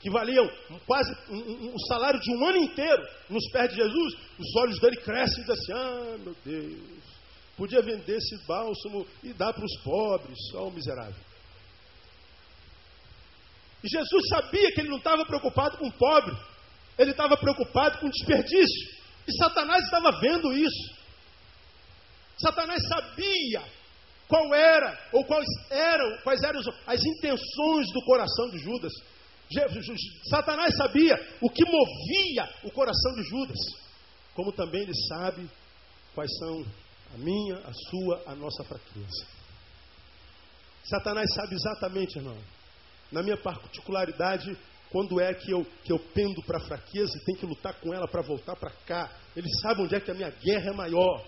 que 0.00 0.11
valia 0.11 0.40
quase 0.87 1.12
um, 1.28 1.37
um, 1.37 1.74
um, 1.74 1.78
salário 1.88 2.20
de 2.20 2.31
um 2.33 2.46
ano 2.46 2.59
inteiro 2.59 3.02
nos 3.28 3.50
pés 3.50 3.70
de 3.70 3.76
Jesus, 3.76 4.14
os 4.38 4.57
olhos 4.57 4.78
dele 4.81 4.96
crescem 4.96 5.42
e 5.42 5.46
dizem 5.46 5.54
assim: 5.54 5.72
Ah, 5.72 6.18
meu 6.18 6.37
Deus, 6.44 7.18
Podia 7.59 7.83
vender 7.83 8.18
esse 8.18 8.37
bálsamo 8.46 9.04
e 9.20 9.33
dar 9.33 9.52
para 9.52 9.64
os 9.64 9.83
pobres, 9.83 10.38
só 10.52 10.68
o 10.68 10.70
miserável. 10.70 11.20
E 13.83 13.88
Jesus 13.88 14.28
sabia 14.28 14.70
que 14.72 14.81
ele 14.81 14.90
não 14.90 14.98
estava 14.98 15.26
preocupado 15.26 15.76
com 15.76 15.88
o 15.88 15.92
pobre, 15.92 16.37
ele 16.96 17.11
estava 17.11 17.37
preocupado 17.37 17.98
com 17.98 18.07
o 18.07 18.11
desperdício. 18.11 18.96
E 19.26 19.37
Satanás 19.37 19.85
estava 19.85 20.20
vendo 20.20 20.52
isso. 20.52 20.94
Satanás 22.40 22.81
sabia 22.87 23.64
qual 24.29 24.55
era, 24.55 24.97
ou 25.12 25.25
quais 25.25 25.47
eram, 25.71 26.19
quais 26.23 26.43
eram 26.43 26.61
as 26.87 27.05
intenções 27.05 27.91
do 27.93 28.05
coração 28.05 28.51
de 28.51 28.59
Judas. 28.59 28.93
Satanás 30.29 30.77
sabia 30.77 31.14
o 31.41 31.49
que 31.49 31.64
movia 31.64 32.49
o 32.64 32.71
coração 32.71 33.14
de 33.14 33.23
Judas, 33.23 33.59
como 34.35 34.53
também 34.53 34.83
ele 34.83 34.95
sabe 35.09 35.49
quais 36.14 36.31
são 36.38 36.62
a 37.14 37.19
minha, 37.19 37.57
a 37.57 37.73
sua, 37.73 38.23
a 38.27 38.35
nossa 38.35 38.62
fraqueza. 38.64 39.27
Satanás 40.85 41.33
sabe 41.35 41.55
exatamente, 41.55 42.19
irmão, 42.19 42.37
na 43.11 43.23
minha 43.23 43.37
particularidade, 43.38 44.57
quando 44.91 45.21
é 45.21 45.33
que 45.35 45.51
eu, 45.51 45.67
que 45.85 45.93
eu 45.93 45.99
pendo 46.14 46.43
para 46.43 46.59
a 46.59 46.67
fraqueza 46.67 47.17
e 47.17 47.25
tenho 47.25 47.38
que 47.38 47.47
lutar 47.47 47.75
com 47.81 47.93
ela 47.93 48.07
para 48.09 48.23
voltar 48.23 48.57
para 48.57 48.71
cá. 48.87 49.11
Ele 49.37 49.49
sabe 49.62 49.83
onde 49.83 49.95
é 49.95 50.01
que 50.01 50.11
a 50.11 50.14
minha 50.14 50.31
guerra 50.31 50.71
é 50.71 50.73
maior. 50.73 51.25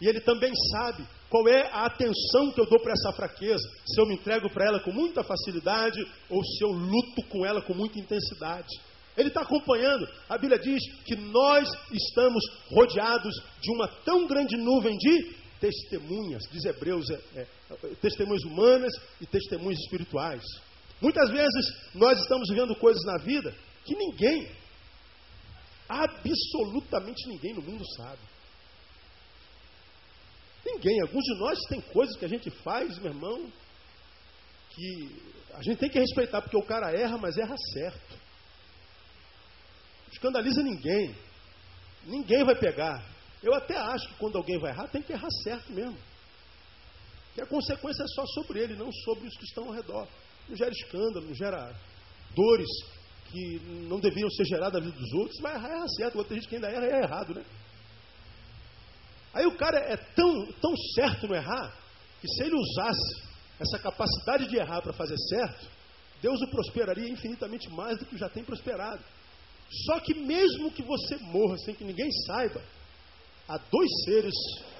E 0.00 0.08
ele 0.08 0.20
também 0.20 0.52
sabe 0.72 1.06
qual 1.30 1.48
é 1.48 1.68
a 1.72 1.86
atenção 1.86 2.52
que 2.52 2.60
eu 2.60 2.66
dou 2.66 2.80
para 2.80 2.92
essa 2.92 3.12
fraqueza. 3.12 3.68
Se 3.86 4.00
eu 4.00 4.06
me 4.06 4.14
entrego 4.14 4.50
para 4.50 4.66
ela 4.66 4.80
com 4.80 4.92
muita 4.92 5.22
facilidade 5.22 6.00
ou 6.28 6.44
se 6.44 6.64
eu 6.64 6.70
luto 6.70 7.22
com 7.28 7.44
ela 7.44 7.62
com 7.62 7.74
muita 7.74 7.98
intensidade. 7.98 8.68
Ele 9.16 9.28
está 9.28 9.42
acompanhando. 9.42 10.06
A 10.28 10.36
Bíblia 10.36 10.58
diz 10.58 10.82
que 11.04 11.14
nós 11.16 11.68
estamos 11.92 12.42
rodeados 12.68 13.34
de 13.60 13.72
uma 13.72 13.88
tão 14.04 14.26
grande 14.26 14.56
nuvem 14.56 14.96
de 14.96 15.34
testemunhas, 15.60 16.42
diz 16.50 16.64
Hebreus, 16.64 17.08
é, 17.10 17.20
é, 17.36 17.46
testemunhas 18.00 18.42
humanas 18.42 18.92
e 19.20 19.26
testemunhas 19.26 19.78
espirituais. 19.80 20.42
Muitas 21.00 21.30
vezes 21.30 21.74
nós 21.94 22.20
estamos 22.20 22.48
vivendo 22.48 22.74
coisas 22.76 23.02
na 23.04 23.18
vida 23.18 23.54
que 23.84 23.94
ninguém, 23.94 24.50
absolutamente 25.88 27.28
ninguém 27.28 27.54
no 27.54 27.62
mundo 27.62 27.84
sabe. 27.96 28.20
Ninguém, 30.64 31.00
alguns 31.02 31.24
de 31.24 31.38
nós 31.38 31.58
tem 31.68 31.80
coisas 31.80 32.16
que 32.16 32.24
a 32.24 32.28
gente 32.28 32.50
faz, 32.50 32.98
meu 32.98 33.12
irmão, 33.12 33.52
que 34.70 35.22
a 35.52 35.62
gente 35.62 35.78
tem 35.78 35.90
que 35.90 35.98
respeitar, 35.98 36.40
porque 36.40 36.56
o 36.56 36.66
cara 36.66 36.90
erra, 36.90 37.18
mas 37.18 37.36
erra 37.36 37.54
certo 37.72 38.24
escandaliza 40.14 40.62
ninguém. 40.62 41.14
Ninguém 42.06 42.44
vai 42.44 42.54
pegar. 42.54 43.04
Eu 43.42 43.54
até 43.54 43.76
acho 43.76 44.08
que 44.08 44.14
quando 44.14 44.36
alguém 44.36 44.58
vai 44.58 44.70
errar, 44.70 44.88
tem 44.88 45.02
que 45.02 45.12
errar 45.12 45.28
certo 45.42 45.70
mesmo. 45.72 45.98
Que 47.34 47.42
a 47.42 47.46
consequência 47.46 48.02
é 48.02 48.06
só 48.08 48.24
sobre 48.26 48.60
ele, 48.60 48.76
não 48.76 48.90
sobre 49.04 49.26
os 49.26 49.36
que 49.36 49.44
estão 49.44 49.66
ao 49.66 49.72
redor. 49.72 50.08
Não 50.48 50.56
gera 50.56 50.70
escândalo, 50.70 51.26
não 51.26 51.34
gera 51.34 51.74
dores 52.34 52.70
que 53.30 53.60
não 53.88 53.98
deveriam 53.98 54.30
ser 54.30 54.44
geradas 54.44 54.80
na 54.80 54.88
vida 54.88 54.98
dos 54.98 55.12
outros. 55.14 55.40
Vai 55.40 55.54
errar, 55.54 55.70
erra 55.70 55.88
certo. 55.88 56.18
Outra 56.18 56.34
gente 56.34 56.48
que 56.48 56.54
ainda 56.54 56.70
erra, 56.70 56.86
é 56.86 57.02
errado, 57.02 57.34
né? 57.34 57.44
Aí 59.34 59.44
o 59.46 59.56
cara 59.56 59.78
é 59.78 59.96
tão, 59.96 60.46
tão 60.60 60.76
certo 60.94 61.26
no 61.26 61.34
errar, 61.34 61.76
que 62.20 62.28
se 62.28 62.44
ele 62.44 62.54
usasse 62.54 63.22
essa 63.58 63.78
capacidade 63.78 64.46
de 64.48 64.56
errar 64.56 64.80
para 64.80 64.92
fazer 64.92 65.18
certo, 65.28 65.66
Deus 66.22 66.40
o 66.40 66.46
prosperaria 66.48 67.08
infinitamente 67.08 67.68
mais 67.68 67.98
do 67.98 68.06
que 68.06 68.16
já 68.16 68.28
tem 68.28 68.44
prosperado. 68.44 69.02
Só 69.86 69.98
que 70.00 70.14
mesmo 70.14 70.70
que 70.70 70.82
você 70.82 71.16
morra 71.16 71.58
sem 71.58 71.74
que 71.74 71.84
ninguém 71.84 72.10
saiba, 72.26 72.62
há 73.48 73.58
dois 73.58 73.90
seres 74.04 74.34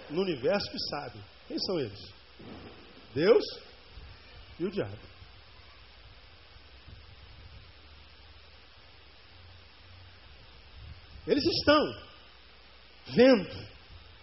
no 0.08 0.22
universo 0.22 0.70
que 0.70 0.78
sabem. 0.88 1.20
Quem 1.48 1.58
são 1.58 1.80
eles? 1.80 2.00
Deus 3.12 3.44
e 4.58 4.64
o 4.64 4.70
diabo. 4.70 5.14
Eles 11.26 11.44
estão 11.44 11.80
vendo 13.06 13.73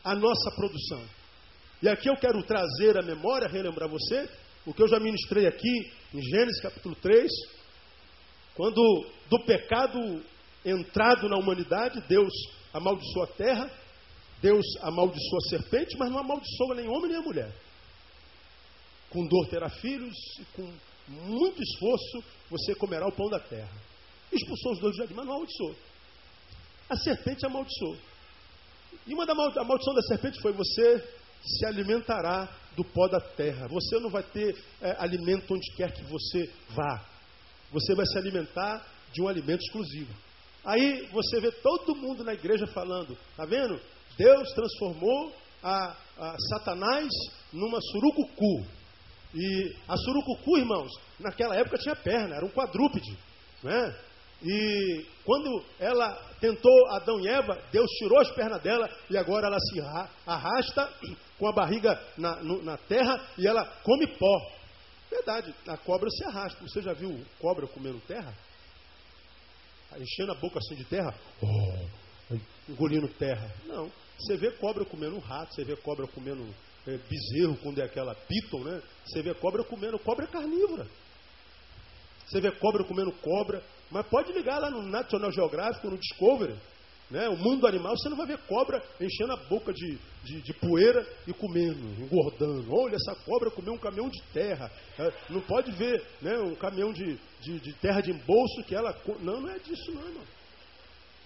a 0.04 0.16
nossa 0.16 0.52
produção. 0.52 1.04
E 1.82 1.90
aqui 1.90 2.10
eu 2.10 2.16
quero 2.16 2.44
trazer 2.44 2.98
à 2.98 3.02
memória, 3.02 3.48
relembrar 3.48 3.90
você, 3.90 4.30
o 4.66 4.74
que 4.74 4.84
eu 4.84 4.88
já 4.88 5.00
ministrei 5.00 5.48
aqui 5.48 5.92
em 6.14 6.22
Gênesis 6.22 6.62
capítulo 6.62 6.96
3, 6.96 7.32
quando 8.54 8.82
do 9.30 9.40
pecado 9.46 10.24
entrado 10.64 11.28
na 11.28 11.38
humanidade, 11.38 12.02
Deus 12.08 12.32
amaldiçoou 12.74 13.24
a 13.24 13.28
terra, 13.28 13.72
Deus 14.42 14.66
amaldiçoou 14.82 15.38
a 15.38 15.50
serpente, 15.50 15.98
mas 15.98 16.12
não 16.12 16.20
amaldiçoa 16.20 16.76
nem 16.76 16.88
homem 16.88 17.10
nem 17.10 17.18
a 17.18 17.22
mulher. 17.22 17.56
Com 19.10 19.26
dor 19.28 19.48
terá 19.50 19.70
filhos 19.70 20.16
e 20.40 20.46
com 20.56 20.74
muito 21.08 21.62
esforço 21.62 22.24
você 22.50 22.76
comerá 22.76 23.08
o 23.08 23.12
pão 23.12 23.30
da 23.30 23.40
terra. 23.40 23.76
Expulsou 24.32 24.74
os 24.74 24.80
dois 24.80 24.94
do 24.94 24.98
jardim, 25.00 25.14
mas 25.14 25.26
não 25.26 25.34
amaldiçoou. 25.34 25.76
A 26.90 26.96
serpente 26.96 27.46
amaldiçoou. 27.46 27.98
E 29.08 29.14
uma 29.14 29.26
da 29.26 29.34
maldição 29.34 29.94
da 29.94 30.02
serpente 30.04 30.42
foi: 30.42 30.52
você 30.52 31.04
se 31.44 31.66
alimentará 31.66 32.50
do 32.76 32.84
pó 32.84 33.08
da 33.08 33.20
terra. 33.20 33.68
Você 33.68 34.00
não 34.00 34.10
vai 34.10 34.24
ter 34.24 34.56
é, 34.82 34.96
alimento 35.00 35.54
onde 35.54 35.76
quer 35.76 35.92
que 35.92 36.04
você 36.04 36.50
vá. 36.70 37.06
Você 37.72 37.96
vai 37.96 38.06
se 38.06 38.18
alimentar 38.18 38.86
de 39.12 39.22
um 39.22 39.28
alimento 39.28 39.62
exclusivo. 39.62 40.14
Aí 40.64 41.08
você 41.12 41.40
vê 41.40 41.52
todo 41.52 41.96
mundo 41.96 42.24
na 42.24 42.34
igreja 42.34 42.68
falando, 42.68 43.18
tá 43.36 43.46
vendo? 43.46 43.80
Deus 44.18 44.52
transformou 44.54 45.34
a, 45.64 45.96
a 46.18 46.36
Satanás 46.50 47.10
numa 47.52 47.80
surucucu. 47.82 48.66
E 49.34 49.76
a 49.88 49.98
surucucu, 49.98 50.58
irmãos, 50.58 50.92
naquela 51.20 51.56
época 51.56 51.78
tinha 51.78 51.96
perna, 51.96 52.36
era 52.36 52.46
um 52.46 52.52
quadrúpede. 52.52 53.18
Né? 53.64 53.96
E 54.44 55.06
quando 55.24 55.64
ela 55.80 56.14
tentou 56.40 56.72
Adão 56.90 57.20
e 57.20 57.28
Eva, 57.28 57.62
Deus 57.72 57.90
tirou 57.92 58.20
as 58.20 58.32
pernas 58.32 58.62
dela 58.62 58.90
e 59.10 59.18
agora 59.18 59.48
ela 59.48 59.60
se 59.60 59.80
arrasta 60.26 60.92
com 61.38 61.48
a 61.48 61.54
barriga 61.54 62.02
na, 62.18 62.42
no, 62.42 62.64
na 62.64 62.78
terra 62.78 63.24
e 63.38 63.48
ela 63.48 63.64
come 63.84 64.08
pó. 64.18 64.52
Verdade, 65.10 65.54
a 65.68 65.78
cobra 65.78 66.10
se 66.10 66.24
arrasta. 66.26 66.62
Você 66.62 66.82
já 66.82 66.94
viu 66.94 67.24
cobra 67.40 67.68
comendo 67.68 68.00
terra? 68.08 68.34
Enchendo 69.98 70.32
a 70.32 70.36
boca 70.36 70.58
assim 70.58 70.76
de 70.76 70.86
terra? 70.86 71.14
Oh, 71.42 72.36
engolindo 72.70 73.08
terra. 73.10 73.54
Não. 73.66 73.92
Você 74.18 74.38
vê 74.38 74.52
cobra 74.52 74.86
comendo 74.86 75.18
um 75.18 75.20
rato, 75.20 75.54
você 75.54 75.64
vê 75.64 75.76
cobra 75.76 76.08
comendo 76.08 76.48
é, 76.88 76.98
bezerro, 76.98 77.58
quando 77.58 77.80
é 77.80 77.84
aquela 77.84 78.16
piton, 78.16 78.64
né? 78.64 78.82
Você 79.06 79.22
vê 79.22 79.34
cobra 79.34 79.64
comendo. 79.64 80.00
Cobra 80.00 80.26
é 80.26 80.28
carnívora. 80.28 80.88
Você 82.32 82.40
vê 82.40 82.50
cobra 82.50 82.84
comendo 82.86 83.12
cobra. 83.12 83.62
Mas 83.92 84.08
pode 84.08 84.32
ligar 84.32 84.58
lá 84.58 84.72
no 84.72 84.82
National 84.84 85.32
Geographic, 85.34 85.86
no 85.86 85.98
Discovery. 85.98 86.56
Né? 87.10 87.28
O 87.28 87.36
mundo 87.36 87.68
animal, 87.68 87.94
você 87.98 88.08
não 88.08 88.16
vai 88.16 88.26
ver 88.26 88.38
cobra 88.48 88.82
enchendo 89.02 89.34
a 89.34 89.36
boca 89.36 89.74
de, 89.74 90.00
de, 90.24 90.42
de 90.42 90.54
poeira 90.54 91.06
e 91.28 91.34
comendo, 91.34 91.78
engordando. 92.02 92.74
Olha, 92.74 92.96
essa 92.96 93.14
cobra 93.26 93.52
comeu 93.52 93.74
um 93.74 93.78
caminhão 93.78 94.08
de 94.08 94.22
terra. 94.32 94.72
É, 94.98 95.12
não 95.30 95.42
pode 95.42 95.74
ver 95.74 96.02
né, 96.22 96.38
um 96.38 96.56
caminhão 96.56 96.94
de, 96.94 97.20
de, 97.42 97.60
de 97.60 97.74
terra 97.74 98.00
de 98.00 98.12
embolso 98.12 98.64
que 98.66 98.74
ela. 98.74 98.98
Não, 99.20 99.42
não 99.42 99.50
é 99.50 99.60
disso, 99.60 99.92
não, 99.92 100.08
irmão. 100.08 100.24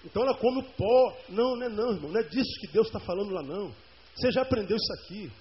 Então 0.03 0.23
ela 0.23 0.33
come 0.33 0.61
o 0.61 0.63
pó. 0.63 1.17
Não, 1.29 1.55
não 1.55 1.65
é 1.67 1.69
não, 1.69 1.91
irmão. 1.91 2.11
Não 2.11 2.19
é 2.19 2.23
disso 2.23 2.59
que 2.61 2.67
Deus 2.73 2.87
está 2.87 2.99
falando 2.99 3.31
lá, 3.31 3.43
não. 3.43 3.71
Você 4.15 4.31
já 4.31 4.41
aprendeu 4.41 4.75
isso 4.75 5.03
aqui. 5.03 5.31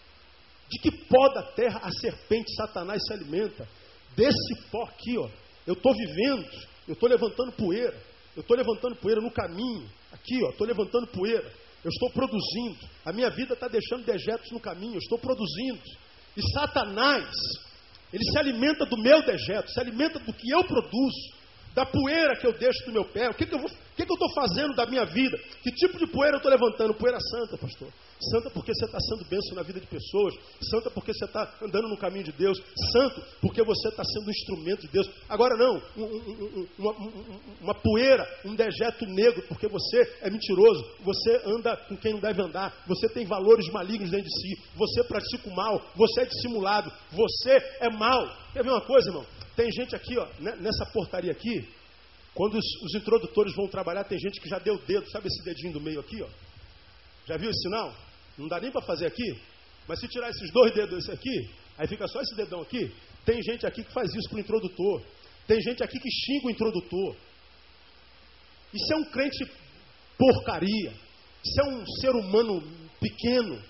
De 0.68 0.78
que 0.78 0.90
pó 1.06 1.28
da 1.32 1.42
terra 1.52 1.80
a 1.82 1.90
serpente, 1.90 2.54
Satanás 2.54 3.00
se 3.06 3.14
alimenta? 3.14 3.66
Desse 4.14 4.54
pó 4.70 4.82
aqui, 4.84 5.16
ó. 5.16 5.43
Eu 5.66 5.74
estou 5.74 5.92
vivendo, 5.94 6.48
eu 6.86 6.94
estou 6.94 7.08
levantando 7.08 7.52
poeira. 7.52 7.96
Eu 8.36 8.40
estou 8.40 8.56
levantando 8.56 8.96
poeira 8.96 9.20
no 9.20 9.30
caminho. 9.30 9.88
Aqui, 10.12 10.42
ó, 10.44 10.50
estou 10.50 10.66
levantando 10.66 11.06
poeira. 11.06 11.50
Eu 11.84 11.90
estou 11.90 12.10
produzindo. 12.10 12.78
A 13.04 13.12
minha 13.12 13.30
vida 13.30 13.54
está 13.54 13.68
deixando 13.68 14.04
dejetos 14.04 14.50
no 14.50 14.60
caminho. 14.60 14.94
Eu 14.94 14.98
estou 14.98 15.18
produzindo. 15.18 15.80
E 16.36 16.42
Satanás, 16.52 17.30
ele 18.12 18.24
se 18.24 18.38
alimenta 18.38 18.84
do 18.86 18.96
meu 18.96 19.22
dejeto, 19.22 19.70
se 19.70 19.80
alimenta 19.80 20.18
do 20.18 20.32
que 20.32 20.50
eu 20.50 20.64
produzo 20.64 21.34
da 21.74 21.84
poeira 21.84 22.36
que 22.36 22.46
eu 22.46 22.52
deixo 22.52 22.84
do 22.86 22.92
meu 22.92 23.04
pé. 23.04 23.28
O 23.28 23.34
que, 23.34 23.46
que 23.46 23.54
eu 23.54 23.60
estou 24.02 24.32
fazendo 24.34 24.74
da 24.74 24.86
minha 24.86 25.04
vida? 25.04 25.38
Que 25.62 25.70
tipo 25.70 25.96
de 25.98 26.06
poeira 26.06 26.36
eu 26.36 26.38
estou 26.38 26.50
levantando? 26.50 26.94
Poeira 26.94 27.18
santa, 27.20 27.56
pastor. 27.56 27.88
Santa 28.30 28.50
porque 28.50 28.74
você 28.74 28.86
está 28.86 28.98
sendo 29.00 29.24
bênção 29.28 29.54
na 29.54 29.62
vida 29.62 29.80
de 29.80 29.86
pessoas. 29.86 30.34
Santa 30.60 30.90
porque 30.90 31.12
você 31.12 31.24
está 31.24 31.54
andando 31.62 31.88
no 31.88 31.96
caminho 31.96 32.24
de 32.24 32.32
Deus. 32.32 32.60
Santo 32.92 33.22
porque 33.40 33.62
você 33.62 33.88
está 33.88 34.02
sendo 34.04 34.26
um 34.26 34.30
instrumento 34.30 34.80
de 34.82 34.88
Deus. 34.88 35.10
Agora 35.28 35.56
não, 35.56 35.80
um, 35.96 36.04
um, 36.04 36.68
uma, 36.78 36.92
uma, 37.60 37.74
poeira, 37.74 38.26
um 38.44 38.54
dejeto 38.54 39.06
negro, 39.06 39.44
porque 39.48 39.68
você 39.68 40.00
é 40.22 40.30
mentiroso. 40.30 40.84
Você 41.04 41.42
anda 41.44 41.76
com 41.88 41.96
quem 41.96 42.14
não 42.14 42.20
deve 42.20 42.42
andar. 42.42 42.74
Você 42.86 43.08
tem 43.08 43.26
valores 43.26 43.68
malignos 43.70 44.10
dentro 44.10 44.26
de 44.26 44.40
si. 44.40 44.62
Você 44.74 45.04
pratica 45.04 45.48
o 45.48 45.54
mal. 45.54 45.80
Você 45.94 46.22
é 46.22 46.26
dissimulado. 46.26 46.90
Você 47.12 47.50
é 47.80 47.90
mal. 47.90 48.26
Quer 48.52 48.64
ver 48.64 48.70
uma 48.70 48.80
coisa, 48.80 49.08
irmão? 49.10 49.26
Tem 49.56 49.70
gente 49.70 49.94
aqui, 49.94 50.18
ó, 50.18 50.26
né, 50.40 50.56
nessa 50.60 50.84
portaria 50.86 51.30
aqui, 51.30 51.68
quando 52.34 52.58
os, 52.58 52.64
os, 52.82 52.94
introdutores 52.94 53.54
vão 53.54 53.68
trabalhar, 53.68 54.04
tem 54.04 54.18
gente 54.18 54.40
que 54.40 54.48
já 54.48 54.58
deu 54.58 54.74
o 54.74 54.78
dedo, 54.78 55.08
sabe 55.10 55.28
esse 55.28 55.42
dedinho 55.44 55.72
do 55.72 55.80
meio 55.80 56.00
aqui, 56.00 56.20
ó? 56.22 56.28
Já 57.26 57.36
viu 57.36 57.50
esse 57.50 57.62
sinal? 57.62 57.94
Não 58.36 58.48
dá 58.48 58.60
nem 58.60 58.70
para 58.70 58.82
fazer 58.82 59.06
aqui. 59.06 59.40
Mas 59.86 60.00
se 60.00 60.08
tirar 60.08 60.30
esses 60.30 60.50
dois 60.52 60.72
dedos 60.74 61.04
esse 61.04 61.12
aqui, 61.12 61.50
aí 61.78 61.86
fica 61.86 62.06
só 62.08 62.20
esse 62.20 62.34
dedão 62.34 62.60
aqui. 62.60 62.92
Tem 63.24 63.40
gente 63.42 63.66
aqui 63.66 63.84
que 63.84 63.92
faz 63.92 64.12
isso 64.14 64.28
para 64.28 64.36
o 64.36 64.40
introdutor. 64.40 65.02
Tem 65.46 65.60
gente 65.60 65.82
aqui 65.82 65.98
que 65.98 66.10
xinga 66.10 66.46
o 66.48 66.50
introdutor. 66.50 67.16
Isso 68.72 68.92
é 68.92 68.96
um 68.96 69.04
crente 69.04 69.50
porcaria. 70.18 70.92
Isso 71.44 71.60
é 71.60 71.64
um 71.64 71.86
ser 72.00 72.10
humano 72.10 72.62
pequeno. 73.00 73.62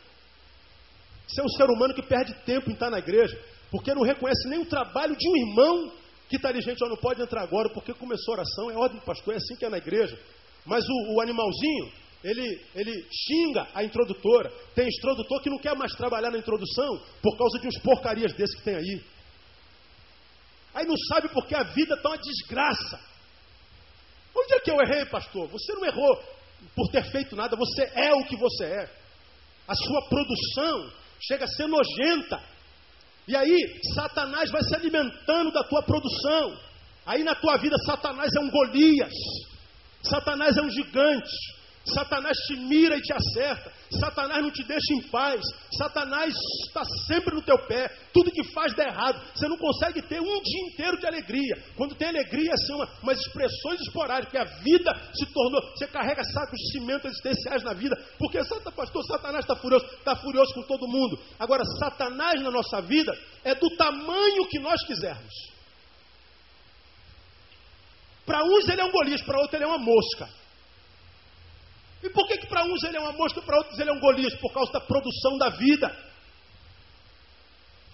Isso 1.28 1.40
é 1.40 1.44
um 1.44 1.48
ser 1.48 1.64
humano 1.64 1.94
que 1.94 2.02
perde 2.02 2.34
tempo 2.44 2.70
em 2.70 2.74
estar 2.74 2.90
na 2.90 2.98
igreja 2.98 3.38
porque 3.74 3.92
não 3.92 4.02
reconhece 4.02 4.48
nem 4.48 4.60
o 4.60 4.66
trabalho 4.66 5.16
de 5.16 5.28
um 5.28 5.36
irmão 5.36 5.92
que 6.28 6.36
está 6.36 6.48
ali, 6.48 6.60
gente, 6.60 6.82
ó, 6.82 6.88
não 6.88 6.96
pode 6.96 7.20
entrar 7.22 7.42
agora, 7.42 7.68
porque 7.70 7.92
começou 7.94 8.34
a 8.34 8.38
oração, 8.38 8.70
é 8.70 8.76
ordem 8.76 8.98
do 8.98 9.04
pastor, 9.04 9.34
é 9.34 9.36
assim 9.36 9.56
que 9.56 9.64
é 9.64 9.68
na 9.68 9.78
igreja. 9.78 10.18
Mas 10.64 10.84
o, 10.88 11.14
o 11.14 11.20
animalzinho, 11.20 11.92
ele, 12.22 12.60
ele 12.74 13.06
xinga 13.12 13.68
a 13.74 13.84
introdutora. 13.84 14.50
Tem 14.74 14.88
introdutor 14.88 15.42
que 15.42 15.50
não 15.50 15.58
quer 15.58 15.76
mais 15.76 15.92
trabalhar 15.94 16.30
na 16.30 16.38
introdução 16.38 16.98
por 17.22 17.36
causa 17.36 17.58
de 17.58 17.68
uns 17.68 17.78
porcarias 17.78 18.32
desses 18.32 18.56
que 18.56 18.64
tem 18.64 18.76
aí. 18.76 19.04
Aí 20.74 20.86
não 20.86 20.96
sabe 21.08 21.28
porque 21.28 21.54
a 21.54 21.62
vida 21.62 21.94
está 21.94 22.08
uma 22.08 22.18
desgraça. 22.18 23.00
Onde 24.34 24.54
é 24.54 24.60
que 24.60 24.70
eu 24.70 24.80
errei, 24.80 25.04
pastor? 25.06 25.46
Você 25.48 25.72
não 25.74 25.84
errou 25.84 26.22
por 26.74 26.88
ter 26.90 27.04
feito 27.10 27.36
nada, 27.36 27.56
você 27.56 27.82
é 27.94 28.12
o 28.14 28.24
que 28.24 28.36
você 28.36 28.64
é. 28.64 28.90
A 29.68 29.74
sua 29.74 30.08
produção 30.08 30.90
chega 31.20 31.44
a 31.44 31.48
ser 31.48 31.66
nojenta. 31.66 32.42
E 33.26 33.36
aí, 33.36 33.80
Satanás 33.94 34.50
vai 34.50 34.62
se 34.62 34.74
alimentando 34.74 35.50
da 35.50 35.64
tua 35.64 35.82
produção. 35.82 36.56
Aí 37.06 37.22
na 37.22 37.34
tua 37.34 37.56
vida, 37.56 37.76
Satanás 37.86 38.30
é 38.36 38.40
um 38.40 38.50
Golias. 38.50 39.12
Satanás 40.02 40.56
é 40.56 40.62
um 40.62 40.70
gigante. 40.70 41.30
Satanás 41.86 42.36
te 42.46 42.56
mira 42.56 42.96
e 42.96 43.02
te 43.02 43.12
acerta. 43.12 43.70
Satanás 44.00 44.42
não 44.42 44.50
te 44.50 44.64
deixa 44.64 44.94
em 44.94 45.02
paz. 45.10 45.40
Satanás 45.76 46.34
está 46.66 46.82
sempre 47.06 47.34
no 47.34 47.42
teu 47.42 47.58
pé. 47.66 47.88
Tudo 48.12 48.30
que 48.30 48.42
faz 48.52 48.74
dá 48.74 48.84
errado. 48.84 49.20
Você 49.34 49.46
não 49.48 49.58
consegue 49.58 50.00
ter 50.02 50.20
um 50.20 50.42
dia 50.42 50.66
inteiro 50.66 50.98
de 50.98 51.06
alegria. 51.06 51.62
Quando 51.76 51.94
tem 51.94 52.08
alegria, 52.08 52.52
são 52.66 52.76
uma, 52.76 52.88
umas 53.02 53.18
expressões 53.18 53.80
esporádicas. 53.82 54.40
A 54.40 54.62
vida 54.62 54.94
se 55.14 55.26
tornou. 55.26 55.60
Você 55.76 55.86
carrega 55.86 56.24
sacos 56.24 56.58
de 56.58 56.72
cimento 56.72 57.06
existenciais 57.06 57.62
na 57.62 57.74
vida. 57.74 57.94
Porque, 58.18 58.38
Pastor, 58.74 59.04
Satanás 59.04 59.44
está 59.44 59.54
furioso. 59.56 59.84
Está 59.84 60.16
furioso 60.16 60.54
com 60.54 60.62
todo 60.62 60.88
mundo. 60.88 61.18
Agora, 61.38 61.62
Satanás 61.78 62.40
na 62.40 62.50
nossa 62.50 62.80
vida 62.80 63.12
é 63.44 63.54
do 63.54 63.68
tamanho 63.76 64.48
que 64.48 64.58
nós 64.58 64.82
quisermos. 64.86 65.54
Para 68.24 68.42
uns 68.42 68.66
ele 68.68 68.80
é 68.80 68.84
um 68.84 68.90
Golias, 68.90 69.22
para 69.22 69.38
outros 69.38 69.54
ele 69.54 69.64
é 69.64 69.66
uma 69.66 69.78
mosca. 69.78 70.43
E 72.04 72.10
por 72.10 72.28
que, 72.28 72.36
que 72.36 72.46
para 72.46 72.62
uns 72.66 72.84
ele 72.84 72.98
é 72.98 73.00
uma 73.00 73.12
mosca 73.12 73.40
e 73.40 73.42
para 73.42 73.56
outros 73.56 73.78
ele 73.78 73.88
é 73.88 73.92
um 73.94 73.98
Golias? 73.98 74.34
Por 74.34 74.52
causa 74.52 74.70
da 74.70 74.80
produção 74.80 75.38
da 75.38 75.48
vida. 75.48 75.88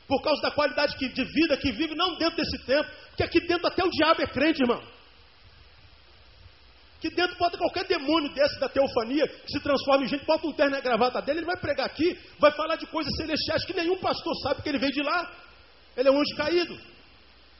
Por 0.09 0.21
causa 0.21 0.43
da 0.43 0.51
qualidade 0.51 0.99
de 0.99 1.25
vida 1.25 1.57
que 1.57 1.71
vive, 1.71 1.95
não 1.95 2.17
dentro 2.17 2.37
desse 2.37 2.59
tempo. 2.67 2.91
Porque 3.11 3.23
aqui 3.23 3.41
dentro 3.47 3.69
até 3.69 3.85
o 3.85 3.89
diabo 3.89 4.21
é 4.21 4.27
crente, 4.27 4.63
irmão. 4.63 4.83
Que 7.01 7.09
dentro 7.11 7.39
bota 7.39 7.57
qualquer 7.57 7.85
demônio 7.87 8.35
desse 8.35 8.59
da 8.59 8.69
teofania, 8.69 9.29
que 9.29 9.53
se 9.53 9.61
transforma 9.61 10.05
em 10.05 10.09
gente, 10.09 10.27
bota 10.27 10.45
um 10.45 10.53
terno 10.53 10.75
e 10.75 10.79
a 10.79 10.83
gravata 10.83 11.23
dele, 11.23 11.39
ele 11.39 11.47
vai 11.47 11.57
pregar 11.57 11.87
aqui, 11.87 12.19
vai 12.37 12.51
falar 12.51 12.75
de 12.77 12.87
coisas 12.89 13.15
celestiais 13.17 13.65
que 13.65 13.73
nenhum 13.73 13.97
pastor 14.01 14.35
sabe 14.43 14.61
que 14.61 14.69
ele 14.69 14.79
veio 14.79 14.93
de 14.93 15.03
lá. 15.03 15.33
Ele 15.97 16.09
é 16.09 16.11
um 16.11 16.21
anjo 16.21 16.37
caído. 16.37 16.77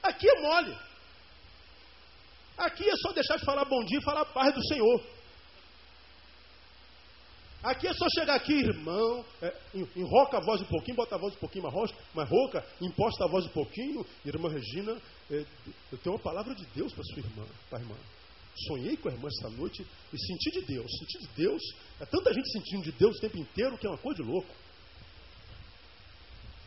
Aqui 0.03 0.27
é 0.29 0.41
mole. 0.41 0.77
Aqui 2.57 2.89
é 2.89 2.95
só 2.97 3.13
deixar 3.13 3.37
de 3.37 3.45
falar 3.45 3.63
bom 3.63 3.85
dia 3.85 3.99
e 3.99 4.03
falar 4.03 4.25
paz 4.25 4.53
do 4.53 4.67
Senhor. 4.67 5.01
Aqui 7.63 7.87
é 7.87 7.93
só 7.93 8.07
chegar 8.17 8.35
aqui, 8.35 8.53
irmão, 8.53 9.23
é, 9.39 9.55
enroca 9.95 10.37
a 10.37 10.41
voz 10.41 10.61
um 10.61 10.65
pouquinho, 10.65 10.97
bota 10.97 11.15
a 11.15 11.19
voz 11.19 11.35
um 11.35 11.37
pouquinho 11.37 11.63
mais, 11.63 11.75
rocha, 11.75 11.95
mais 12.15 12.27
rouca, 12.27 12.65
imposta 12.81 13.23
a 13.23 13.27
voz 13.27 13.45
um 13.45 13.49
pouquinho. 13.49 14.03
Irmã 14.25 14.49
Regina, 14.49 14.99
é, 15.29 15.45
eu 15.91 15.97
tenho 15.99 16.15
uma 16.15 16.23
palavra 16.23 16.55
de 16.55 16.65
Deus 16.73 16.91
para 16.91 17.03
sua 17.03 17.19
irmã, 17.19 17.45
para 17.69 17.79
irmã. 17.79 17.95
Sonhei 18.67 18.97
com 18.97 19.09
a 19.09 19.11
irmã 19.11 19.27
esta 19.27 19.49
noite 19.49 19.85
e 20.11 20.19
senti 20.19 20.59
de 20.59 20.61
Deus. 20.73 20.91
Senti 20.97 21.19
de 21.19 21.27
Deus. 21.35 21.61
É 21.99 22.05
tanta 22.05 22.33
gente 22.33 22.51
sentindo 22.51 22.83
de 22.83 22.91
Deus 22.93 23.17
o 23.17 23.21
tempo 23.21 23.37
inteiro 23.37 23.77
que 23.77 23.85
é 23.85 23.89
uma 23.89 23.97
coisa 23.97 24.23
de 24.23 24.29
louco. 24.29 24.53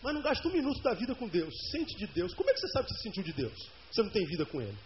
mas 0.01 0.15
não 0.15 0.23
gasta 0.23 0.47
um 0.47 0.53
minuto 0.53 0.81
da 0.81 0.95
vida 0.95 1.15
com 1.17 1.27
Deus. 1.27 1.53
Sente 1.73 1.97
de 1.97 2.07
Deus. 2.07 2.33
Como 2.35 2.49
é 2.49 2.53
que 2.53 2.61
você 2.61 2.69
sabe 2.69 2.89
que 2.89 3.03
sentiu 3.03 3.23
de 3.25 3.33
Deus? 3.33 3.69
Você 3.91 4.03
não 4.03 4.11
tem 4.11 4.25
vida 4.27 4.47
com 4.47 4.63
Ele. 4.63 4.79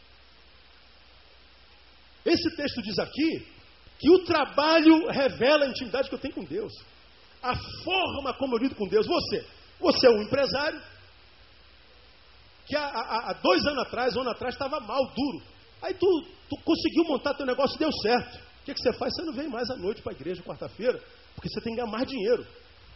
Esse 2.25 2.51
texto 2.57 2.83
diz 2.83 2.99
aqui 2.99 3.47
que 3.99 4.11
o 4.11 4.25
trabalho 4.25 5.09
revela 5.09 5.65
a 5.65 5.69
intimidade 5.69 6.09
que 6.09 6.15
eu 6.15 6.19
tenho 6.19 6.35
com 6.35 6.45
Deus. 6.45 6.73
A 7.43 7.55
forma 7.85 8.33
como 8.35 8.55
eu 8.55 8.59
lido 8.59 8.75
com 8.75 8.87
Deus. 8.87 9.07
Você, 9.07 9.47
você 9.81 10.07
é 10.07 10.11
um 10.11 10.23
empresário 10.23 10.81
que 12.67 12.77
há, 12.77 12.87
há, 12.87 13.31
há 13.31 13.33
dois 13.35 13.65
anos 13.67 13.87
atrás, 13.87 14.17
um 14.17 14.21
ano 14.21 14.31
atrás, 14.31 14.55
estava 14.55 14.79
mal, 14.81 15.05
duro. 15.15 15.43
Aí 15.83 15.95
tu, 15.95 16.07
tu 16.49 16.57
conseguiu 16.65 17.05
montar 17.05 17.35
teu 17.35 17.47
negócio 17.47 17.77
e 17.77 17.79
deu 17.79 17.93
certo. 17.93 18.37
O 18.37 18.65
que, 18.65 18.75
que 18.75 18.81
você 18.81 18.93
faz? 18.93 19.15
Você 19.15 19.23
não 19.23 19.33
vem 19.33 19.49
mais 19.49 19.71
à 19.71 19.77
noite 19.77 20.03
para 20.03 20.13
a 20.13 20.17
igreja 20.17 20.43
quarta-feira, 20.43 21.01
porque 21.35 21.49
você 21.49 21.61
tem 21.61 21.75
que 21.75 21.81
ganhar 21.81 21.91
mais 21.91 22.07
dinheiro. 22.07 22.47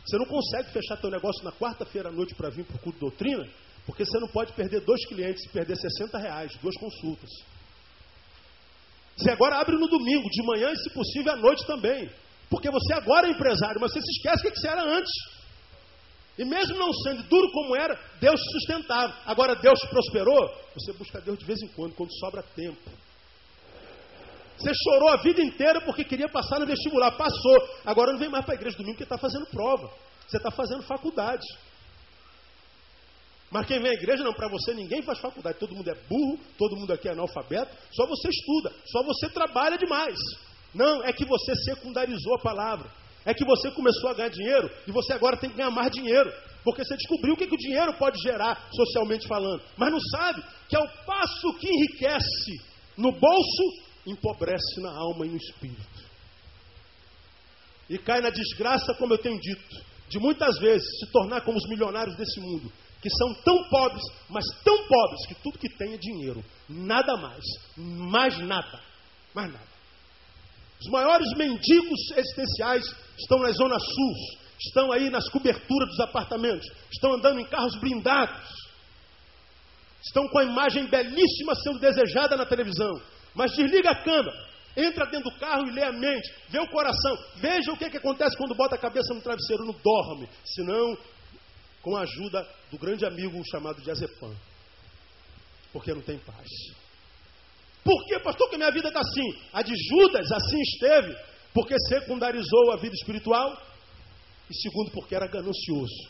Você 0.04 0.18
não 0.18 0.26
consegue 0.26 0.70
fechar 0.70 0.96
teu 0.96 1.10
negócio 1.10 1.42
na 1.44 1.52
quarta-feira 1.52 2.08
à 2.08 2.12
noite 2.12 2.34
para 2.34 2.50
vir 2.50 2.64
para 2.64 2.76
o 2.76 2.78
culto 2.80 2.98
de 2.98 3.00
doutrina, 3.00 3.48
porque 3.86 4.04
você 4.04 4.18
não 4.18 4.28
pode 4.28 4.52
perder 4.52 4.80
dois 4.80 5.06
clientes 5.06 5.44
e 5.44 5.48
perder 5.48 5.76
60 5.76 6.18
reais, 6.18 6.52
duas 6.60 6.76
consultas. 6.76 7.30
Você 9.16 9.30
agora 9.30 9.60
abre 9.60 9.76
no 9.76 9.88
domingo, 9.88 10.28
de 10.28 10.42
manhã 10.44 10.70
e, 10.70 10.76
se 10.76 10.90
possível, 10.90 11.32
à 11.32 11.36
noite 11.36 11.66
também. 11.66 12.10
Porque 12.48 12.70
você 12.70 12.92
agora 12.94 13.28
é 13.28 13.30
empresário, 13.30 13.80
mas 13.80 13.92
você 13.92 14.00
se 14.00 14.10
esquece 14.12 14.46
o 14.46 14.50
que 14.50 14.58
você 14.58 14.68
era 14.68 14.82
antes. 14.82 15.12
E 16.38 16.44
mesmo 16.44 16.78
não 16.78 16.92
sendo 16.92 17.22
duro 17.24 17.50
como 17.52 17.76
era, 17.76 17.98
Deus 18.20 18.40
te 18.40 18.52
sustentava. 18.52 19.14
Agora 19.26 19.54
Deus 19.54 19.78
te 19.78 19.88
prosperou, 19.88 20.50
você 20.74 20.92
busca 20.92 21.20
Deus 21.20 21.38
de 21.38 21.44
vez 21.44 21.60
em 21.62 21.68
quando, 21.68 21.94
quando 21.94 22.12
sobra 22.18 22.42
tempo. 22.54 22.90
Você 24.56 24.70
chorou 24.84 25.08
a 25.08 25.16
vida 25.16 25.42
inteira 25.42 25.80
porque 25.80 26.04
queria 26.04 26.28
passar 26.28 26.58
no 26.60 26.66
vestibular, 26.66 27.12
passou. 27.12 27.56
Agora 27.84 28.12
não 28.12 28.18
vem 28.18 28.28
mais 28.28 28.44
para 28.44 28.54
a 28.54 28.56
igreja 28.56 28.76
domingo 28.76 28.94
porque 28.94 29.04
está 29.04 29.18
fazendo 29.18 29.46
prova. 29.46 29.90
Você 30.26 30.36
está 30.36 30.50
fazendo 30.50 30.82
faculdade. 30.82 31.44
Mas 33.52 33.66
quem 33.66 33.78
vem 33.80 33.90
à 33.90 33.94
igreja, 33.94 34.24
não, 34.24 34.32
para 34.32 34.48
você 34.48 34.72
ninguém 34.72 35.02
faz 35.02 35.18
faculdade. 35.18 35.58
Todo 35.58 35.74
mundo 35.74 35.88
é 35.90 35.94
burro, 36.08 36.40
todo 36.56 36.74
mundo 36.74 36.90
aqui 36.90 37.06
é 37.06 37.12
analfabeto, 37.12 37.76
só 37.92 38.06
você 38.06 38.28
estuda, 38.28 38.72
só 38.86 39.02
você 39.02 39.28
trabalha 39.28 39.76
demais. 39.76 40.18
Não, 40.74 41.04
é 41.04 41.12
que 41.12 41.26
você 41.26 41.54
secundarizou 41.56 42.34
a 42.34 42.38
palavra. 42.38 42.90
É 43.26 43.34
que 43.34 43.44
você 43.44 43.70
começou 43.70 44.08
a 44.08 44.14
ganhar 44.14 44.30
dinheiro 44.30 44.70
e 44.86 44.90
você 44.90 45.12
agora 45.12 45.36
tem 45.36 45.50
que 45.50 45.56
ganhar 45.56 45.70
mais 45.70 45.92
dinheiro. 45.92 46.32
Porque 46.64 46.82
você 46.82 46.96
descobriu 46.96 47.34
o 47.34 47.36
que, 47.36 47.46
que 47.46 47.54
o 47.54 47.58
dinheiro 47.58 47.92
pode 47.98 48.18
gerar, 48.22 48.68
socialmente 48.72 49.28
falando. 49.28 49.62
Mas 49.76 49.92
não 49.92 50.00
sabe 50.00 50.42
que 50.68 50.74
ao 50.74 50.88
passo 51.04 51.52
que 51.58 51.68
enriquece 51.68 52.58
no 52.96 53.12
bolso, 53.12 53.62
empobrece 54.06 54.80
na 54.80 54.96
alma 54.96 55.26
e 55.26 55.28
no 55.28 55.36
espírito. 55.36 56.02
E 57.90 57.98
cai 57.98 58.22
na 58.22 58.30
desgraça, 58.30 58.94
como 58.94 59.12
eu 59.12 59.18
tenho 59.18 59.38
dito, 59.38 59.84
de 60.08 60.18
muitas 60.18 60.58
vezes 60.58 60.86
se 61.00 61.12
tornar 61.12 61.42
como 61.42 61.58
os 61.58 61.68
milionários 61.68 62.16
desse 62.16 62.40
mundo, 62.40 62.72
que 63.02 63.10
são 63.10 63.34
tão 63.42 63.64
pobres, 63.68 64.02
mas 64.30 64.44
tão 64.62 64.86
pobres, 64.86 65.26
que 65.26 65.34
tudo 65.34 65.58
que 65.58 65.68
tem 65.68 65.94
é 65.94 65.98
dinheiro. 65.98 66.42
Nada 66.68 67.16
mais. 67.16 67.44
Mais 67.76 68.38
nada. 68.38 68.80
Mais 69.34 69.52
nada. 69.52 69.72
Os 70.80 70.88
maiores 70.88 71.28
mendigos 71.36 72.00
existenciais 72.16 72.84
estão 73.18 73.38
na 73.40 73.50
Zona 73.50 73.78
Sul, 73.78 74.14
estão 74.60 74.92
aí 74.92 75.10
nas 75.10 75.28
coberturas 75.28 75.88
dos 75.90 76.00
apartamentos, 76.00 76.66
estão 76.92 77.14
andando 77.14 77.40
em 77.40 77.44
carros 77.44 77.74
blindados, 77.80 78.48
estão 80.04 80.28
com 80.28 80.38
a 80.38 80.44
imagem 80.44 80.86
belíssima 80.86 81.54
sendo 81.56 81.80
desejada 81.80 82.36
na 82.36 82.46
televisão. 82.46 83.00
Mas 83.34 83.52
desliga 83.52 83.90
a 83.90 84.02
câmera, 84.02 84.36
entra 84.76 85.06
dentro 85.06 85.30
do 85.30 85.38
carro 85.38 85.66
e 85.66 85.72
lê 85.72 85.82
a 85.82 85.92
mente, 85.92 86.32
vê 86.48 86.58
o 86.58 86.70
coração, 86.70 87.16
veja 87.36 87.72
o 87.72 87.76
que, 87.76 87.90
que 87.90 87.98
acontece 87.98 88.36
quando 88.36 88.54
bota 88.54 88.74
a 88.74 88.78
cabeça 88.78 89.14
no 89.14 89.20
travesseiro, 89.20 89.64
não 89.64 89.74
dorme, 89.74 90.28
senão 90.44 90.96
com 91.82 91.96
a 91.96 92.02
ajuda 92.02 92.48
do 92.70 92.78
grande 92.78 93.04
amigo 93.04 93.42
chamado 93.50 93.82
Diazepam, 93.82 94.34
porque 95.72 95.92
não 95.92 96.00
tem 96.00 96.18
paz. 96.18 96.48
Por 97.84 98.04
que, 98.06 98.18
pastor, 98.20 98.48
que 98.48 98.56
minha 98.56 98.70
vida 98.70 98.88
está 98.88 99.00
assim? 99.00 99.34
A 99.52 99.62
de 99.62 99.74
Judas 99.88 100.30
assim 100.30 100.60
esteve, 100.60 101.16
porque 101.52 101.74
secundarizou 101.88 102.72
a 102.72 102.76
vida 102.76 102.94
espiritual. 102.94 103.60
E 104.48 104.54
segundo, 104.54 104.92
porque 104.92 105.14
era 105.14 105.26
ganancioso. 105.26 106.08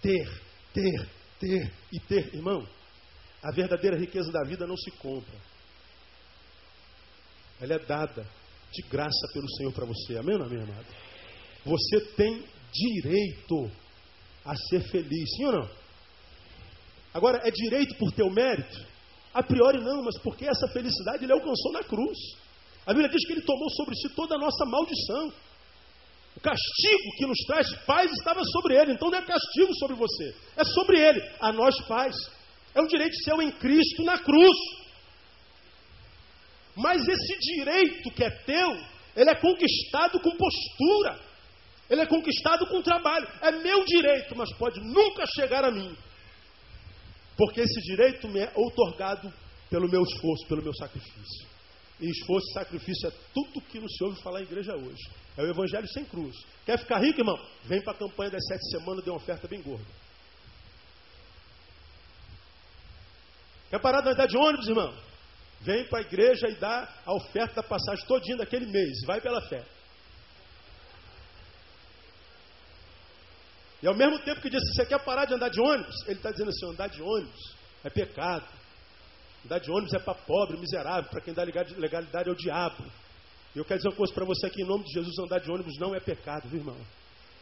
Ter, 0.00 0.28
ter, 0.72 1.08
ter 1.38 1.72
e 1.92 2.00
ter. 2.00 2.34
Irmão, 2.34 2.66
a 3.42 3.52
verdadeira 3.52 3.96
riqueza 3.96 4.32
da 4.32 4.42
vida 4.44 4.66
não 4.66 4.76
se 4.76 4.90
compra. 4.92 5.38
Ela 7.60 7.74
é 7.74 7.78
dada 7.78 8.26
de 8.72 8.82
graça 8.88 9.28
pelo 9.32 9.48
Senhor 9.56 9.72
para 9.72 9.86
você. 9.86 10.16
Amém 10.16 10.34
amém, 10.34 10.62
amado? 10.62 10.86
Você 11.64 12.00
tem 12.16 12.44
direito 12.72 13.70
a 14.44 14.54
ser 14.56 14.80
feliz, 14.88 15.36
sim 15.36 15.44
ou 15.46 15.52
não? 15.52 15.70
Agora, 17.14 17.40
é 17.44 17.50
direito 17.50 17.94
por 17.96 18.10
teu 18.12 18.30
mérito? 18.30 18.86
A 19.34 19.42
priori 19.42 19.82
não, 19.82 20.02
mas 20.02 20.18
porque 20.18 20.46
essa 20.46 20.68
felicidade 20.68 21.24
ele 21.24 21.32
alcançou 21.32 21.72
na 21.72 21.82
cruz. 21.82 22.18
A 22.86 22.92
Bíblia 22.92 23.08
diz 23.08 23.24
que 23.26 23.32
ele 23.32 23.42
tomou 23.42 23.70
sobre 23.70 23.94
si 23.96 24.08
toda 24.10 24.34
a 24.34 24.38
nossa 24.38 24.64
maldição. 24.66 25.32
O 26.36 26.40
castigo 26.40 27.16
que 27.16 27.26
nos 27.26 27.38
traz 27.46 27.70
paz 27.84 28.10
estava 28.10 28.42
sobre 28.44 28.76
ele. 28.76 28.92
Então 28.92 29.10
não 29.10 29.18
é 29.18 29.22
castigo 29.22 29.74
sobre 29.74 29.96
você, 29.96 30.34
é 30.56 30.64
sobre 30.64 30.98
ele, 30.98 31.20
a 31.40 31.52
nós 31.52 31.78
paz. 31.86 32.14
É 32.74 32.80
um 32.80 32.86
direito 32.86 33.14
seu 33.22 33.40
em 33.40 33.52
Cristo 33.52 34.02
na 34.02 34.18
cruz. 34.18 34.56
Mas 36.74 37.06
esse 37.06 37.38
direito 37.38 38.10
que 38.10 38.24
é 38.24 38.30
teu, 38.30 38.70
ele 39.14 39.30
é 39.30 39.34
conquistado 39.34 40.18
com 40.20 40.30
postura. 40.30 41.20
Ele 41.92 42.00
é 42.00 42.06
conquistado 42.06 42.66
com 42.68 42.80
trabalho. 42.80 43.28
É 43.42 43.52
meu 43.52 43.84
direito, 43.84 44.34
mas 44.34 44.50
pode 44.54 44.80
nunca 44.80 45.26
chegar 45.36 45.62
a 45.62 45.70
mim. 45.70 45.94
Porque 47.36 47.60
esse 47.60 47.80
direito 47.82 48.26
me 48.28 48.40
é 48.40 48.50
outorgado 48.54 49.30
pelo 49.68 49.86
meu 49.90 50.02
esforço, 50.02 50.46
pelo 50.48 50.62
meu 50.62 50.72
sacrifício. 50.74 51.46
E 52.00 52.08
esforço 52.08 52.48
e 52.48 52.54
sacrifício 52.54 53.08
é 53.08 53.12
tudo 53.34 53.60
que 53.68 53.78
não 53.78 53.86
se 53.88 54.02
ouve 54.04 54.22
falar 54.22 54.40
em 54.40 54.44
igreja 54.44 54.74
hoje. 54.74 55.02
É 55.36 55.42
o 55.42 55.50
evangelho 55.50 55.86
sem 55.88 56.02
cruz. 56.06 56.34
Quer 56.64 56.78
ficar 56.78 56.98
rico, 56.98 57.20
irmão? 57.20 57.38
Vem 57.64 57.82
para 57.82 57.92
a 57.92 57.98
campanha 57.98 58.30
das 58.30 58.46
sete 58.46 58.70
semanas, 58.70 59.04
dê 59.04 59.10
uma 59.10 59.18
oferta 59.18 59.46
bem 59.46 59.60
gorda. 59.60 59.84
Quer 63.68 63.80
parar 63.80 64.00
de 64.00 64.08
andar 64.08 64.26
de 64.26 64.36
ônibus, 64.38 64.66
irmão? 64.66 64.94
Vem 65.60 65.86
para 65.88 65.98
a 65.98 66.02
igreja 66.02 66.48
e 66.48 66.54
dá 66.54 66.88
a 67.04 67.14
oferta 67.14 67.56
da 67.56 67.62
passagem 67.62 68.06
todinha 68.06 68.38
daquele 68.38 68.64
mês. 68.64 69.04
Vai 69.06 69.20
pela 69.20 69.42
fé. 69.42 69.62
E 73.82 73.86
ao 73.86 73.94
mesmo 73.94 74.18
tempo 74.20 74.40
que 74.40 74.48
diz, 74.48 74.60
você 74.74 74.86
quer 74.86 75.02
parar 75.04 75.24
de 75.24 75.34
andar 75.34 75.48
de 75.48 75.60
ônibus? 75.60 75.94
Ele 76.06 76.16
está 76.16 76.30
dizendo 76.30 76.50
assim, 76.50 76.66
andar 76.66 76.88
de 76.88 77.02
ônibus 77.02 77.54
é 77.82 77.90
pecado. 77.90 78.46
Andar 79.44 79.58
de 79.58 79.70
ônibus 79.70 79.92
é 79.92 79.98
para 79.98 80.14
pobre, 80.14 80.56
miserável, 80.56 81.10
para 81.10 81.20
quem 81.20 81.34
dá 81.34 81.42
legalidade 81.42 82.28
é 82.28 82.32
o 82.32 82.36
diabo. 82.36 82.84
E 83.54 83.58
eu 83.58 83.64
quero 83.64 83.78
dizer 83.78 83.88
uma 83.88 83.96
coisa 83.96 84.14
para 84.14 84.24
você 84.24 84.46
aqui, 84.46 84.62
em 84.62 84.66
nome 84.66 84.84
de 84.84 84.92
Jesus, 84.92 85.18
andar 85.18 85.40
de 85.40 85.50
ônibus 85.50 85.76
não 85.78 85.94
é 85.94 86.00
pecado, 86.00 86.48
viu 86.48 86.60
irmão? 86.60 86.76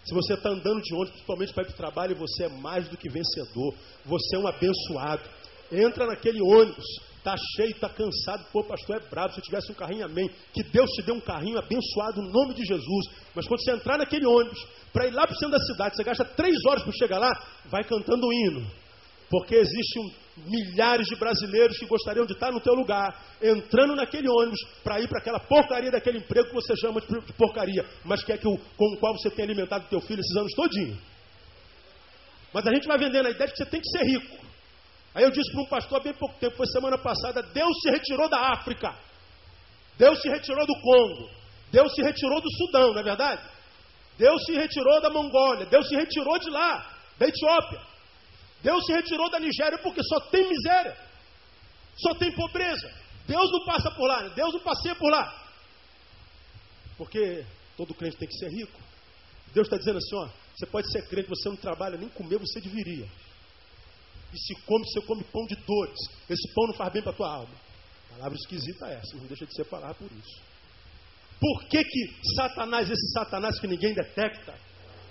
Se 0.03 0.15
você 0.15 0.33
está 0.33 0.49
andando 0.49 0.81
de 0.81 0.95
ônibus, 0.95 1.11
principalmente 1.11 1.53
para 1.53 1.63
ir 1.63 1.67
para 1.67 1.75
o 1.75 1.77
trabalho, 1.77 2.17
você 2.17 2.45
é 2.45 2.49
mais 2.49 2.89
do 2.89 2.97
que 2.97 3.11
vencedor. 3.11 3.75
Você 4.07 4.37
é 4.37 4.39
um 4.39 4.47
abençoado. 4.47 5.23
Entra 5.71 6.07
naquele 6.07 6.41
ônibus, 6.41 6.87
Está 7.21 7.37
cheio, 7.55 7.73
está 7.73 7.89
cansado, 7.91 8.47
pô, 8.51 8.65
pastor, 8.65 8.97
é 8.97 9.11
brabo. 9.11 9.35
Se 9.35 9.41
eu 9.41 9.45
tivesse 9.45 9.71
um 9.71 9.75
carrinho, 9.75 10.07
amém. 10.07 10.31
Que 10.55 10.63
Deus 10.63 10.89
te 10.93 11.03
dê 11.03 11.13
um 11.13 11.21
carrinho 11.21 11.59
abençoado 11.59 12.23
no 12.23 12.31
nome 12.31 12.55
de 12.55 12.65
Jesus. 12.65 13.07
Mas 13.35 13.47
quando 13.47 13.63
você 13.63 13.73
entrar 13.73 13.99
naquele 13.99 14.25
ônibus, 14.25 14.67
para 14.91 15.07
ir 15.07 15.11
lá 15.11 15.27
para 15.27 15.35
o 15.35 15.39
centro 15.39 15.59
da 15.59 15.65
cidade, 15.67 15.97
você 15.97 16.03
gasta 16.03 16.25
três 16.25 16.57
horas 16.67 16.83
para 16.83 16.93
chegar 16.95 17.19
lá, 17.19 17.31
vai 17.67 17.85
cantando 17.85 18.27
o 18.27 18.33
hino. 18.33 18.67
Porque 19.29 19.55
existem 19.55 20.15
milhares 20.47 21.07
de 21.09 21.17
brasileiros 21.17 21.79
que 21.79 21.85
gostariam 21.85 22.25
de 22.25 22.33
estar 22.33 22.51
no 22.51 22.61
teu 22.61 22.73
lugar, 22.73 23.23
entrando 23.43 23.95
naquele 23.95 24.29
ônibus 24.29 24.61
para 24.83 24.99
ir 24.99 25.07
para 25.07 25.19
aquela 25.19 25.39
porcaria 25.39 25.91
daquele 25.91 26.19
emprego 26.19 26.49
que 26.49 26.55
você 26.55 26.75
chama 26.77 27.03
de 27.03 27.33
porcaria, 27.35 27.85
mas 28.03 28.25
que 28.25 28.33
é 28.33 28.39
que 28.39 28.49
o, 28.49 28.57
com 28.57 28.95
o 28.95 28.97
qual 28.97 29.13
você 29.13 29.31
tem 29.31 29.45
alimentado 29.45 29.85
teu 29.91 30.01
filho 30.01 30.21
esses 30.21 30.37
anos 30.37 30.55
todinho. 30.55 30.99
Mas 32.53 32.67
a 32.67 32.73
gente 32.73 32.89
vai 32.89 32.97
vendendo 32.97 33.27
a 33.27 33.31
ideia 33.31 33.47
de 33.47 33.53
que 33.53 33.59
você 33.59 33.71
tem 33.71 33.81
que 33.81 33.91
ser 33.91 34.05
rico. 34.05 34.50
Aí 35.15 35.25
eu 35.25 35.31
disse 35.31 35.51
para 35.53 35.63
um 35.63 35.67
pastor 35.67 36.01
há 36.01 36.03
bem 36.03 36.15
pouco 36.15 36.39
tempo, 36.39 36.57
foi 36.57 36.67
semana 36.67 36.97
passada, 36.97 37.43
Deus 37.43 37.77
se 37.83 37.91
retirou 37.91 38.29
da 38.29 38.53
África. 38.53 38.95
Deus 39.99 40.21
se 40.21 40.29
retirou 40.29 40.67
do 40.67 40.81
Congo. 40.81 41.31
Deus 41.71 41.95
se 41.95 42.03
retirou 42.03 42.41
do 42.41 42.51
Sudão, 42.57 42.93
não 42.93 43.01
é 43.01 43.03
verdade? 43.03 43.43
Deus 44.17 44.45
se 44.45 44.53
retirou 44.53 45.01
da 45.01 45.11
Mongólia. 45.11 45.67
Deus 45.67 45.89
se 45.89 45.97
retirou 45.97 46.39
de 46.39 46.51
lá, 46.51 46.97
da 47.19 47.27
Etiópia. 47.27 47.81
Deus 48.63 48.85
se 48.85 48.93
retirou 48.93 49.31
da 49.31 49.41
Nigéria 49.41 49.79
porque 49.79 50.03
só 50.05 50.21
tem 50.21 50.49
miséria. 50.49 50.97
Só 51.97 52.15
tem 52.15 52.33
pobreza. 52.35 52.91
Deus 53.27 53.51
não 53.53 53.65
passa 53.65 53.91
por 53.91 54.07
lá, 54.07 54.29
Deus 54.29 54.53
não 54.53 54.61
passeia 54.61 54.95
por 54.95 55.11
lá. 55.11 55.49
Porque 56.97 57.45
todo 57.77 57.95
crente 57.95 58.17
tem 58.17 58.29
que 58.29 58.37
ser 58.37 58.49
rico. 58.49 58.81
Deus 59.55 59.67
está 59.67 59.77
dizendo 59.77 59.99
assim: 59.99 60.17
ó, 60.17 60.29
você 60.55 60.67
pode 60.67 60.91
ser 60.91 61.07
crente, 61.09 61.29
você 61.29 61.49
não 61.49 61.57
trabalha 61.57 61.97
nem 61.97 62.09
comer, 62.09 62.39
você 62.39 62.61
deveria. 62.61 63.09
E 64.33 64.39
se 64.39 64.55
come, 64.67 64.85
você 64.85 65.01
come 65.03 65.25
pão 65.25 65.47
de 65.47 65.57
dores. 65.57 65.99
Esse 66.29 66.55
pão 66.55 66.67
não 66.69 66.75
faz 66.75 66.93
bem 66.93 67.03
para 67.03 67.13
a 67.13 67.17
tua 67.17 67.33
alma. 67.33 67.55
Palavra 68.11 68.37
esquisita 68.37 68.87
é 68.87 68.95
essa, 68.95 69.17
não 69.17 69.27
deixa 69.27 69.47
de 69.47 69.55
ser 69.55 69.65
palavra 69.65 69.95
por 69.95 70.11
isso. 70.13 70.41
Por 71.41 71.65
que, 71.69 71.83
que 71.83 72.35
Satanás, 72.37 72.91
esse 72.91 73.13
Satanás 73.13 73.59
que 73.59 73.67
ninguém 73.67 73.95
detecta, 73.95 74.55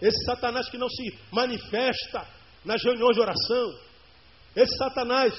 esse 0.01 0.23
Satanás 0.25 0.69
que 0.69 0.77
não 0.77 0.89
se 0.89 1.17
manifesta 1.31 2.25
nas 2.63 2.83
reuniões 2.83 3.15
de 3.15 3.21
oração. 3.21 3.79
Esse 4.55 4.77
Satanás, 4.77 5.33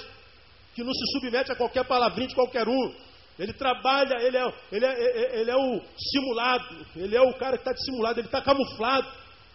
que 0.74 0.82
não 0.82 0.92
se 0.92 1.12
submete 1.12 1.52
a 1.52 1.56
qualquer 1.56 1.84
palavrinha 1.84 2.28
de 2.28 2.34
qualquer 2.34 2.68
um. 2.68 2.94
Ele 3.38 3.52
trabalha, 3.52 4.22
ele 4.22 4.36
é, 4.36 4.54
ele 4.70 4.84
é, 4.84 4.90
é 4.90 5.40
ele 5.40 5.50
é 5.50 5.56
o 5.56 5.80
simulado, 5.96 6.86
ele 6.94 7.16
é 7.16 7.20
o 7.22 7.32
cara 7.38 7.56
que 7.56 7.62
está 7.62 7.72
dissimulado, 7.72 8.20
ele 8.20 8.28
está 8.28 8.42
camuflado. 8.42 9.08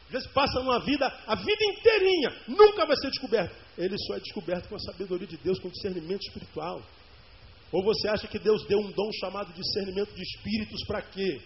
Às 0.06 0.12
vezes 0.12 0.28
passa 0.28 0.60
uma 0.60 0.80
vida, 0.80 1.08
a 1.26 1.36
vida 1.36 1.66
inteirinha, 1.66 2.42
nunca 2.48 2.86
vai 2.86 2.96
ser 2.98 3.10
descoberto. 3.10 3.56
Ele 3.78 3.98
só 4.08 4.16
é 4.16 4.20
descoberto 4.20 4.70
com 4.70 4.76
a 4.76 4.80
sabedoria 4.80 5.28
de 5.28 5.38
Deus, 5.38 5.60
com 5.60 5.70
discernimento 5.70 6.22
espiritual. 6.22 6.82
Ou 7.72 7.84
você 7.84 8.08
acha 8.08 8.28
que 8.28 8.38
Deus 8.38 8.66
deu 8.66 8.80
um 8.80 8.92
dom 8.92 9.12
chamado 9.20 9.52
discernimento 9.54 10.14
de 10.14 10.22
espíritos 10.22 10.86
para 10.86 11.02
quê? 11.02 11.42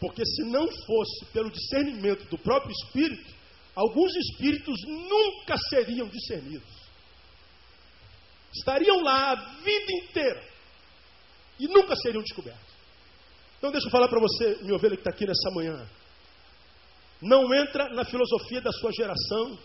Porque 0.00 0.24
se 0.24 0.42
não 0.44 0.68
fosse 0.70 1.24
pelo 1.32 1.50
discernimento 1.50 2.24
do 2.30 2.38
próprio 2.38 2.70
espírito, 2.70 3.34
alguns 3.74 4.14
espíritos 4.14 4.80
nunca 4.86 5.56
seriam 5.68 6.06
discernidos. 6.08 6.70
Estariam 8.54 9.02
lá 9.02 9.32
a 9.32 9.34
vida 9.62 9.92
inteira 10.04 10.42
e 11.58 11.66
nunca 11.66 11.96
seriam 11.96 12.22
descobertos. 12.22 12.72
Então 13.58 13.72
deixa 13.72 13.88
eu 13.88 13.90
falar 13.90 14.08
para 14.08 14.20
você, 14.20 14.58
minha 14.62 14.76
ovelha 14.76 14.94
que 14.94 15.00
está 15.00 15.10
aqui 15.10 15.26
nessa 15.26 15.50
manhã. 15.50 15.86
Não 17.20 17.52
entra 17.54 17.88
na 17.90 18.04
filosofia 18.04 18.60
da 18.60 18.70
sua 18.72 18.92
geração, 18.92 19.58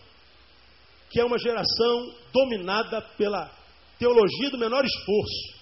que 1.10 1.20
é 1.20 1.24
uma 1.24 1.38
geração 1.38 2.14
dominada 2.32 3.00
pela 3.16 3.50
teologia 3.98 4.50
do 4.50 4.58
menor 4.58 4.84
esforço. 4.84 5.54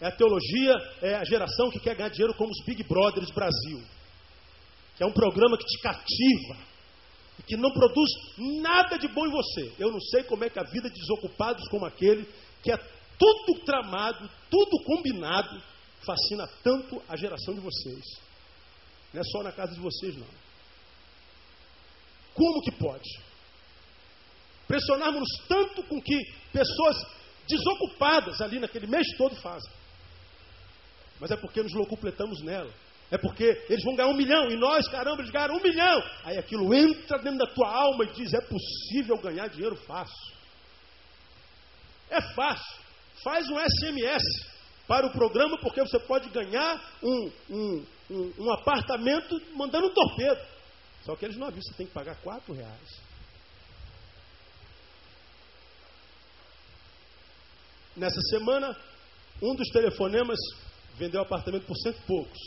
É 0.00 0.06
a 0.06 0.10
teologia, 0.10 0.74
é 1.02 1.14
a 1.14 1.24
geração 1.24 1.70
que 1.70 1.78
quer 1.78 1.94
ganhar 1.94 2.08
dinheiro 2.08 2.34
como 2.34 2.50
os 2.50 2.64
Big 2.64 2.82
Brothers 2.84 3.30
Brasil. 3.30 3.80
Que 4.96 5.04
é 5.04 5.06
um 5.06 5.12
programa 5.12 5.56
que 5.56 5.64
te 5.64 5.78
cativa 5.80 6.70
e 7.38 7.42
que 7.42 7.56
não 7.56 7.70
produz 7.70 8.10
nada 8.60 8.98
de 8.98 9.08
bom 9.08 9.26
em 9.26 9.30
você. 9.30 9.72
Eu 9.78 9.92
não 9.92 10.00
sei 10.00 10.24
como 10.24 10.44
é 10.44 10.50
que 10.50 10.58
a 10.58 10.64
vida 10.64 10.90
de 10.90 10.98
desocupados 10.98 11.68
como 11.68 11.86
aquele, 11.86 12.26
que 12.62 12.72
é 12.72 12.76
tudo 13.18 13.60
tramado, 13.64 14.28
tudo 14.50 14.82
combinado, 14.84 15.62
fascina 16.00 16.48
tanto 16.62 17.00
a 17.08 17.16
geração 17.16 17.54
de 17.54 17.60
vocês. 17.60 18.02
Não 19.12 19.20
é 19.20 19.24
só 19.24 19.42
na 19.42 19.52
casa 19.52 19.74
de 19.74 19.80
vocês, 19.80 20.16
não. 20.16 20.26
Como 22.34 22.60
que 22.62 22.72
pode? 22.72 23.08
Pressionarmos 24.66 25.28
tanto 25.48 25.82
com 25.84 26.00
que 26.00 26.16
pessoas 26.52 26.96
desocupadas 27.48 28.40
ali 28.40 28.58
naquele 28.58 28.86
mês 28.86 29.06
todo 29.16 29.34
fazem. 29.36 29.70
Mas 31.18 31.30
é 31.30 31.36
porque 31.36 31.62
nos 31.62 31.74
locupletamos 31.74 32.42
nela. 32.42 32.72
É 33.10 33.18
porque 33.18 33.44
eles 33.68 33.84
vão 33.84 33.96
ganhar 33.96 34.08
um 34.08 34.16
milhão 34.16 34.48
e 34.50 34.56
nós, 34.56 34.86
caramba, 34.88 35.20
eles 35.20 35.32
ganharam 35.32 35.56
um 35.56 35.62
milhão. 35.62 36.02
Aí 36.24 36.38
aquilo 36.38 36.72
entra 36.72 37.18
dentro 37.18 37.38
da 37.38 37.46
tua 37.46 37.68
alma 37.68 38.04
e 38.04 38.12
diz: 38.12 38.32
é 38.32 38.40
possível 38.40 39.18
ganhar 39.18 39.48
dinheiro 39.48 39.74
fácil. 39.76 40.32
É 42.08 42.20
fácil. 42.34 42.80
Faz 43.22 43.48
um 43.50 43.58
SMS 43.58 44.22
para 44.86 45.06
o 45.06 45.12
programa 45.12 45.58
porque 45.60 45.80
você 45.80 45.98
pode 45.98 46.30
ganhar 46.30 46.80
um, 47.02 47.30
um, 47.50 47.86
um, 48.10 48.32
um 48.38 48.52
apartamento 48.52 49.40
mandando 49.54 49.88
um 49.88 49.94
torpedo. 49.94 50.40
Só 51.04 51.16
que 51.16 51.24
eles 51.24 51.36
não 51.36 51.46
avisam, 51.46 51.70
você 51.70 51.76
tem 51.76 51.86
que 51.86 51.92
pagar 51.92 52.16
quatro 52.16 52.52
reais. 52.52 53.00
Nessa 57.96 58.20
semana, 58.30 58.76
um 59.42 59.54
dos 59.54 59.68
telefonemas 59.68 60.38
vendeu 60.96 61.20
apartamento 61.20 61.66
por 61.66 61.76
cento 61.76 61.98
e 61.98 62.06
poucos. 62.06 62.38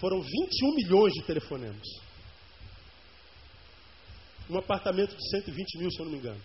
Foram 0.00 0.20
21 0.20 0.74
milhões 0.74 1.12
de 1.12 1.22
telefonemas. 1.22 1.86
Um 4.48 4.58
apartamento 4.58 5.14
de 5.14 5.30
120 5.30 5.78
mil, 5.78 5.90
se 5.90 6.00
eu 6.00 6.04
não 6.06 6.12
me 6.12 6.18
engano. 6.18 6.40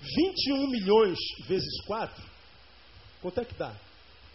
21 0.00 0.68
milhões 0.68 1.18
vezes 1.46 1.80
4, 1.86 2.22
quanto 3.22 3.40
é 3.40 3.44
que 3.44 3.54
dá? 3.54 3.74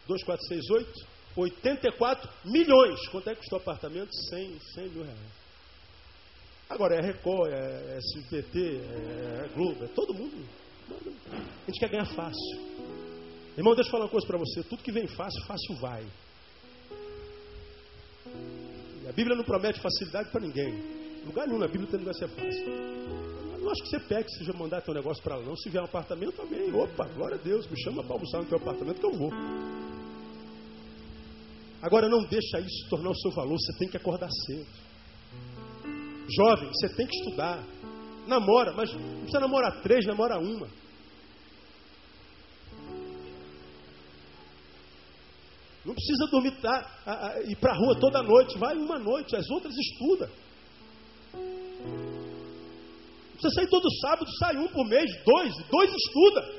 2, 0.08 0.24
4, 0.24 0.48
6, 0.48 0.70
8? 0.70 1.08
84 1.36 2.30
milhões. 2.46 3.08
Quanto 3.10 3.30
é 3.30 3.34
que 3.34 3.40
custou 3.42 3.60
o 3.60 3.62
apartamento? 3.62 4.14
100, 4.30 4.60
100 4.60 4.90
mil 4.90 5.04
reais. 5.04 5.39
Agora 6.70 6.96
é 6.96 7.02
Record, 7.02 7.52
é 7.52 7.98
SBT, 7.98 8.60
é, 8.60 9.46
é 9.46 9.50
Globo, 9.56 9.84
é 9.84 9.88
todo 9.88 10.14
mundo. 10.14 10.38
A 10.92 11.66
gente 11.66 11.80
quer 11.80 11.90
ganhar 11.90 12.06
fácil. 12.06 12.60
Irmão, 13.58 13.74
deixa 13.74 13.88
eu 13.88 13.92
falar 13.92 14.06
uma 14.06 14.12
coisa 14.12 14.28
para 14.28 14.38
você. 14.38 14.62
Tudo 14.64 14.84
que 14.84 14.92
vem 14.92 15.08
fácil, 15.08 15.44
fácil 15.46 15.76
vai. 15.78 16.06
A 19.08 19.12
Bíblia 19.12 19.36
não 19.36 19.44
promete 19.44 19.82
facilidade 19.82 20.30
para 20.30 20.42
ninguém. 20.42 20.72
Lugar 21.26 21.48
nenhum 21.48 21.60
na 21.60 21.68
Bíblia 21.68 21.90
tem 21.90 22.00
que 22.00 22.14
ser 22.14 22.28
fácil. 22.30 22.68
Eu 22.68 23.60
não 23.60 23.72
acho 23.72 23.84
que 23.84 23.90
você 23.90 24.00
pegue 24.02 24.28
já 24.46 24.54
mandar 24.54 24.82
teu 24.82 24.94
negócio 24.94 25.24
para 25.24 25.38
lá, 25.38 25.44
não. 25.44 25.56
Se 25.56 25.70
vier 25.70 25.82
um 25.82 25.88
apartamento, 25.88 26.40
amém. 26.40 26.72
Opa, 26.72 27.08
glória 27.16 27.36
a 27.36 27.40
Deus, 27.40 27.68
me 27.68 27.82
chama 27.82 28.04
para 28.04 28.14
almoçar 28.14 28.38
no 28.38 28.46
teu 28.46 28.60
apartamento 28.60 29.00
que 29.00 29.06
eu 29.08 29.18
vou. 29.18 29.32
Agora 31.82 32.08
não 32.08 32.24
deixa 32.26 32.60
isso 32.60 32.88
tornar 32.90 33.10
o 33.10 33.16
seu 33.16 33.32
valor, 33.32 33.58
você 33.58 33.78
tem 33.80 33.90
que 33.90 33.98
acordar 33.98 34.30
cedo. 34.46 34.89
Jovem, 36.36 36.70
você 36.70 36.90
tem 36.96 37.08
que 37.08 37.18
estudar. 37.18 37.64
Namora, 38.28 38.74
mas 38.74 38.94
não 38.94 39.22
precisa 39.22 39.40
namorar 39.40 39.82
três, 39.82 40.06
namora 40.06 40.38
uma. 40.38 40.68
Não 45.86 45.96
precisa 45.96 46.28
dormir, 46.30 46.52
tá, 46.62 47.02
a, 47.06 47.28
a, 47.30 47.42
ir 47.44 47.56
para 47.56 47.74
a 47.74 47.78
rua 47.78 48.00
toda 48.00 48.22
noite. 48.22 48.58
Vai 48.60 48.78
uma 48.78 49.00
noite, 49.00 49.36
as 49.36 49.50
outras 49.50 49.74
estuda. 49.76 50.30
Não 51.34 53.34
precisa 53.34 53.56
sair 53.56 53.70
todo 53.70 53.90
sábado, 54.02 54.30
sai 54.38 54.58
um 54.58 54.68
por 54.68 54.88
mês, 54.88 55.10
dois, 55.26 55.52
dois 55.72 55.92
estuda. 55.92 56.59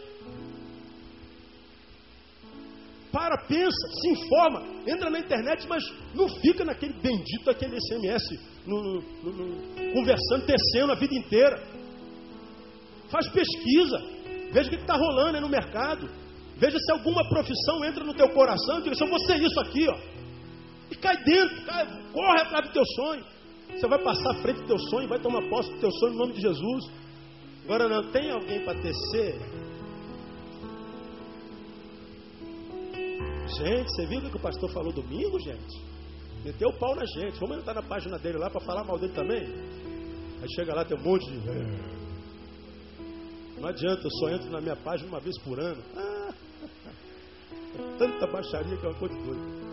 Para, 3.12 3.36
pensa, 3.48 3.88
se 4.00 4.08
informa, 4.10 4.62
entra 4.86 5.10
na 5.10 5.18
internet, 5.18 5.66
mas 5.68 5.82
não 6.14 6.28
fica 6.28 6.64
naquele 6.64 6.92
bendito, 6.92 7.50
aquele 7.50 7.76
SMS, 7.80 8.22
no, 8.66 8.82
no, 8.82 9.32
no, 9.32 9.92
conversando, 9.92 10.46
tecendo 10.46 10.92
a 10.92 10.94
vida 10.94 11.14
inteira. 11.14 11.60
Faz 13.10 13.28
pesquisa, 13.28 13.98
veja 14.52 14.68
o 14.68 14.70
que 14.70 14.80
está 14.80 14.94
rolando 14.94 15.36
aí 15.36 15.40
no 15.40 15.48
mercado. 15.48 16.08
Veja 16.56 16.78
se 16.78 16.92
alguma 16.92 17.26
profissão 17.28 17.84
entra 17.84 18.04
no 18.04 18.14
teu 18.14 18.28
coração 18.28 18.78
e 18.78 18.82
diga, 18.82 18.94
se 18.94 19.02
eu 19.02 19.08
vou 19.08 19.18
ser 19.20 19.40
isso 19.40 19.58
aqui, 19.60 19.86
ó. 19.88 19.98
E 20.90 20.96
cai 20.96 21.16
dentro, 21.24 21.64
cai, 21.64 21.86
corre 22.12 22.40
atrás 22.42 22.68
do 22.68 22.72
teu 22.72 22.84
sonho. 22.94 23.24
Você 23.70 23.88
vai 23.88 23.98
passar 24.02 24.30
à 24.32 24.34
frente 24.42 24.60
do 24.60 24.66
teu 24.66 24.78
sonho, 24.78 25.08
vai 25.08 25.18
tomar 25.18 25.48
posse 25.48 25.72
do 25.72 25.80
teu 25.80 25.90
sonho 25.90 26.14
em 26.14 26.18
nome 26.18 26.32
de 26.34 26.42
Jesus. 26.42 26.84
Agora 27.64 27.88
não 27.88 28.10
tem 28.10 28.30
alguém 28.30 28.64
para 28.64 28.78
tecer? 28.80 29.38
Gente, 33.58 33.90
você 33.90 34.06
viu 34.06 34.20
o 34.20 34.30
que 34.30 34.36
o 34.36 34.40
pastor 34.40 34.70
falou 34.70 34.92
domingo, 34.92 35.38
gente? 35.40 35.82
Meteu 36.44 36.68
o 36.68 36.78
pau 36.78 36.94
na 36.94 37.04
gente. 37.04 37.38
Vamos 37.38 37.58
entrar 37.58 37.74
na 37.74 37.82
página 37.82 38.18
dele 38.18 38.38
lá 38.38 38.48
para 38.48 38.60
falar 38.60 38.84
mal 38.84 38.98
dele 38.98 39.12
também? 39.12 39.42
Aí 40.40 40.48
chega 40.54 40.74
lá, 40.74 40.84
tem 40.84 40.96
um 40.96 41.02
monte 41.02 41.30
de. 41.30 41.38
Não 43.60 43.68
adianta, 43.68 44.06
eu 44.06 44.10
só 44.10 44.30
entro 44.30 44.50
na 44.50 44.60
minha 44.60 44.76
página 44.76 45.08
uma 45.08 45.20
vez 45.20 45.36
por 45.38 45.60
ano. 45.60 45.82
Ah, 45.96 46.32
tanta 47.98 48.26
baixaria 48.26 48.76
que 48.76 48.86
é 48.86 48.88
uma 48.88 48.98
coisa 48.98 49.14
de 49.14 49.22
doido. 49.22 49.70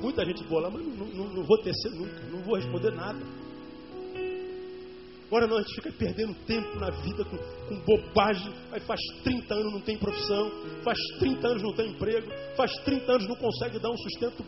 Muita 0.00 0.24
gente 0.24 0.42
boa 0.44 0.62
lá, 0.62 0.70
mas 0.70 0.82
não, 0.86 1.06
não, 1.06 1.34
não 1.34 1.44
vou 1.44 1.58
tecer 1.58 1.90
nunca, 1.92 2.20
não 2.30 2.40
vou 2.40 2.56
responder 2.56 2.92
nada. 2.92 3.18
Agora 5.28 5.46
não, 5.46 5.58
a 5.58 5.60
gente 5.60 5.74
fica 5.74 5.92
perdendo 5.92 6.34
tempo 6.46 6.78
na 6.78 6.90
vida 7.02 7.22
com, 7.22 7.36
com, 7.36 7.80
bobagem. 7.80 8.50
Aí 8.72 8.80
faz 8.80 8.98
30 9.22 9.54
anos 9.54 9.72
não 9.74 9.80
tem 9.82 9.98
profissão, 9.98 10.50
faz 10.82 10.98
30 11.18 11.46
anos 11.46 11.62
não 11.62 11.74
tem 11.74 11.90
emprego, 11.90 12.26
faz 12.56 12.72
30 12.84 13.12
anos 13.12 13.28
não 13.28 13.36
consegue 13.36 13.78
dar 13.78 13.90
um 13.90 13.96
sustento 13.98 14.42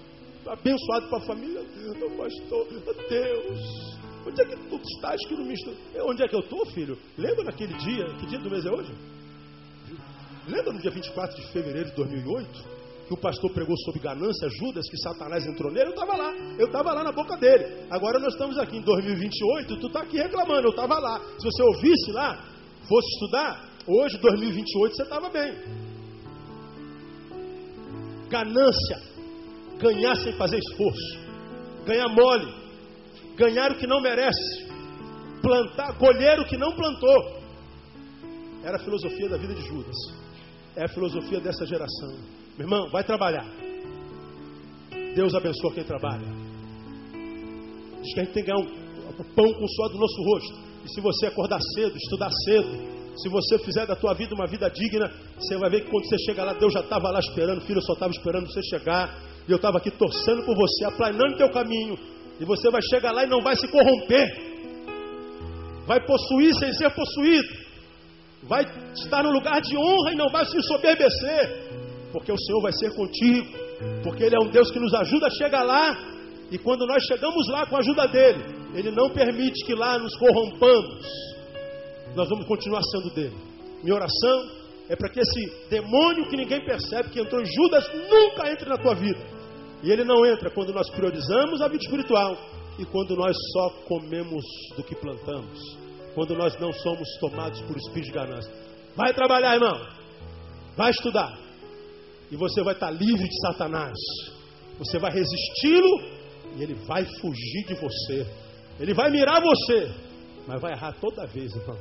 abençoado 0.46 1.08
para 1.08 1.18
a 1.18 1.20
família. 1.20 1.62
Deus, 1.62 2.12
pastor, 2.16 2.66
Deus, 3.10 3.98
onde 4.26 4.40
é 4.40 4.44
que 4.46 4.56
tu 4.56 4.76
estás 4.76 5.20
que 5.28 5.34
não 5.34 5.44
me 5.44 5.52
estou? 5.52 5.74
Onde 6.08 6.22
é 6.22 6.28
que 6.28 6.34
eu 6.34 6.40
estou, 6.40 6.64
filho? 6.66 6.98
Lembra 7.18 7.44
naquele 7.44 7.74
dia? 7.74 8.06
Que 8.18 8.26
dia 8.26 8.38
do 8.38 8.50
mês 8.50 8.64
é 8.64 8.70
hoje? 8.70 8.94
Lembra 10.48 10.72
no 10.72 10.80
dia 10.80 10.90
24 10.90 11.36
de 11.36 11.52
fevereiro 11.52 11.90
de 11.90 11.96
2008? 11.96 12.79
Que 13.10 13.14
o 13.14 13.16
pastor 13.16 13.50
pregou 13.50 13.76
sobre 13.78 13.98
ganância, 13.98 14.48
Judas, 14.48 14.88
que 14.88 14.96
Satanás 14.96 15.44
entrou 15.44 15.72
nele, 15.72 15.88
eu 15.88 15.94
estava 15.94 16.16
lá, 16.16 16.32
eu 16.56 16.66
estava 16.66 16.92
lá 16.92 17.02
na 17.02 17.10
boca 17.10 17.36
dele. 17.36 17.84
Agora 17.90 18.20
nós 18.20 18.34
estamos 18.34 18.56
aqui 18.56 18.76
em 18.76 18.82
2028, 18.82 19.80
tu 19.80 19.88
está 19.88 20.02
aqui 20.02 20.16
reclamando, 20.16 20.68
eu 20.68 20.70
estava 20.70 20.96
lá. 21.00 21.20
Se 21.36 21.44
você 21.44 21.60
ouvisse 21.60 22.12
lá, 22.12 22.40
fosse 22.88 23.08
estudar, 23.14 23.68
hoje, 23.84 24.16
2028, 24.16 24.94
você 24.94 25.02
estava 25.02 25.28
bem. 25.28 25.52
Ganância, 28.28 29.02
ganhar 29.80 30.14
sem 30.14 30.32
fazer 30.34 30.58
esforço, 30.58 31.18
ganhar 31.84 32.08
mole, 32.10 32.54
ganhar 33.34 33.72
o 33.72 33.74
que 33.74 33.88
não 33.88 34.00
merece, 34.00 34.68
plantar, 35.42 35.98
colher 35.98 36.38
o 36.38 36.44
que 36.44 36.56
não 36.56 36.76
plantou. 36.76 37.40
Era 38.62 38.76
a 38.76 38.84
filosofia 38.84 39.28
da 39.28 39.36
vida 39.36 39.54
de 39.54 39.66
Judas. 39.66 39.96
É 40.76 40.84
a 40.84 40.88
filosofia 40.88 41.40
dessa 41.40 41.66
geração. 41.66 42.39
Meu 42.60 42.66
irmão, 42.66 42.90
vai 42.90 43.02
trabalhar. 43.02 43.46
Deus 45.14 45.34
abençoa 45.34 45.72
quem 45.72 45.82
trabalha. 45.82 46.26
Diz 48.02 48.12
que 48.12 48.20
a 48.20 48.24
gente 48.24 48.34
tem 48.34 48.44
que 48.44 48.52
ganhar 48.52 48.60
um, 48.60 48.68
um 49.18 49.24
pão 49.34 49.50
com 49.50 49.64
o 49.64 49.68
suor 49.68 49.88
do 49.88 49.96
nosso 49.96 50.22
rosto. 50.22 50.58
E 50.84 50.92
se 50.92 51.00
você 51.00 51.28
acordar 51.28 51.58
cedo, 51.74 51.96
estudar 51.96 52.30
cedo, 52.44 53.00
Se 53.16 53.30
você 53.30 53.58
fizer 53.60 53.86
da 53.86 53.96
tua 53.96 54.12
vida 54.12 54.34
uma 54.34 54.46
vida 54.46 54.68
digna, 54.68 55.10
você 55.38 55.56
vai 55.56 55.70
ver 55.70 55.84
que 55.84 55.90
quando 55.90 56.06
você 56.06 56.18
chega 56.18 56.44
lá, 56.44 56.52
Deus 56.52 56.72
já 56.74 56.80
estava 56.80 57.10
lá 57.10 57.18
esperando, 57.18 57.62
filho, 57.62 57.78
eu 57.78 57.82
só 57.82 57.94
estava 57.94 58.12
esperando 58.12 58.46
você 58.46 58.62
chegar. 58.62 59.18
E 59.48 59.50
eu 59.50 59.56
estava 59.56 59.78
aqui 59.78 59.90
torcendo 59.90 60.44
por 60.44 60.54
você, 60.54 60.84
aplanando 60.84 61.38
teu 61.38 61.50
caminho. 61.50 61.98
E 62.38 62.44
você 62.44 62.70
vai 62.70 62.82
chegar 62.90 63.12
lá 63.12 63.24
e 63.24 63.26
não 63.26 63.40
vai 63.40 63.56
se 63.56 63.66
corromper. 63.68 64.26
Vai 65.86 66.04
possuir 66.04 66.54
sem 66.56 66.74
ser 66.74 66.90
possuído. 66.90 67.48
Vai 68.42 68.66
estar 68.94 69.22
no 69.22 69.30
lugar 69.30 69.62
de 69.62 69.78
honra 69.78 70.12
e 70.12 70.16
não 70.16 70.28
vai 70.28 70.44
se 70.44 70.58
ensoberbecer. 70.58 71.79
Porque 72.12 72.32
o 72.32 72.38
Senhor 72.38 72.60
vai 72.60 72.72
ser 72.72 72.94
contigo. 72.94 73.48
Porque 74.02 74.24
Ele 74.24 74.34
é 74.34 74.38
um 74.38 74.50
Deus 74.50 74.70
que 74.70 74.80
nos 74.80 74.92
ajuda 74.94 75.26
a 75.26 75.30
chegar 75.30 75.62
lá. 75.62 75.96
E 76.50 76.58
quando 76.58 76.86
nós 76.86 77.02
chegamos 77.04 77.48
lá 77.48 77.66
com 77.66 77.76
a 77.76 77.78
ajuda 77.78 78.06
dele, 78.08 78.44
Ele 78.74 78.90
não 78.90 79.10
permite 79.10 79.64
que 79.64 79.74
lá 79.74 79.98
nos 79.98 80.16
corrompamos. 80.16 81.06
Nós 82.14 82.28
vamos 82.28 82.46
continuar 82.46 82.82
sendo 82.82 83.10
dele. 83.14 83.36
Minha 83.82 83.94
oração 83.94 84.50
é 84.88 84.96
para 84.96 85.08
que 85.08 85.20
esse 85.20 85.68
demônio 85.70 86.28
que 86.28 86.36
ninguém 86.36 86.64
percebe, 86.64 87.10
que 87.10 87.20
entrou 87.20 87.40
em 87.40 87.46
Judas, 87.46 87.86
nunca 88.10 88.50
entre 88.50 88.68
na 88.68 88.76
tua 88.76 88.94
vida. 88.94 89.20
E 89.82 89.90
ele 89.90 90.04
não 90.04 90.26
entra 90.26 90.50
quando 90.50 90.72
nós 90.72 90.90
priorizamos 90.90 91.62
a 91.62 91.68
vida 91.68 91.82
espiritual 91.82 92.36
e 92.78 92.84
quando 92.84 93.16
nós 93.16 93.36
só 93.52 93.70
comemos 93.86 94.44
do 94.76 94.82
que 94.82 94.94
plantamos. 94.94 95.78
Quando 96.14 96.34
nós 96.34 96.58
não 96.58 96.72
somos 96.72 97.08
tomados 97.20 97.60
por 97.62 97.76
espírito 97.76 98.06
de 98.06 98.12
ganância. 98.12 98.52
Vai 98.96 99.14
trabalhar, 99.14 99.54
irmão. 99.54 99.80
Vai 100.76 100.90
estudar. 100.90 101.38
E 102.30 102.36
você 102.36 102.62
vai 102.62 102.74
estar 102.74 102.90
livre 102.90 103.28
de 103.28 103.40
Satanás. 103.46 103.96
Você 104.78 104.98
vai 104.98 105.10
resisti-lo 105.12 106.00
e 106.56 106.62
ele 106.62 106.74
vai 106.86 107.04
fugir 107.20 107.66
de 107.66 107.74
você. 107.74 108.26
Ele 108.78 108.94
vai 108.94 109.10
mirar 109.10 109.40
você, 109.42 109.90
mas 110.46 110.60
vai 110.60 110.72
errar 110.72 110.92
toda 111.00 111.26
vez, 111.26 111.54
irmão. 111.54 111.76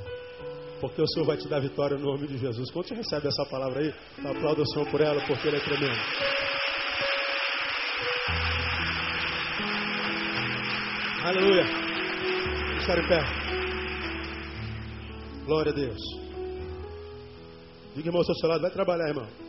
Porque 0.81 1.01
o 1.01 1.07
Senhor 1.07 1.25
vai 1.25 1.37
te 1.37 1.47
dar 1.47 1.59
vitória 1.59 1.97
no 1.97 2.05
nome 2.05 2.27
de 2.27 2.37
Jesus. 2.37 2.71
Quando 2.71 2.87
você 2.87 2.95
recebe 2.95 3.27
essa 3.27 3.45
palavra 3.45 3.81
aí, 3.81 3.93
aplauda 4.25 4.61
o 4.61 4.67
Senhor 4.67 4.89
por 4.89 5.01
ela, 5.01 5.21
porque 5.27 5.47
ele 5.47 5.57
é 5.57 5.59
tremendo. 5.59 5.99
Aleluia. 11.23 11.63
Estar 12.79 12.97
em 12.97 13.07
pé. 13.07 13.19
Glória 15.45 15.71
a 15.71 15.75
Deus. 15.75 16.01
Diga, 17.95 18.09
irmão, 18.09 18.21
ao 18.21 18.35
seu 18.35 18.49
lado, 18.49 18.61
vai 18.61 18.71
trabalhar, 18.71 19.09
irmão. 19.09 19.48